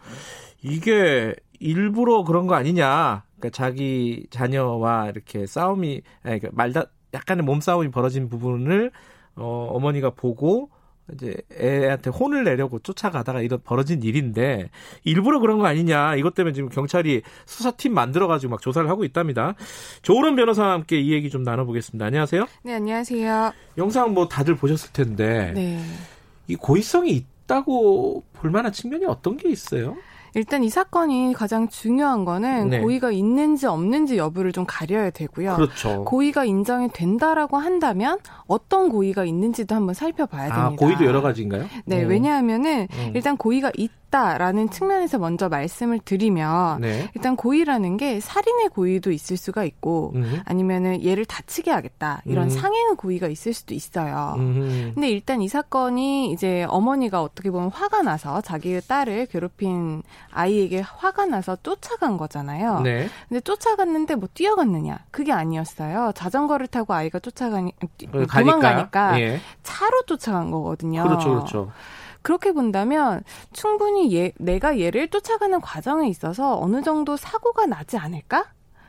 [0.62, 3.24] 이게 일부러 그런 거 아니냐?
[3.36, 8.93] 그러니까 자기 자녀와 이렇게 싸움이 그러니까 말다 약간의 몸싸움이 벌어진 부분을
[9.35, 10.70] 어, 어머니가 보고
[11.14, 14.70] 이제 애한테 혼을 내려고 쫓아가다가 이런 벌어진 일인데
[15.04, 19.54] 일부러 그런 거 아니냐 이것 때문에 지금 경찰이 수사팀 만들어가지고 막 조사를 하고 있답니다.
[20.02, 22.06] 조은 변호사와 함께 이 얘기 좀 나눠보겠습니다.
[22.06, 22.46] 안녕하세요.
[22.62, 23.52] 네 안녕하세요.
[23.78, 25.80] 영상 뭐 다들 보셨을 텐데 네.
[26.48, 29.96] 이 고의성이 있다고 볼 만한 측면이 어떤 게 있어요?
[30.36, 32.80] 일단 이 사건이 가장 중요한 거는 네.
[32.80, 35.54] 고의가 있는지 없는지 여부를 좀 가려야 되고요.
[35.56, 36.04] 그렇죠.
[36.04, 40.66] 고의가 인정이 된다라고 한다면 어떤 고의가 있는지도 한번 살펴봐야 아, 됩니다.
[40.66, 41.64] 아, 고의도 여러 가지인가요?
[41.86, 42.10] 네, 음.
[42.10, 43.12] 왜냐하면은 음.
[43.14, 47.10] 일단 고의가 있 있다라는 측면에서 먼저 말씀을 드리면 네.
[47.14, 50.40] 일단 고의라는 게 살인의 고의도 있을 수가 있고 음.
[50.44, 52.50] 아니면은 얘를 다치게 하겠다 이런 음.
[52.50, 54.34] 상해의 고의가 있을 수도 있어요.
[54.38, 54.92] 음.
[54.94, 61.26] 근데 일단 이 사건이 이제 어머니가 어떻게 보면 화가 나서 자기의 딸을 괴롭힌 아이에게 화가
[61.26, 62.80] 나서 쫓아간 거잖아요.
[62.80, 63.08] 네.
[63.28, 66.12] 근데 쫓아갔는데 뭐 뛰어갔느냐 그게 아니었어요.
[66.14, 67.72] 자전거를 타고 아이가 쫓아가니
[68.30, 69.40] 도망가니까 예.
[69.62, 71.02] 차로 쫓아간 거거든요.
[71.02, 71.72] 그렇죠, 그렇죠.
[72.26, 73.22] 그렇게 본다면
[73.52, 78.46] 충분히 얘, 내가 얘를 쫓아가는 과정에 있어서 어느 정도 사고가 나지 않을까?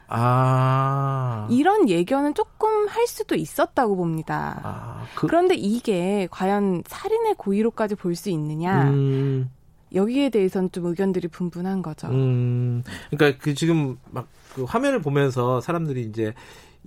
[0.08, 1.48] 아.
[1.52, 4.60] 이런 예견은 조금 할 수도 있었다고 봅니다.
[4.64, 5.28] 아, 그...
[5.28, 8.90] 런데 이게 과연 살인의 고의로까지 볼 수 있느냐?
[8.90, 9.52] 음...
[9.94, 12.08] 여기에 대해서는 좀 의견들이 분분한 거죠.
[12.08, 14.28] 음, 그러니까 그 지금 막
[14.58, 16.34] 그 화면을 보면서 사람들이 이제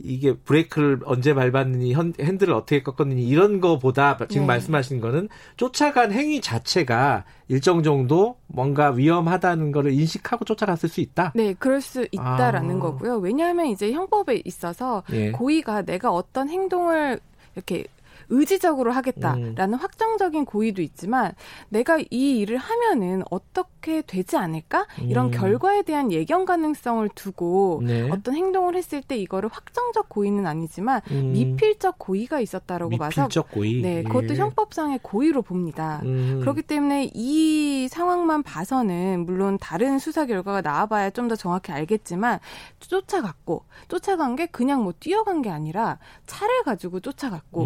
[0.02, 4.46] 이게 브레이크를 언제 밟았느니 핸들을 어떻게 꺾었느니 이런 거보다 지금 네.
[4.46, 11.32] 말씀하신 거는 쫓아간 행위 자체가 일정 정도 뭔가 위험하다는 거를 인식하고 쫓아갔을 수 있다.
[11.34, 12.80] 네, 그럴 수 있다라는 아.
[12.80, 13.16] 거고요.
[13.18, 15.30] 왜냐하면 이제 형법에 있어서 예.
[15.32, 17.20] 고의가 내가 어떤 행동을
[17.54, 17.84] 이렇게
[18.30, 19.74] 의지적으로 하겠다라는 음.
[19.74, 21.32] 확정적인 고의도 있지만
[21.68, 25.30] 내가 이 일을 하면은 어떻게 되지 않을까 이런 음.
[25.30, 28.10] 결과에 대한 예견 가능성을 두고 네.
[28.10, 31.32] 어떤 행동을 했을 때 이거를 확정적 고의는 아니지만 음.
[31.32, 33.82] 미필적 고의가 있었다라고 봐서 고의.
[33.82, 34.38] 네 그것도 예.
[34.38, 36.00] 형법상의 고의로 봅니다.
[36.04, 36.38] 음.
[36.40, 42.40] 그렇기 때문에 이 상황만 봐서는 물론 다른 수사 결과가 나와봐야 좀 더 정확히 알겠지만
[42.80, 47.64] 쫓아갔고 쫓아간 게 그냥 뭐 뛰어간 게 아니라 차를 가지고 쫓아갔고.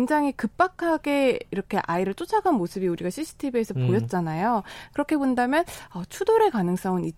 [0.00, 3.86] 굉장히 급박하게 이렇게 아이를 쫓아간 모습이 우리가 CCTV에서 음.
[3.86, 4.62] 보였잖아요.
[4.94, 7.14] 그렇게 본다면 어, 추돌의 가능성은 있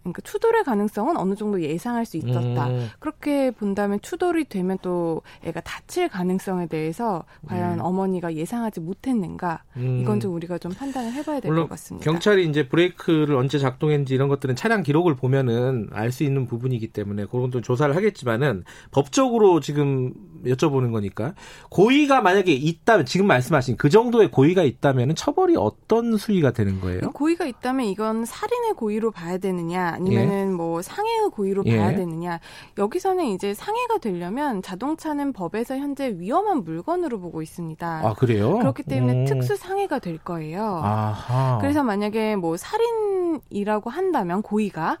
[0.00, 2.68] 그러니까 추돌의 가능성은 어느 정도 예상할 수 있었다.
[2.68, 2.88] 음.
[2.98, 7.84] 그렇게 본다면 추돌이 되면 또 애가 다칠 가능성에 대해서 과연 음.
[7.84, 9.98] 어머니가 예상하지 못했는가 음.
[10.00, 12.10] 이건 좀 우리가 좀 판단을 해봐야 될 것 같습니다.
[12.10, 17.26] 경찰이 이제 브레이크를 언제 작동했는지 이런 것들은 차량 기록을 보면은 알 수 있는 부분이기 때문에
[17.26, 21.34] 그런 좀 조사를 하겠지만은 법적으로 지금 여쭤보는 거니까
[21.70, 27.00] 고의가 만약에 있다면 지금 말씀하신 그 정도의 고의가 있다면 처벌이 어떤 수위가 되는 거예요?
[27.12, 30.54] 고의가 있다면 이건 살인의 고의로 봐야 되느냐 아니면은 예.
[30.54, 31.76] 뭐 상해의 고의로 예.
[31.76, 32.40] 봐야 되느냐
[32.76, 38.02] 여기서는 이제 상해가 되려면 자동차는 법에서 현재 위험한 물건으로 보고 있습니다.
[38.04, 38.58] 아 그래요?
[38.58, 39.24] 그렇기 때문에 오.
[39.26, 40.80] 특수 상해가 될 거예요.
[40.82, 41.58] 아하.
[41.60, 44.98] 그래서 만약에 뭐 살인이라고 한다면 고의가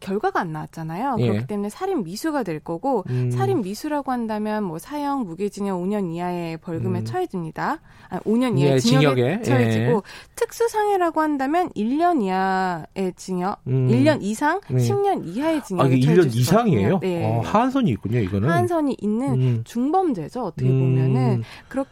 [0.00, 1.16] 결과가 안 나왔잖아요.
[1.20, 1.28] 예.
[1.28, 3.30] 그렇기 때문에 살인 미수가 될 거고 음.
[3.30, 7.04] 살인 미수라고 한다면 뭐 사형 무기징역 5년 이하의 벌금에 음.
[7.04, 7.80] 처해집니다.
[8.08, 10.00] 아, 5년 이하의 징역에, 징역에 처해지고 예.
[10.34, 13.88] 특수상해라고 한다면 1년 이하의 징역, 음.
[13.88, 14.78] 1년 이상 네.
[14.78, 16.98] 10년 이하의 징역에 아, 1년 이상이에요?
[17.00, 17.24] 네.
[17.24, 18.48] 어, 하한선이 있군요, 이거는.
[18.48, 19.62] 하한선이 있는 음.
[19.64, 20.44] 중범죄죠.
[20.44, 21.42] 어떻게 보면은 음.
[21.68, 21.84] 그렇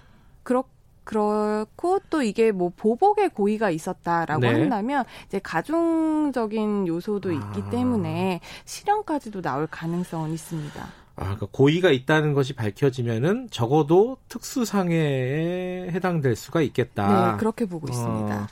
[0.43, 0.78] 그렇게
[1.09, 4.49] 그렇고 또 이게 뭐 보복의 고의가 있었다라고 네.
[4.49, 7.71] 한다면 이제 가중적인 요소도 있기 아.
[7.71, 10.83] 때문에 실형까지도 나올 가능성은 있습니다.
[10.83, 17.33] 아, 그러니까 고의가 있다는 것이 밝혀지면은 적어도 특수상해에 해당될 수가 있겠다.
[17.33, 18.43] 네, 그렇게 보고 있습니다.
[18.43, 18.47] 어,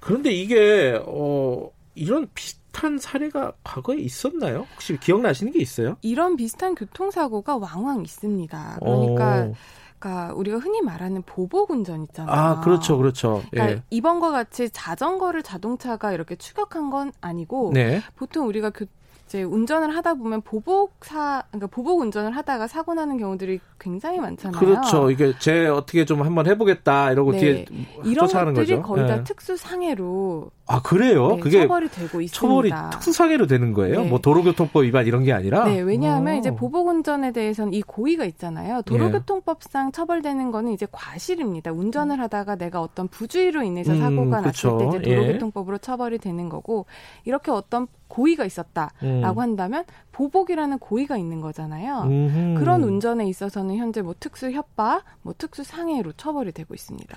[0.00, 4.66] 그런데 이게 어 이런 비슷한 사례가 과거에 있었나요?
[4.74, 5.96] 혹시 기억나시는 게 있어요?
[6.02, 8.78] 이런 비슷한 교통사고가 왕왕 있습니다.
[8.80, 9.54] 그러니까 오.
[10.02, 12.34] 그러니까 우리가 흔히 말하는 보복 운전 있잖아요.
[12.34, 13.40] 아, 그렇죠, 그렇죠.
[13.52, 13.82] 그러니까 예.
[13.90, 18.02] 이번과 같이 자전거를 자동차가 이렇게 추격한 건 아니고 네.
[18.16, 18.86] 보통 우리가 교,
[19.32, 24.60] 이제 운전을 하다 보면 보복사 그러니까 보복 운전을 하다가 사고 나는 경우들이 굉장히 많잖아요.
[24.60, 25.10] 그렇죠.
[25.10, 27.38] 이게 제 어떻게 좀 한번 해보겠다 이러고 네.
[27.38, 27.66] 뒤에
[28.04, 28.82] 이런 것들이 거죠.
[28.82, 29.24] 거의 다 네.
[29.24, 31.28] 특수 상해로 아 그래요?
[31.28, 32.30] 네, 그게 처벌이 되고 있습니다.
[32.32, 34.02] 처벌이 특수 상해로 되는 거예요?
[34.02, 34.08] 네.
[34.08, 35.64] 뭐 도로교통법 위반 이런 게 아니라?
[35.64, 36.38] 네, 왜냐하면 오.
[36.38, 38.82] 이제 보복 운전에 대해서는 이 고의가 있잖아요.
[38.82, 41.72] 도로교통법상 처벌되는 거는 이제 과실입니다.
[41.72, 44.72] 운전을 하다가 내가 어떤 부주의로 인해서 음, 사고가 그쵸.
[44.72, 46.84] 났을 때 이제 도로교통법으로 처벌이 되는 거고
[47.24, 49.38] 이렇게 어떤 고의가 있었다라고 음.
[49.38, 52.02] 한다면 보복이라는 고의가 있는 거잖아요.
[52.02, 52.60] 음흠.
[52.60, 57.16] 그런 운전에 있어서는 현재 뭐 특수 협박, 뭐 특수 상해로 처벌이 되고 있습니다.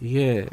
[0.00, 0.46] 이게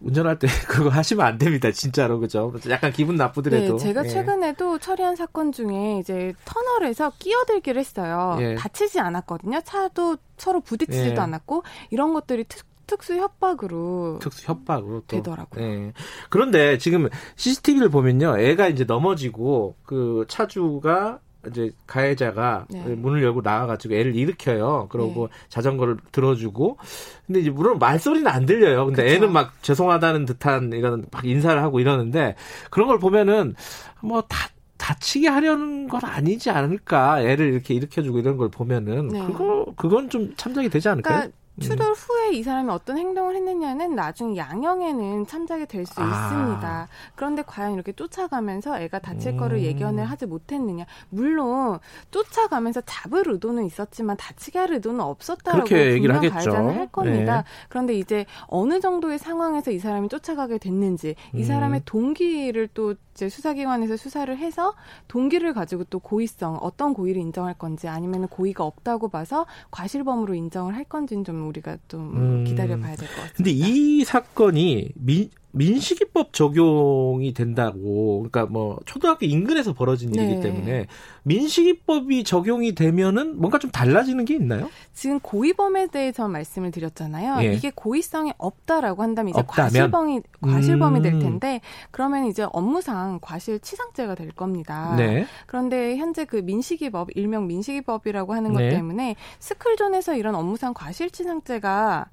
[0.00, 2.52] 운전할 때 그거 하시면 안 됩니다, 진짜로 그죠?
[2.70, 3.76] 약간 기분 나쁘더라도.
[3.76, 4.08] 네, 제가 예.
[4.08, 8.36] 최근에도 처리한 사건 중에 이제 터널에서 끼어들기를 했어요.
[8.38, 8.54] 예.
[8.54, 9.62] 다치지 않았거든요.
[9.64, 11.18] 차도 서로 부딪히지도 예.
[11.18, 15.16] 않았고 이런 것들이 특, 특수 협박으로 특수 협박으로 또.
[15.16, 15.64] 되더라고요.
[15.64, 15.92] 네.
[16.30, 22.82] 그런데 지금 CCTV를 보면요, 애가 이제 넘어지고 그 차주가 이제 가해자가 네.
[22.82, 24.88] 문을 열고 나와가지고 애를 일으켜요.
[24.90, 25.32] 그러고 네.
[25.48, 26.78] 자전거를 들어주고.
[27.26, 28.86] 근데 이제 물론 말소리는 안 들려요.
[28.86, 29.14] 근데 그쵸.
[29.14, 32.34] 애는 막 죄송하다는 듯한 이런 막 인사를 하고 이러는데
[32.70, 33.54] 그런 걸 보면은
[34.00, 34.48] 뭐 다,
[34.78, 37.22] 다치게 하려는 건 아니지 않을까.
[37.22, 39.24] 애를 이렇게 일으켜주고 이런 걸 보면은 네.
[39.26, 41.18] 그거 그건 좀 참작이 되지 않을까요?
[41.18, 46.04] 그러니까 추돌 후에 이 사람이 어떤 행동을 했느냐는 나중 양형에는 참작이 될수 아.
[46.04, 46.88] 있습니다.
[47.14, 49.36] 그런데 과연 이렇게 쫓아가면서 애가 다칠 음.
[49.38, 50.84] 거를 예견을 하지 못했느냐.
[51.10, 51.78] 물론
[52.10, 56.32] 쫓아가면서 잡을 의도는 있었지만 다치게 할 의도는 없었다라고 분명 하겠죠.
[56.32, 57.36] 가해자는 할 겁니다.
[57.38, 57.44] 네.
[57.68, 61.44] 그런데 이제 어느 정도의 상황에서 이 사람이 쫓아가게 됐는지 이 음.
[61.44, 64.74] 사람의 동기를 또 이제 수사기관에서 수사를 해서
[65.08, 70.84] 동기를 가지고 또 고의성 어떤 고의를 인정할 건지 아니면 고의가 없다고 봐서 과실범으로 인정을 할
[70.84, 72.44] 건지는 좀 우리가 좀 음.
[72.44, 73.32] 기다려봐야 될 것 같습니다.
[73.36, 80.40] 근데 이 사건이 민, 민식이법 적용이 된다고, 그러니까 뭐 초등학교 인근에서 벌어진 일이기 네.
[80.40, 80.86] 때문에
[81.24, 84.70] 민식이법이 적용이 되면은 뭔가 좀 달라지는 게 있나요?
[84.94, 87.44] 지금 고의범에 대해서 말씀을 드렸잖아요.
[87.44, 87.52] 예.
[87.52, 89.70] 이게 고의성이 없다라고 한다면 이제 없다면?
[89.70, 91.18] 과실범이 과실범이 될 음.
[91.18, 91.60] 텐데
[91.90, 94.94] 그러면 이제 업무상 과실치상죄가 될 겁니다.
[94.96, 95.26] 네.
[95.46, 98.70] 그런데 현재 그 민식이법 일명 민식이법이라고 하는 것 네.
[98.70, 102.06] 때문에 스쿨존에서 이런 업무상 과실치상죄가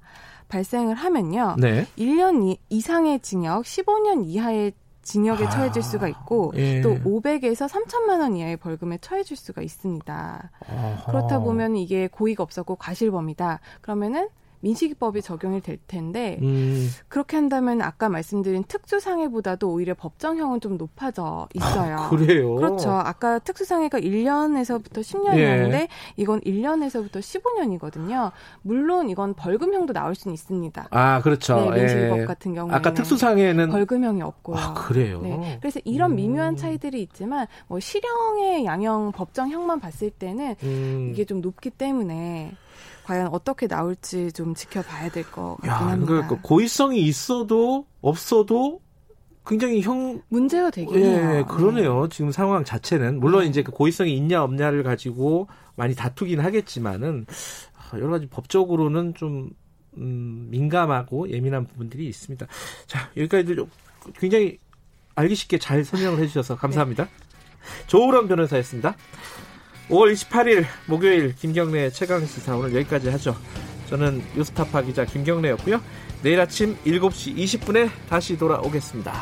[0.48, 1.56] 발생을 하면요.
[1.58, 1.86] 네.
[1.98, 6.80] 1년 이, 이상의 징역, 15년 이하의 징역에 아, 처해질 수가 있고 예.
[6.80, 10.50] 또 500에서 3천만 원 이하의 벌금에 처해질 수가 있습니다.
[10.68, 11.12] 어허.
[11.12, 13.60] 그렇다 보면 이게 고의가 없었고 과실범이다.
[13.80, 14.28] 그러면은
[14.60, 21.96] 민식이법이 적용이 될 텐데 음, 그렇게 한다면 아까 말씀드린 특수상해보다도 오히려 법정형은 좀 높아져 있어요.
[21.96, 22.54] 아, 그래요?
[22.56, 22.90] 그렇죠.
[22.90, 25.88] 아까 특수상해가 1년에서부터 10년이었는데 예.
[26.16, 28.32] 이건 1년에서부터 15년이거든요.
[28.62, 30.88] 물론 이건 벌금형도 나올 수는 있습니다.
[30.90, 31.70] 아, 그렇죠.
[31.70, 32.24] 네, 민식이법 예.
[32.24, 34.56] 같은 경우에는 아까 특수상해는 벌금형이 없고요.
[34.56, 35.20] 아, 그래요?
[35.22, 35.58] 네.
[35.60, 36.16] 그래서 이런 음.
[36.16, 41.10] 미묘한 차이들이 있지만 뭐 실형의 양형 법정형만 봤을 때는 음.
[41.12, 42.54] 이게 좀 높기 때문에
[43.06, 46.06] 과연 어떻게 나올지 좀 지켜봐야 될 것 같긴 야, 합니다.
[46.12, 48.80] 그러니까 고의성이 있어도 없어도
[49.46, 51.46] 굉장히 형 문제가 되긴 예, 해요.
[51.46, 52.08] 그러네요.
[52.08, 53.46] 지금 상황 자체는 물론 네.
[53.48, 55.46] 이제 그 고의성이 있냐 없냐를 가지고
[55.76, 57.26] 많이 다투긴 하겠지만은
[57.76, 59.50] 아, 여러 가지 법적으로는 좀
[59.98, 62.44] 음, 민감하고 예민한 부분들이 있습니다.
[62.88, 63.70] 자 여기까지 좀
[64.18, 64.58] 굉장히
[65.14, 67.08] 알기 쉽게 잘 설명을 해주셔서 감사합니다.
[67.86, 68.96] 조우람 변호사였습니다.
[69.88, 73.36] 5월 28일 목요일 김경래 최강 시사 오늘 여기까지 하죠.
[73.88, 75.80] 저는 뉴스타파 기자 김경래였고요.
[76.22, 79.12] 내일 아침 7시 20분에 다시 돌아오겠습니다.